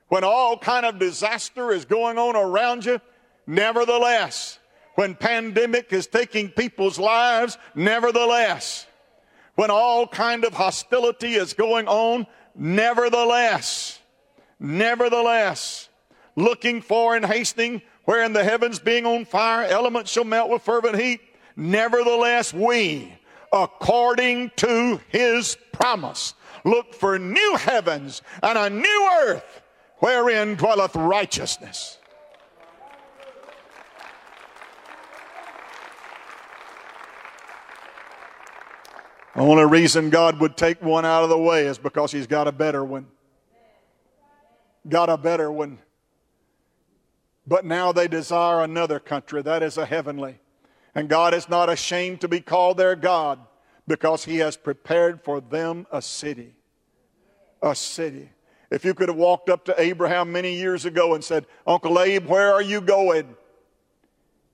when 0.09 0.25
all 0.25 0.59
kind 0.59 0.87
of 0.87 0.99
disaster 0.99 1.73
is 1.73 1.85
going 1.85 2.19
on 2.19 2.37
around 2.37 2.85
you, 2.85 3.01
nevertheless, 3.47 4.59
when 4.95 5.15
pandemic 5.15 5.93
is 5.93 6.07
taking 6.07 6.49
people's 6.49 6.99
lives, 6.99 7.59
nevertheless, 7.75 8.87
when 9.57 9.71
all 9.71 10.07
kind 10.07 10.45
of 10.45 10.53
hostility 10.53 11.35
is 11.35 11.55
going 11.55 11.89
on, 11.89 12.27
nevertheless, 12.55 13.99
nevertheless, 14.61 15.89
looking 16.37 16.81
for 16.81 17.17
and 17.17 17.25
hastening, 17.25 17.83
wherein 18.05 18.33
the 18.33 18.45
heavens 18.45 18.79
being 18.79 19.07
on 19.07 19.25
fire, 19.25 19.67
elements 19.67 20.11
shall 20.11 20.25
melt 20.25 20.51
with 20.51 20.63
fervent 20.63 20.99
heat. 20.99 21.21
Nevertheless, 21.57 22.53
we, 22.53 23.13
according 23.53 24.51
to 24.57 25.01
his 25.09 25.57
promise. 25.73 26.35
Look 26.65 26.95
for 26.95 27.19
new 27.19 27.57
heavens 27.57 28.23
and 28.43 28.59
a 28.59 28.69
new 28.69 29.11
earth 29.23 29.63
wherein 29.99 30.57
dwelleth 30.57 30.95
righteousness. 30.95 31.99
The 39.35 39.43
only 39.43 39.65
reason 39.65 40.09
God 40.09 40.41
would 40.41 40.57
take 40.57 40.83
one 40.83 41.05
out 41.05 41.23
of 41.23 41.29
the 41.29 41.39
way 41.39 41.67
is 41.67 41.77
because 41.77 42.11
He's 42.11 42.27
got 42.27 42.49
a 42.49 42.53
better 42.53 42.83
one. 42.83 43.07
Got 44.89 45.11
a 45.11 45.19
better 45.19 45.53
one. 45.53 45.79
But 47.47 47.65
now 47.65 47.93
they 47.93 48.09
desire 48.09 48.65
another 48.65 48.99
country, 48.99 49.43
that 49.43 49.63
is 49.63 49.77
a 49.77 49.85
heavenly. 49.85 50.39
And 50.97 51.11
God 51.11 51.35
is 51.35 51.51
not 51.51 51.69
ashamed 51.69 52.23
to 52.23 52.29
be 52.29 52.41
called 52.41 52.79
their 52.79 52.97
God 52.97 53.39
because 53.87 54.25
He 54.25 54.39
has 54.39 54.57
prepared 54.57 55.21
for 55.23 55.43
them 55.43 55.87
a 55.93 56.01
city. 56.01 56.55
A 57.63 57.75
city. 57.75 58.31
If 58.71 58.83
you 58.83 58.95
could 58.95 59.11
have 59.11 59.19
walked 59.19 59.51
up 59.51 59.67
to 59.67 59.79
Abraham 59.79 60.33
many 60.33 60.55
years 60.55 60.87
ago 60.87 61.13
and 61.13 61.23
said, 61.23 61.47
Uncle 61.67 62.01
Abe, 62.01 62.27
where 62.27 62.51
are 62.51 62.63
you 62.63 62.81
going? 62.81 63.37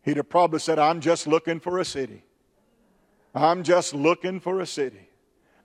He'd 0.02 0.16
have 0.16 0.28
probably 0.28 0.58
said, 0.58 0.80
I'm 0.80 1.00
just 1.00 1.28
looking 1.28 1.60
for 1.60 1.78
a 1.78 1.84
city. 1.84 2.24
I'm 3.36 3.62
just 3.62 3.94
looking 3.94 4.40
for 4.40 4.58
a 4.58 4.66
city 4.66 5.10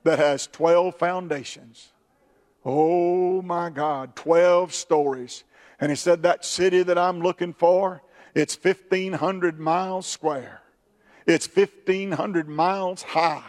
that 0.03 0.19
has 0.19 0.45
12 0.45 0.95
foundations. 0.95 1.91
Oh 2.63 3.41
my 3.41 3.71
God, 3.71 4.15
12 4.15 4.75
stories. 4.75 5.43
And 5.79 5.91
he 5.91 5.95
said, 5.95 6.21
That 6.21 6.45
city 6.45 6.83
that 6.83 6.99
I'm 6.99 7.19
looking 7.19 7.53
for, 7.53 8.03
it's 8.35 8.55
1,500 8.55 9.59
miles 9.59 10.05
square. 10.05 10.61
It's 11.27 11.45
1,500 11.53 12.47
miles 12.47 13.03
high. 13.03 13.43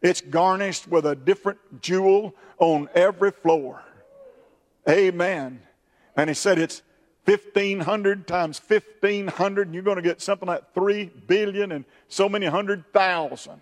It's 0.00 0.20
garnished 0.20 0.86
with 0.86 1.04
a 1.04 1.16
different 1.16 1.82
jewel 1.82 2.34
on 2.58 2.88
every 2.94 3.32
floor. 3.32 3.82
Amen. 4.88 5.60
And 6.16 6.30
he 6.30 6.34
said 6.34 6.58
it's 6.58 6.82
1,500 7.24 8.26
times 8.28 8.60
1,500, 8.64 9.66
and 9.66 9.74
you're 9.74 9.82
going 9.82 9.96
to 9.96 10.02
get 10.02 10.20
something 10.20 10.46
like 10.46 10.72
3 10.74 11.10
billion 11.26 11.72
and 11.72 11.84
so 12.06 12.28
many 12.28 12.46
hundred 12.46 12.84
thousand 12.92 13.60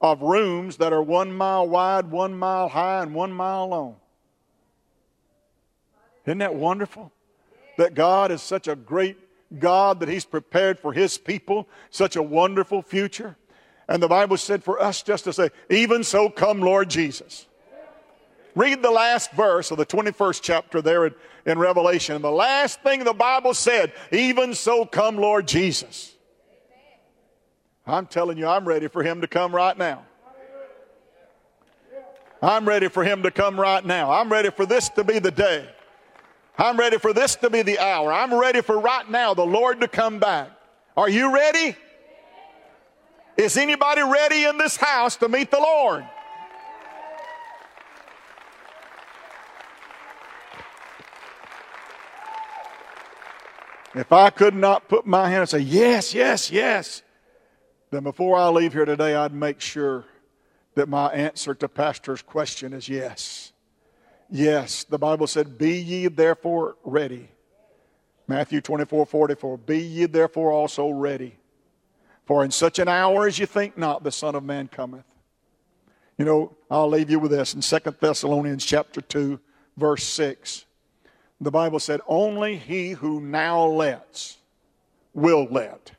of 0.00 0.22
rooms 0.22 0.78
that 0.78 0.92
are 0.92 1.02
one 1.02 1.32
mile 1.32 1.68
wide, 1.68 2.10
one 2.10 2.34
mile 2.34 2.68
high, 2.68 3.02
and 3.02 3.14
one 3.14 3.32
mile 3.32 3.68
long. 3.68 3.96
Isn't 6.24 6.38
that 6.38 6.54
wonderful? 6.54 7.12
That 7.76 7.94
God 7.94 8.30
is 8.30 8.40
such 8.40 8.68
a 8.68 8.76
great 8.76 9.18
God 9.58 10.00
that 10.00 10.08
He's 10.08 10.24
prepared 10.24 10.78
for 10.78 10.92
His 10.92 11.18
people 11.18 11.68
such 11.90 12.16
a 12.16 12.22
wonderful 12.22 12.82
future. 12.82 13.36
And 13.88 14.02
the 14.02 14.08
Bible 14.08 14.36
said 14.36 14.62
for 14.62 14.80
us 14.80 15.02
just 15.02 15.24
to 15.24 15.32
say, 15.32 15.50
even 15.68 16.04
so 16.04 16.30
come 16.30 16.60
Lord 16.60 16.88
Jesus. 16.88 17.46
Read 18.54 18.82
the 18.82 18.90
last 18.90 19.32
verse 19.32 19.70
of 19.70 19.78
the 19.78 19.86
21st 19.86 20.40
chapter 20.42 20.82
there 20.82 21.06
in, 21.06 21.14
in 21.46 21.58
Revelation. 21.58 22.16
And 22.16 22.24
the 22.24 22.30
last 22.30 22.82
thing 22.82 23.04
the 23.04 23.12
Bible 23.12 23.54
said, 23.54 23.92
even 24.12 24.54
so 24.54 24.84
come 24.84 25.16
Lord 25.16 25.46
Jesus. 25.46 26.14
I'm 27.86 28.06
telling 28.06 28.38
you, 28.38 28.46
I'm 28.46 28.66
ready 28.66 28.88
for 28.88 29.02
him 29.02 29.20
to 29.20 29.26
come 29.26 29.54
right 29.54 29.76
now. 29.76 30.04
I'm 32.42 32.66
ready 32.66 32.88
for 32.88 33.04
him 33.04 33.24
to 33.24 33.30
come 33.30 33.60
right 33.60 33.84
now. 33.84 34.10
I'm 34.12 34.30
ready 34.30 34.50
for 34.50 34.64
this 34.64 34.88
to 34.90 35.04
be 35.04 35.18
the 35.18 35.30
day. 35.30 35.68
I'm 36.60 36.76
ready 36.76 36.98
for 36.98 37.14
this 37.14 37.36
to 37.36 37.48
be 37.48 37.62
the 37.62 37.78
hour. 37.78 38.12
I'm 38.12 38.34
ready 38.34 38.60
for 38.60 38.78
right 38.78 39.08
now 39.10 39.32
the 39.32 39.46
Lord 39.46 39.80
to 39.80 39.88
come 39.88 40.18
back. 40.18 40.50
Are 40.94 41.08
you 41.08 41.34
ready? 41.34 41.74
Is 43.38 43.56
anybody 43.56 44.02
ready 44.02 44.44
in 44.44 44.58
this 44.58 44.76
house 44.76 45.16
to 45.16 45.28
meet 45.30 45.50
the 45.50 45.58
Lord? 45.58 46.06
If 53.94 54.12
I 54.12 54.28
could 54.28 54.54
not 54.54 54.86
put 54.86 55.06
my 55.06 55.30
hand 55.30 55.40
and 55.40 55.48
say, 55.48 55.60
Yes, 55.60 56.12
yes, 56.12 56.50
yes, 56.50 57.02
then 57.90 58.02
before 58.02 58.36
I 58.36 58.48
leave 58.50 58.74
here 58.74 58.84
today, 58.84 59.14
I'd 59.14 59.32
make 59.32 59.62
sure 59.62 60.04
that 60.74 60.90
my 60.90 61.08
answer 61.08 61.54
to 61.54 61.68
Pastor's 61.70 62.20
question 62.20 62.74
is 62.74 62.86
yes. 62.86 63.49
Yes, 64.30 64.84
the 64.84 64.98
Bible 64.98 65.26
said, 65.26 65.58
Be 65.58 65.78
ye 65.78 66.06
therefore 66.06 66.76
ready. 66.84 67.30
Matthew 68.28 68.60
24 68.60 69.06
44. 69.06 69.58
Be 69.58 69.78
ye 69.78 70.06
therefore 70.06 70.52
also 70.52 70.88
ready. 70.90 71.36
For 72.26 72.44
in 72.44 72.52
such 72.52 72.78
an 72.78 72.86
hour 72.86 73.26
as 73.26 73.40
you 73.40 73.46
think 73.46 73.76
not, 73.76 74.04
the 74.04 74.12
Son 74.12 74.36
of 74.36 74.44
Man 74.44 74.68
cometh. 74.68 75.04
You 76.16 76.24
know, 76.24 76.56
I'll 76.70 76.88
leave 76.88 77.10
you 77.10 77.18
with 77.18 77.32
this 77.32 77.54
in 77.54 77.60
2 77.60 77.96
Thessalonians 77.98 78.64
chapter 78.64 79.00
2, 79.00 79.40
verse 79.76 80.04
6. 80.04 80.64
The 81.40 81.50
Bible 81.50 81.80
said, 81.80 82.00
Only 82.06 82.56
he 82.56 82.90
who 82.90 83.20
now 83.20 83.64
lets 83.64 84.36
will 85.12 85.48
let 85.50 85.92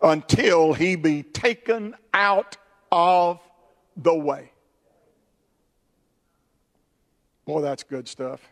until 0.00 0.74
he 0.74 0.94
be 0.94 1.24
taken 1.24 1.96
out 2.14 2.56
of 2.92 3.40
the 3.96 4.14
way. 4.14 4.52
Boy, 7.48 7.62
that's 7.62 7.82
good 7.82 8.06
stuff. 8.06 8.46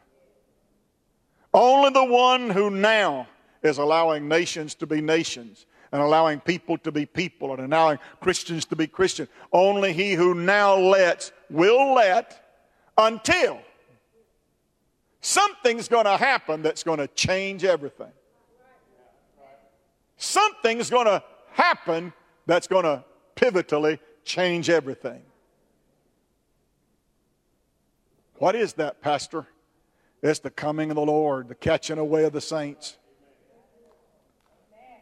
Only 1.52 1.90
the 1.90 2.06
one 2.06 2.48
who 2.48 2.70
now 2.70 3.28
is 3.62 3.76
allowing 3.76 4.26
nations 4.26 4.74
to 4.76 4.86
be 4.86 5.02
nations 5.02 5.66
and 5.92 6.00
allowing 6.00 6.40
people 6.40 6.78
to 6.78 6.90
be 6.90 7.04
people 7.04 7.52
and 7.52 7.60
allowing 7.60 7.98
Christians 8.22 8.64
to 8.64 8.74
be 8.74 8.86
Christian. 8.86 9.28
Only 9.52 9.92
he 9.92 10.14
who 10.14 10.32
now 10.32 10.78
lets 10.78 11.32
will 11.50 11.92
let 11.92 12.42
until 12.96 13.58
something's 15.20 15.88
going 15.88 16.06
to 16.06 16.16
happen 16.16 16.62
that's 16.62 16.82
going 16.82 16.98
to 16.98 17.08
change 17.08 17.64
everything. 17.64 18.12
Something's 20.16 20.88
going 20.88 21.04
to 21.04 21.22
happen 21.52 22.14
that's 22.46 22.66
going 22.66 22.84
to 22.84 23.04
pivotally 23.36 23.98
change 24.24 24.70
everything. 24.70 25.20
What 28.38 28.54
is 28.54 28.74
that, 28.74 29.00
Pastor? 29.00 29.46
It's 30.22 30.40
the 30.40 30.50
coming 30.50 30.90
of 30.90 30.96
the 30.96 31.04
Lord, 31.04 31.48
the 31.48 31.54
catching 31.54 31.98
away 31.98 32.24
of 32.24 32.32
the 32.32 32.40
saints. 32.40 32.96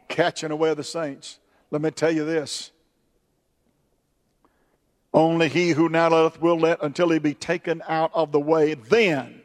Catching 0.07 0.51
away 0.51 0.69
of 0.69 0.77
the 0.77 0.83
saints. 0.83 1.39
Let 1.71 1.81
me 1.81 1.91
tell 1.91 2.11
you 2.11 2.25
this. 2.25 2.71
Only 5.13 5.47
he 5.47 5.69
who 5.69 5.89
now 5.89 6.09
letteth 6.09 6.41
will 6.41 6.59
let 6.59 6.83
until 6.83 7.09
he 7.09 7.19
be 7.19 7.33
taken 7.33 7.81
out 7.87 8.11
of 8.13 8.31
the 8.31 8.39
way. 8.39 8.73
Then. 8.73 9.41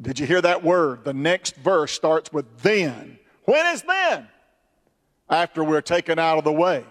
Did 0.00 0.18
you 0.18 0.26
hear 0.26 0.40
that 0.40 0.64
word? 0.64 1.04
The 1.04 1.12
next 1.12 1.56
verse 1.56 1.92
starts 1.92 2.32
with 2.32 2.62
then. 2.62 3.18
When 3.44 3.66
is 3.74 3.82
then? 3.82 4.28
After 5.28 5.62
we're 5.62 5.80
taken 5.80 6.18
out 6.18 6.38
of 6.38 6.44
the 6.44 6.52
way. 6.52 6.84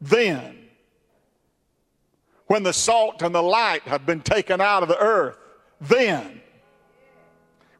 Then. 0.00 0.63
When 2.54 2.62
the 2.62 2.72
salt 2.72 3.20
and 3.22 3.34
the 3.34 3.42
light 3.42 3.82
have 3.82 4.06
been 4.06 4.20
taken 4.20 4.60
out 4.60 4.84
of 4.84 4.88
the 4.88 4.96
earth. 4.96 5.36
Then. 5.80 6.40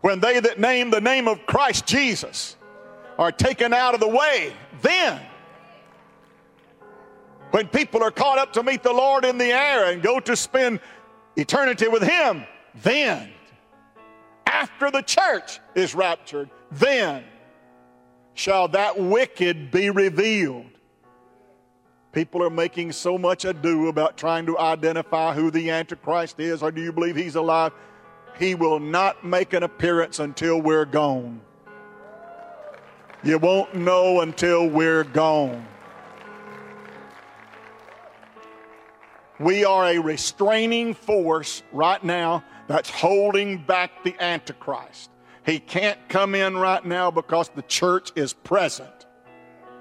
When 0.01 0.19
they 0.19 0.41
that 0.41 0.59
name 0.59 0.91
the 0.91 1.01
name 1.01 1.29
of 1.29 1.47
Christ 1.47 1.87
Jesus 1.87 2.57
are 3.17 3.31
taken 3.31 3.73
out 3.73 3.95
of 3.95 4.01
the 4.01 4.09
way. 4.09 4.53
Then. 4.83 5.21
When 7.53 7.69
people 7.69 8.03
are 8.03 8.11
caught 8.11 8.39
up 8.39 8.55
to 8.55 8.65
meet 8.65 8.83
the 8.83 8.93
Lord 8.93 9.25
in 9.25 9.39
the 9.39 9.53
air 9.53 9.93
and 9.93 10.03
go 10.03 10.19
to 10.19 10.35
spend 10.35 10.81
eternity 11.37 11.87
with 11.87 12.03
Him. 12.03 12.43
Then 12.83 13.31
after 14.45 14.91
the 14.91 15.03
church 15.03 15.61
is 15.77 15.95
raptured, 15.95 16.51
then 16.73 17.23
shall 18.35 18.67
that 18.67 18.99
wicked 18.99 19.71
be 19.71 19.91
revealed. 19.91 20.74
People 22.15 22.45
are 22.45 22.51
making 22.51 22.93
so 22.93 23.19
much 23.19 23.45
ado 23.45 23.89
about 23.89 24.17
trying 24.17 24.47
to 24.47 24.57
identify 24.57 25.35
who 25.35 25.51
the 25.51 25.71
Antichrist 25.71 26.39
is, 26.39 26.63
or 26.63 26.71
do 26.71 26.81
you 26.81 26.93
believe 26.93 27.17
he's 27.17 27.35
alive? 27.35 27.73
He 28.39 28.55
will 28.55 28.79
not 28.79 29.25
make 29.25 29.53
an 29.53 29.65
appearance 29.65 30.21
until 30.21 30.63
we're 30.63 30.85
gone. 30.85 31.41
You 33.25 33.39
won't 33.39 33.75
know 33.75 34.21
until 34.21 34.69
we're 34.69 35.03
gone. 35.05 35.67
We 39.41 39.65
are 39.65 39.87
a 39.87 39.99
restraining 39.99 40.95
force 40.95 41.65
right 41.73 42.03
now 42.05 42.45
that's 42.69 42.91
holding 42.91 43.59
back 43.65 44.05
the 44.05 44.15
Antichrist. 44.21 45.11
He 45.45 45.59
can't 45.59 45.99
come 46.09 46.37
in 46.37 46.57
right 46.57 46.85
now 46.85 47.11
because 47.11 47.49
the 47.49 47.63
church 47.63 48.13
is 48.15 48.33
present 48.33 49.07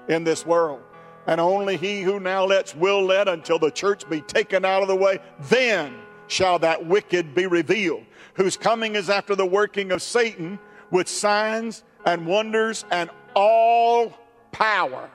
in 0.08 0.24
this 0.24 0.44
world. 0.44 0.82
And 1.26 1.40
only 1.40 1.76
he 1.76 2.02
who 2.02 2.20
now 2.20 2.44
lets 2.44 2.74
will 2.74 3.02
let 3.02 3.28
until 3.28 3.58
the 3.58 3.70
church 3.70 4.08
be 4.08 4.20
taken 4.20 4.64
out 4.64 4.82
of 4.82 4.88
the 4.88 4.96
way. 4.96 5.20
Then 5.40 5.94
shall 6.26 6.58
that 6.60 6.86
wicked 6.86 7.34
be 7.34 7.46
revealed, 7.46 8.04
whose 8.34 8.56
coming 8.56 8.94
is 8.94 9.08
after 9.08 9.34
the 9.34 9.46
working 9.46 9.90
of 9.92 10.02
Satan 10.02 10.58
with 10.90 11.08
signs 11.08 11.82
and 12.04 12.26
wonders 12.26 12.84
and 12.90 13.10
all 13.34 14.12
power. 14.52 15.10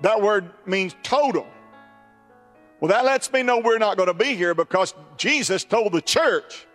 That 0.00 0.22
word 0.22 0.50
means 0.66 0.94
total. 1.02 1.46
Well, 2.80 2.90
that 2.90 3.04
lets 3.04 3.32
me 3.32 3.42
know 3.42 3.58
we're 3.58 3.78
not 3.78 3.96
going 3.96 4.06
to 4.06 4.14
be 4.14 4.34
here 4.34 4.54
because 4.54 4.94
Jesus 5.16 5.64
told 5.64 5.92
the 5.92 6.00
church, 6.00 6.66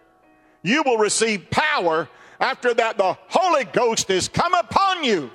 You 0.62 0.84
will 0.84 0.98
receive 0.98 1.50
power 1.50 2.10
after 2.40 2.74
that 2.74 2.98
the 2.98 3.18
Holy 3.30 3.64
Ghost 3.64 4.10
is 4.10 4.28
come 4.28 4.54
upon 4.54 5.04
you. 5.06 5.32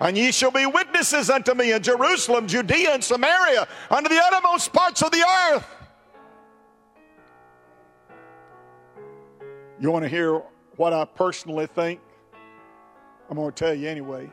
And 0.00 0.16
ye 0.16 0.32
shall 0.32 0.50
be 0.50 0.64
witnesses 0.64 1.28
unto 1.28 1.52
me 1.54 1.72
in 1.72 1.82
Jerusalem, 1.82 2.46
Judea, 2.46 2.94
and 2.94 3.04
Samaria, 3.04 3.68
unto 3.90 4.08
the 4.08 4.18
uttermost 4.18 4.72
parts 4.72 5.02
of 5.02 5.10
the 5.10 5.22
earth. 5.52 5.66
You 9.78 9.90
want 9.90 10.04
to 10.04 10.08
hear 10.08 10.42
what 10.76 10.92
I 10.92 11.04
personally 11.04 11.66
think? 11.66 12.00
I'm 13.28 13.36
going 13.36 13.52
to 13.52 13.54
tell 13.54 13.74
you 13.74 13.88
anyway. 13.88 14.30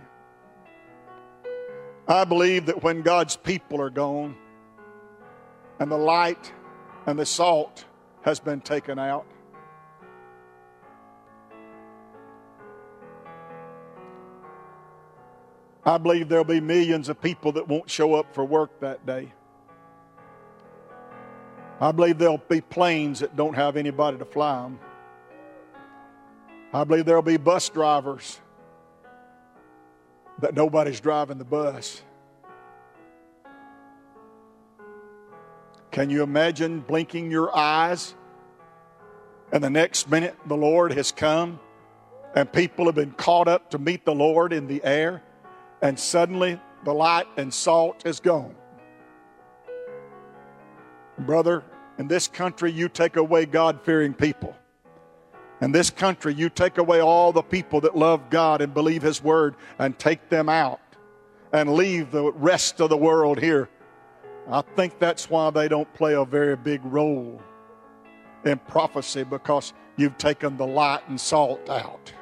I 2.07 2.23
believe 2.23 2.67
that 2.67 2.81
when 2.83 3.01
God's 3.01 3.35
people 3.35 3.81
are 3.81 3.89
gone, 3.89 4.35
and 5.79 5.91
the 5.91 5.97
light 5.97 6.53
and 7.05 7.17
the 7.19 7.25
salt 7.25 7.85
has 8.23 8.39
been 8.39 8.61
taken 8.61 8.97
out. 8.97 9.25
I 15.87 15.97
believe 15.97 16.27
there'll 16.27 16.43
be 16.43 16.59
millions 16.59 17.07
of 17.07 17.21
people 17.21 17.53
that 17.53 17.69
won't 17.69 17.89
show 17.89 18.13
up 18.13 18.35
for 18.35 18.43
work 18.43 18.81
that 18.81 19.05
day. 19.05 19.31
I 21.79 21.93
believe 21.93 22.17
there'll 22.17 22.39
be 22.39 22.59
planes 22.59 23.21
that 23.21 23.37
don't 23.37 23.53
have 23.53 23.77
anybody 23.77 24.17
to 24.17 24.25
fly 24.25 24.63
them. 24.63 24.79
I 26.73 26.83
believe 26.83 27.05
there'll 27.05 27.21
be 27.21 27.37
bus 27.37 27.69
drivers 27.69 28.41
that 30.39 30.53
nobody's 30.53 30.99
driving 30.99 31.37
the 31.37 31.45
bus. 31.45 32.01
Can 35.91 36.09
you 36.09 36.21
imagine 36.21 36.81
blinking 36.81 37.31
your 37.31 37.55
eyes 37.55 38.13
and 39.53 39.63
the 39.63 39.69
next 39.69 40.11
minute 40.11 40.35
the 40.47 40.57
Lord 40.57 40.91
has 40.91 41.13
come 41.13 41.61
and 42.35 42.51
people 42.51 42.87
have 42.87 42.95
been 42.95 43.11
caught 43.11 43.47
up 43.47 43.69
to 43.69 43.79
meet 43.79 44.03
the 44.03 44.13
Lord 44.13 44.51
in 44.51 44.67
the 44.67 44.83
air 44.83 45.23
and 45.81 45.99
suddenly 45.99 46.59
the 46.83 46.93
light 46.93 47.27
and 47.37 47.53
salt 47.53 48.05
is 48.05 48.19
gone? 48.19 48.55
Brother, 51.19 51.63
in 51.97 52.07
this 52.07 52.27
country, 52.27 52.71
you 52.71 52.89
take 52.89 53.15
away 53.15 53.45
God 53.45 53.79
fearing 53.83 54.13
people. 54.13 54.55
In 55.61 55.71
this 55.71 55.89
country, 55.89 56.33
you 56.33 56.49
take 56.49 56.77
away 56.77 57.01
all 57.01 57.31
the 57.31 57.41
people 57.41 57.81
that 57.81 57.97
love 57.97 58.29
God 58.29 58.61
and 58.61 58.73
believe 58.73 59.01
His 59.01 59.23
Word 59.23 59.55
and 59.79 59.97
take 59.97 60.29
them 60.29 60.49
out 60.49 60.79
and 61.51 61.73
leave 61.73 62.11
the 62.11 62.31
rest 62.33 62.79
of 62.79 62.89
the 62.89 62.97
world 62.97 63.39
here 63.39 63.69
I 64.49 64.61
think 64.61 64.97
that's 64.97 65.29
why 65.29 65.49
they 65.49 65.67
don't 65.67 65.91
play 65.93 66.13
a 66.13 66.23
very 66.23 66.55
big 66.55 66.79
role 66.85 67.41
in 68.45 68.57
prophecy 68.59 69.23
because 69.23 69.73
you've 69.97 70.17
taken 70.17 70.55
the 70.55 70.65
light 70.65 71.01
and 71.09 71.19
salt 71.19 71.69
out. 71.69 72.13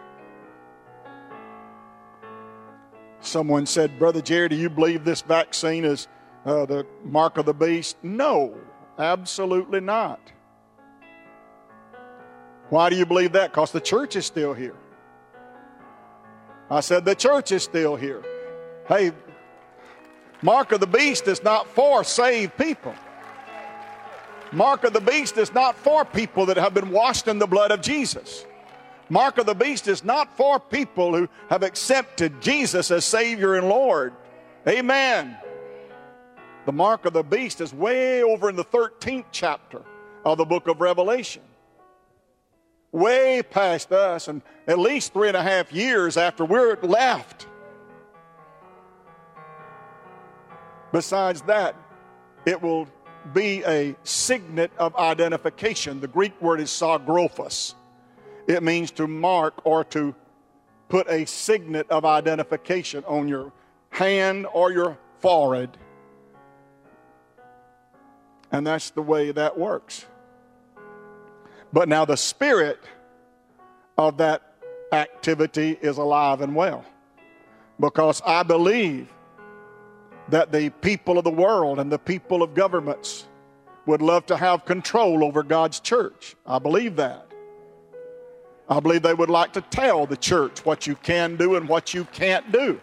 Someone 3.26 3.66
said, 3.66 3.98
Brother 3.98 4.22
Jerry, 4.22 4.50
do 4.50 4.56
you 4.56 4.70
believe 4.70 5.04
this 5.04 5.22
vaccine 5.22 5.84
is 5.84 6.08
uh, 6.46 6.66
the 6.66 6.86
mark 7.04 7.38
of 7.38 7.46
the 7.46 7.54
beast? 7.54 7.98
No, 8.04 8.56
absolutely 9.00 9.80
not. 9.80 10.20
Why 12.70 12.90
do 12.90 12.96
you 12.96 13.06
believe 13.06 13.32
that? 13.34 13.52
Because 13.52 13.72
the 13.72 13.82
church 13.82 14.16
is 14.16 14.26
still 14.26 14.54
here. 14.54 14.76
I 16.70 16.80
said, 16.80 17.06
the 17.06 17.16
church 17.16 17.52
is 17.52 17.64
still 17.64 17.96
here. 17.96 18.24
Hey, 18.88 19.12
Mark 20.42 20.72
of 20.72 20.80
the 20.80 20.88
beast 20.88 21.28
is 21.28 21.44
not 21.44 21.68
for 21.68 22.04
saved 22.04 22.58
people. 22.58 22.94
Mark 24.52 24.84
of 24.84 24.94
the 24.94 25.02
beast 25.02 25.38
is 25.38 25.54
not 25.54 25.76
for 25.76 26.06
people 26.06 26.46
that 26.46 26.58
have 26.58 26.74
been 26.74 26.92
washed 26.92 27.28
in 27.28 27.40
the 27.40 27.48
blood 27.48 27.72
of 27.72 27.82
Jesus. 27.82 28.46
Mark 29.10 29.38
of 29.38 29.46
the 29.46 29.54
beast 29.54 29.88
is 29.88 30.04
not 30.04 30.36
for 30.36 30.60
people 30.60 31.16
who 31.16 31.30
have 31.50 31.64
accepted 31.64 32.42
Jesus 32.42 32.90
as 32.90 33.06
Savior 33.06 33.56
and 33.56 33.70
Lord. 33.70 34.14
Amen. 34.68 35.38
The 36.66 36.72
mark 36.72 37.06
of 37.06 37.14
the 37.14 37.24
beast 37.24 37.62
is 37.62 37.72
way 37.72 38.24
over 38.24 38.50
in 38.50 38.56
the 38.56 38.66
13th 38.66 39.26
chapter 39.32 39.84
of 40.26 40.40
the 40.40 40.46
book 40.46 40.68
of 40.68 40.82
Revelation. 40.82 41.44
Way 42.92 43.44
past 43.44 43.92
us, 43.92 44.28
and 44.28 44.42
at 44.68 44.80
least 44.80 45.14
three 45.14 45.28
and 45.28 45.38
a 45.38 45.44
half 45.44 45.72
years 45.72 46.18
after 46.18 46.44
we're 46.44 46.76
left. 46.82 47.46
Besides 50.92 51.42
that, 51.44 51.76
it 52.46 52.60
will 52.62 52.88
be 53.34 53.64
a 53.66 53.96
signet 54.04 54.72
of 54.78 54.96
identification. 54.96 56.00
The 56.00 56.08
Greek 56.08 56.40
word 56.42 56.60
is 56.60 56.70
sagrophos. 56.70 57.76
It 58.48 58.62
means 58.64 58.92
to 58.92 59.08
mark 59.08 59.66
or 59.66 59.84
to 59.86 60.14
put 60.88 61.10
a 61.10 61.26
signet 61.26 61.90
of 61.90 62.06
identification 62.06 63.04
on 63.06 63.28
your 63.28 63.52
hand 63.90 64.46
or 64.54 64.72
your 64.72 64.98
forehead. 65.20 65.78
And 68.52 68.66
that's 68.66 68.92
the 68.92 69.02
way 69.02 69.32
that 69.32 69.58
works. 69.58 70.06
But 71.74 71.90
now 71.90 72.06
the 72.06 72.18
spirit 72.18 72.80
of 73.98 74.18
that 74.18 74.54
activity 74.92 75.78
is 75.82 75.98
alive 75.98 76.42
and 76.42 76.56
well. 76.56 76.86
Because 77.80 78.22
I 78.26 78.44
believe 78.44 79.12
that 80.30 80.52
the 80.52 80.70
people 80.70 81.18
of 81.18 81.24
the 81.24 81.32
world 81.32 81.80
and 81.80 81.92
the 81.92 82.00
people 82.00 82.44
of 82.44 82.54
governments 82.54 83.28
would 83.86 84.02
love 84.02 84.26
to 84.28 84.38
have 84.38 84.66
control 84.66 85.24
over 85.24 85.44
God's 85.44 85.80
church. 85.80 86.36
I 86.46 86.60
believe 86.60 86.96
that. 86.96 87.28
I 88.68 88.80
believe 88.80 89.04
they 89.04 89.14
would 89.14 89.30
like 89.30 89.54
to 89.54 89.62
tell 89.62 90.06
the 90.06 90.18
church 90.18 90.66
what 90.66 90.88
you 90.88 90.96
can 90.96 91.36
do 91.36 91.56
and 91.56 91.70
what 91.70 91.94
you 91.94 92.06
can't 92.06 92.52
do. 92.52 92.80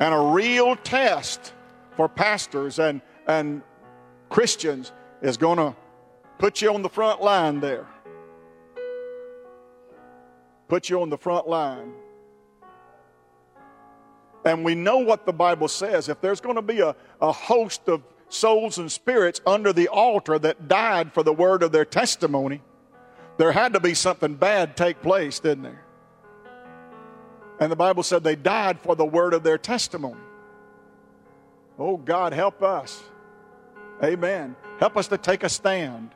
And 0.00 0.14
a 0.14 0.18
real 0.18 0.76
test 0.76 1.52
for 1.96 2.08
pastors 2.08 2.78
and, 2.78 3.02
and 3.26 3.62
Christians 4.30 4.92
is 5.20 5.36
going 5.36 5.58
to 5.58 5.74
Put 6.38 6.62
you 6.62 6.72
on 6.72 6.82
the 6.82 6.88
front 6.88 7.20
line 7.20 7.60
there. 7.60 7.86
Put 10.68 10.88
you 10.88 11.02
on 11.02 11.10
the 11.10 11.18
front 11.18 11.48
line. 11.48 11.92
And 14.44 14.64
we 14.64 14.74
know 14.76 14.98
what 14.98 15.26
the 15.26 15.32
Bible 15.32 15.66
says. 15.66 16.08
If 16.08 16.20
there's 16.20 16.40
going 16.40 16.54
to 16.54 16.62
be 16.62 16.80
a, 16.80 16.94
a 17.20 17.32
host 17.32 17.88
of 17.88 18.02
souls 18.28 18.78
and 18.78 18.90
spirits 18.90 19.40
under 19.46 19.72
the 19.72 19.88
altar 19.88 20.38
that 20.38 20.68
died 20.68 21.12
for 21.12 21.22
the 21.22 21.32
word 21.32 21.62
of 21.62 21.72
their 21.72 21.84
testimony, 21.84 22.62
there 23.38 23.52
had 23.52 23.72
to 23.72 23.80
be 23.80 23.94
something 23.94 24.34
bad 24.34 24.76
take 24.76 25.00
place, 25.00 25.40
didn't 25.40 25.64
there? 25.64 25.84
And 27.60 27.72
the 27.72 27.76
Bible 27.76 28.02
said 28.02 28.22
they 28.22 28.36
died 28.36 28.80
for 28.80 28.94
the 28.94 29.04
word 29.04 29.34
of 29.34 29.42
their 29.42 29.58
testimony. 29.58 30.20
Oh, 31.78 31.96
God, 31.96 32.32
help 32.32 32.62
us. 32.62 33.02
Amen. 34.02 34.54
Help 34.78 34.96
us 34.96 35.08
to 35.08 35.18
take 35.18 35.42
a 35.42 35.48
stand 35.48 36.10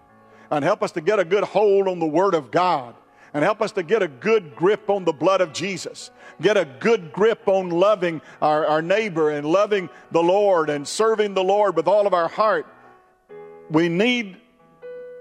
and 0.51 0.65
help 0.65 0.83
us 0.83 0.93
to 0.93 1.01
get 1.01 1.19
a 1.19 1.25
good 1.25 1.45
hold 1.45 1.89
on 1.89 1.99
the 1.99 2.07
word 2.07 2.35
of 2.35 2.51
God 2.51 2.95
and 3.35 3.43
help 3.43 3.63
us 3.63 3.73
to 3.73 3.83
get 3.83 4.03
a 4.03 4.09
good 4.09 4.55
grip 4.55 4.91
on 4.91 5.05
the 5.05 5.13
blood 5.13 5.41
of 5.41 5.53
Jesus. 5.53 6.11
Get 6.41 6.57
a 6.57 6.65
good 6.65 7.13
grip 7.13 7.49
on 7.49 7.71
loving 7.71 8.21
our, 8.41 8.67
our 8.67 8.83
neighbor 8.83 9.31
and 9.31 9.47
loving 9.47 9.89
the 10.11 10.23
Lord 10.23 10.69
and 10.69 10.87
serving 10.87 11.35
the 11.35 11.43
Lord 11.43 11.75
with 11.75 11.89
all 11.89 12.07
of 12.07 12.13
our 12.13 12.29
heart. 12.29 12.67
We 13.71 13.89
need, 13.89 14.37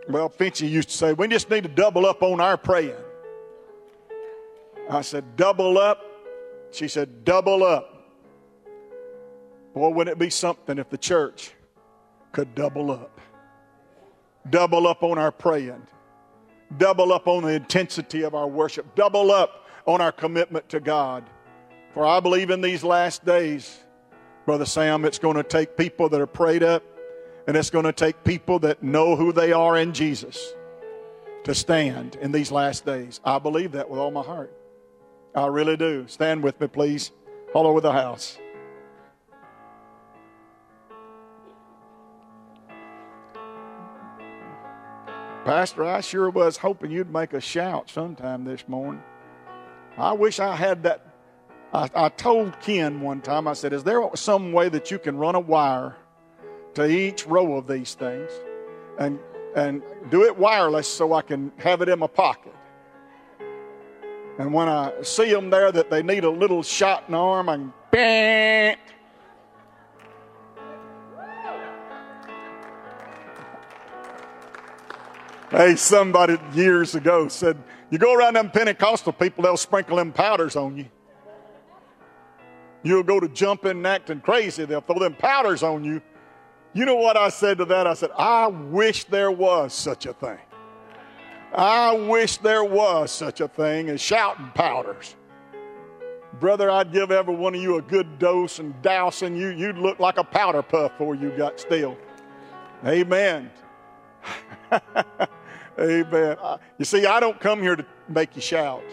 well, 0.09 0.29
Finchy 0.29 0.69
used 0.69 0.89
to 0.89 0.97
say, 0.97 1.13
we 1.13 1.27
just 1.27 1.49
need 1.49 1.63
to 1.63 1.69
double 1.69 2.05
up 2.05 2.21
on 2.23 2.41
our 2.41 2.57
praying. 2.57 2.95
I 4.89 5.01
said, 5.01 5.35
double 5.35 5.77
up. 5.77 6.03
She 6.71 6.87
said, 6.87 7.23
double 7.23 7.63
up. 7.63 7.87
Boy, 9.73 9.89
wouldn't 9.89 10.15
it 10.15 10.19
be 10.19 10.29
something 10.29 10.77
if 10.77 10.89
the 10.89 10.97
church 10.97 11.51
could 12.31 12.55
double 12.55 12.91
up? 12.91 13.21
Double 14.49 14.87
up 14.87 15.03
on 15.03 15.17
our 15.17 15.31
praying 15.31 15.85
double 16.77 17.11
up 17.11 17.27
on 17.27 17.43
the 17.43 17.49
intensity 17.49 18.23
of 18.23 18.35
our 18.35 18.47
worship, 18.47 18.95
double 18.95 19.31
up 19.31 19.65
on 19.85 20.01
our 20.01 20.11
commitment 20.11 20.67
to 20.69 20.79
God. 20.79 21.23
For 21.93 22.05
I 22.05 22.19
believe 22.19 22.49
in 22.49 22.61
these 22.61 22.83
last 22.83 23.25
days, 23.25 23.79
Brother 24.45 24.65
Sam, 24.65 25.05
it's 25.05 25.19
going 25.19 25.35
to 25.35 25.43
take 25.43 25.77
people 25.77 26.09
that 26.09 26.21
are 26.21 26.27
prayed 26.27 26.63
up, 26.63 26.83
and 27.47 27.57
it's 27.57 27.69
going 27.69 27.85
to 27.85 27.93
take 27.93 28.23
people 28.23 28.59
that 28.59 28.83
know 28.83 29.15
who 29.15 29.31
they 29.31 29.51
are 29.51 29.77
in 29.77 29.93
Jesus 29.93 30.53
to 31.43 31.55
stand 31.55 32.15
in 32.21 32.31
these 32.31 32.51
last 32.51 32.85
days. 32.85 33.19
I 33.23 33.39
believe 33.39 33.71
that 33.73 33.89
with 33.89 33.99
all 33.99 34.11
my 34.11 34.21
heart. 34.21 34.53
I 35.33 35.47
really 35.47 35.77
do. 35.77 36.05
Stand 36.07 36.43
with 36.43 36.59
me, 36.59 36.67
please, 36.67 37.11
all 37.53 37.65
over 37.65 37.81
the 37.81 37.91
house. 37.91 38.37
Pastor, 45.45 45.83
I 45.83 46.01
sure 46.01 46.29
was 46.29 46.57
hoping 46.57 46.91
you'd 46.91 47.11
make 47.11 47.33
a 47.33 47.41
shout 47.41 47.89
sometime 47.89 48.43
this 48.43 48.67
morning. 48.67 49.01
I 49.97 50.13
wish 50.13 50.39
I 50.39 50.55
had 50.55 50.83
that. 50.83 51.07
I, 51.73 51.89
I, 51.95 52.09
told 52.09 52.59
Ken 52.59 53.01
one 53.01 53.21
time, 53.21 53.47
I 53.47 53.53
said, 53.53 53.73
Is 53.73 53.83
there 53.83 54.01
some 54.13 54.51
way 54.51 54.69
that 54.69 54.91
you 54.91 54.99
can 54.99 55.17
run 55.17 55.35
a 55.35 55.39
wire 55.39 55.95
to 56.75 56.89
each 56.89 57.27
row 57.27 57.55
of 57.57 57.67
these 57.67 57.93
things 57.93 58.31
and, 58.99 59.19
and 59.55 59.81
do 60.09 60.23
it 60.23 60.37
wireless 60.37 60.87
so 60.87 61.13
I 61.13 61.21
can 61.21 61.51
have 61.57 61.81
it 61.81 61.89
in 61.89 61.99
my 61.99 62.07
pocket? 62.07 62.53
And 64.39 64.53
when 64.53 64.69
I 64.69 64.93
see 65.01 65.31
them 65.31 65.49
there 65.49 65.71
that 65.71 65.89
they 65.89 66.01
need 66.01 66.23
a 66.23 66.29
little 66.29 66.63
shot 66.63 67.03
in 67.07 67.11
the 67.11 67.17
arm, 67.17 67.49
I 67.49 67.55
can, 67.57 67.73
bang, 67.91 68.77
Hey, 75.51 75.75
somebody 75.75 76.37
years 76.53 76.95
ago 76.95 77.27
said, 77.27 77.61
You 77.89 77.97
go 77.97 78.13
around 78.15 78.35
them 78.35 78.49
Pentecostal 78.51 79.11
people, 79.11 79.43
they'll 79.43 79.57
sprinkle 79.57 79.97
them 79.97 80.13
powders 80.13 80.55
on 80.55 80.77
you. 80.77 80.85
You'll 82.83 83.03
go 83.03 83.19
to 83.19 83.27
jumping 83.27 83.71
and 83.71 83.85
acting 83.85 84.21
crazy, 84.21 84.63
they'll 84.63 84.79
throw 84.79 84.99
them 84.99 85.13
powders 85.13 85.61
on 85.61 85.83
you. 85.83 86.01
You 86.73 86.85
know 86.85 86.95
what 86.95 87.17
I 87.17 87.29
said 87.29 87.57
to 87.57 87.65
that? 87.65 87.85
I 87.85 87.93
said, 87.93 88.11
I 88.17 88.47
wish 88.47 89.03
there 89.05 89.31
was 89.31 89.73
such 89.73 90.05
a 90.05 90.13
thing. 90.13 90.37
I 91.53 91.93
wish 91.93 92.37
there 92.37 92.63
was 92.63 93.11
such 93.11 93.41
a 93.41 93.47
thing 93.47 93.89
as 93.89 93.99
shouting 93.99 94.51
powders. 94.55 95.15
Brother, 96.39 96.71
I'd 96.71 96.93
give 96.93 97.11
every 97.11 97.35
one 97.35 97.53
of 97.55 97.61
you 97.61 97.77
a 97.77 97.81
good 97.81 98.17
dose 98.17 98.59
and 98.59 98.79
dousing 98.81 99.35
you. 99.35 99.49
You'd 99.49 99.77
look 99.77 99.99
like 99.99 100.17
a 100.17 100.23
powder 100.23 100.61
puff 100.61 100.93
before 100.93 101.15
you 101.15 101.29
got 101.31 101.59
still. 101.59 101.97
Amen. 102.85 103.51
Amen. 105.79 106.37
You 106.77 106.85
see, 106.85 107.05
I 107.05 107.19
don't 107.19 107.39
come 107.39 107.61
here 107.61 107.75
to 107.75 107.85
make 108.07 108.35
you 108.35 108.41
shout. 108.41 108.83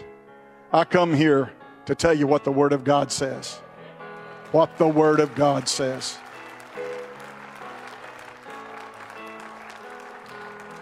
I 0.73 0.85
come 0.85 1.15
here 1.15 1.53
to 1.87 1.95
tell 1.95 2.13
you 2.13 2.27
what 2.27 2.43
the 2.43 2.53
Word 2.53 2.73
of 2.73 2.83
God 2.83 3.13
says. 3.13 3.61
What 4.51 4.77
the 4.79 4.89
Word 4.89 5.21
of 5.21 5.35
God 5.37 5.69
says. 5.69 6.19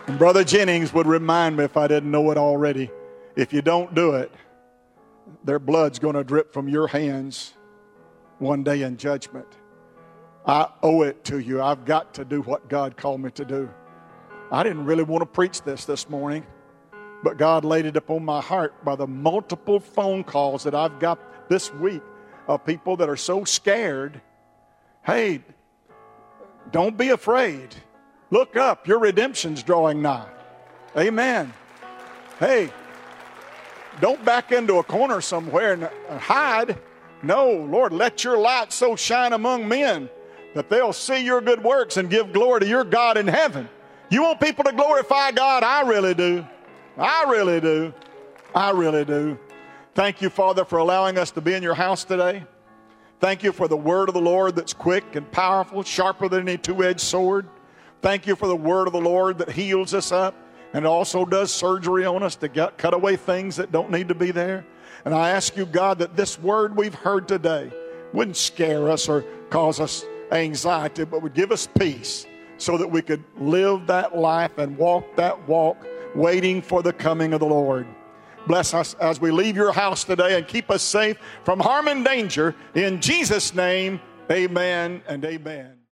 And 0.06 0.18
Brother 0.18 0.44
Jennings 0.44 0.92
would 0.92 1.06
remind 1.06 1.56
me 1.56 1.64
if 1.64 1.76
I 1.76 1.88
didn't 1.88 2.10
know 2.10 2.30
it 2.30 2.38
already. 2.38 2.90
If 3.34 3.52
you 3.52 3.60
don't 3.60 3.92
do 3.94 4.14
it, 4.14 4.30
their 5.44 5.58
blood's 5.58 5.98
going 5.98 6.14
to 6.14 6.22
drip 6.22 6.52
from 6.52 6.68
your 6.68 6.86
hands 6.86 7.54
one 8.38 8.62
day 8.62 8.82
in 8.82 8.96
judgment. 8.98 9.48
I 10.46 10.68
owe 10.80 11.02
it 11.02 11.24
to 11.24 11.40
you. 11.40 11.60
I've 11.60 11.84
got 11.84 12.14
to 12.14 12.24
do 12.24 12.40
what 12.42 12.68
God 12.68 12.96
called 12.96 13.20
me 13.20 13.30
to 13.32 13.44
do. 13.44 13.68
I 14.52 14.62
didn't 14.62 14.84
really 14.84 15.02
want 15.02 15.22
to 15.22 15.26
preach 15.26 15.62
this 15.62 15.84
this 15.86 16.08
morning, 16.08 16.46
but 17.24 17.36
God 17.36 17.64
laid 17.64 17.84
it 17.84 17.96
upon 17.96 18.24
my 18.24 18.40
heart 18.40 18.84
by 18.84 18.94
the 18.94 19.08
multiple 19.08 19.80
phone 19.80 20.22
calls 20.22 20.62
that 20.62 20.74
I've 20.74 21.00
got 21.00 21.18
this 21.48 21.74
week 21.74 22.02
of 22.46 22.64
people 22.64 22.96
that 22.98 23.08
are 23.08 23.16
so 23.16 23.42
scared. 23.42 24.20
Hey, 25.04 25.42
don't 26.70 26.96
be 26.96 27.08
afraid. 27.08 27.74
Look 28.30 28.56
up, 28.56 28.88
your 28.88 28.98
redemption's 28.98 29.62
drawing 29.62 30.02
nigh. 30.02 30.28
Amen. 30.96 31.52
Hey, 32.38 32.70
don't 34.00 34.22
back 34.24 34.52
into 34.52 34.76
a 34.76 34.82
corner 34.82 35.20
somewhere 35.20 35.72
and 35.72 35.84
hide. 36.20 36.78
No, 37.22 37.50
Lord, 37.50 37.92
let 37.92 38.24
your 38.24 38.36
light 38.38 38.72
so 38.72 38.96
shine 38.96 39.32
among 39.32 39.66
men 39.66 40.10
that 40.54 40.68
they'll 40.68 40.92
see 40.92 41.24
your 41.24 41.40
good 41.40 41.62
works 41.62 41.96
and 41.96 42.10
give 42.10 42.32
glory 42.32 42.60
to 42.60 42.66
your 42.66 42.84
God 42.84 43.16
in 43.16 43.26
heaven. 43.26 43.68
You 44.10 44.22
want 44.22 44.40
people 44.40 44.64
to 44.64 44.72
glorify 44.72 45.32
God? 45.32 45.62
I 45.62 45.82
really 45.82 46.14
do. 46.14 46.46
I 46.96 47.24
really 47.28 47.60
do. 47.60 47.92
I 48.54 48.70
really 48.70 49.04
do. 49.04 49.38
Thank 49.94 50.20
you, 50.20 50.30
Father, 50.30 50.64
for 50.64 50.78
allowing 50.78 51.18
us 51.18 51.30
to 51.32 51.40
be 51.40 51.54
in 51.54 51.62
your 51.62 51.74
house 51.74 52.04
today. 52.04 52.44
Thank 53.18 53.42
you 53.42 53.52
for 53.52 53.66
the 53.66 53.76
word 53.76 54.08
of 54.08 54.14
the 54.14 54.20
Lord 54.20 54.56
that's 54.56 54.74
quick 54.74 55.16
and 55.16 55.30
powerful, 55.32 55.82
sharper 55.82 56.28
than 56.28 56.48
any 56.48 56.58
two 56.58 56.84
edged 56.84 57.00
sword. 57.00 57.48
Thank 58.02 58.26
you 58.26 58.36
for 58.36 58.46
the 58.46 58.56
word 58.56 58.86
of 58.86 58.92
the 58.92 59.00
Lord 59.00 59.38
that 59.38 59.50
heals 59.50 59.94
us 59.94 60.12
up 60.12 60.34
and 60.72 60.86
also 60.86 61.24
does 61.24 61.52
surgery 61.52 62.04
on 62.04 62.22
us 62.22 62.36
to 62.36 62.48
get, 62.48 62.78
cut 62.78 62.94
away 62.94 63.16
things 63.16 63.56
that 63.56 63.72
don't 63.72 63.90
need 63.90 64.08
to 64.08 64.14
be 64.14 64.30
there. 64.30 64.66
And 65.04 65.14
I 65.14 65.30
ask 65.30 65.56
you, 65.56 65.66
God, 65.66 65.98
that 65.98 66.16
this 66.16 66.38
word 66.38 66.76
we've 66.76 66.94
heard 66.94 67.28
today 67.28 67.72
wouldn't 68.12 68.36
scare 68.36 68.90
us 68.90 69.08
or 69.08 69.24
cause 69.50 69.80
us 69.80 70.04
anxiety, 70.32 71.04
but 71.04 71.22
would 71.22 71.34
give 71.34 71.52
us 71.52 71.68
peace 71.78 72.26
so 72.58 72.76
that 72.78 72.88
we 72.88 73.02
could 73.02 73.22
live 73.38 73.86
that 73.86 74.16
life 74.16 74.58
and 74.58 74.76
walk 74.76 75.04
that 75.16 75.48
walk, 75.48 75.86
waiting 76.14 76.62
for 76.62 76.82
the 76.82 76.92
coming 76.92 77.32
of 77.32 77.40
the 77.40 77.46
Lord. 77.46 77.86
Bless 78.46 78.74
us 78.74 78.94
as 78.94 79.20
we 79.20 79.30
leave 79.30 79.56
your 79.56 79.72
house 79.72 80.04
today 80.04 80.38
and 80.38 80.46
keep 80.46 80.70
us 80.70 80.82
safe 80.82 81.18
from 81.44 81.58
harm 81.58 81.88
and 81.88 82.04
danger. 82.04 82.54
In 82.74 83.00
Jesus' 83.00 83.54
name, 83.54 84.00
amen 84.30 85.02
and 85.08 85.24
amen. 85.24 85.75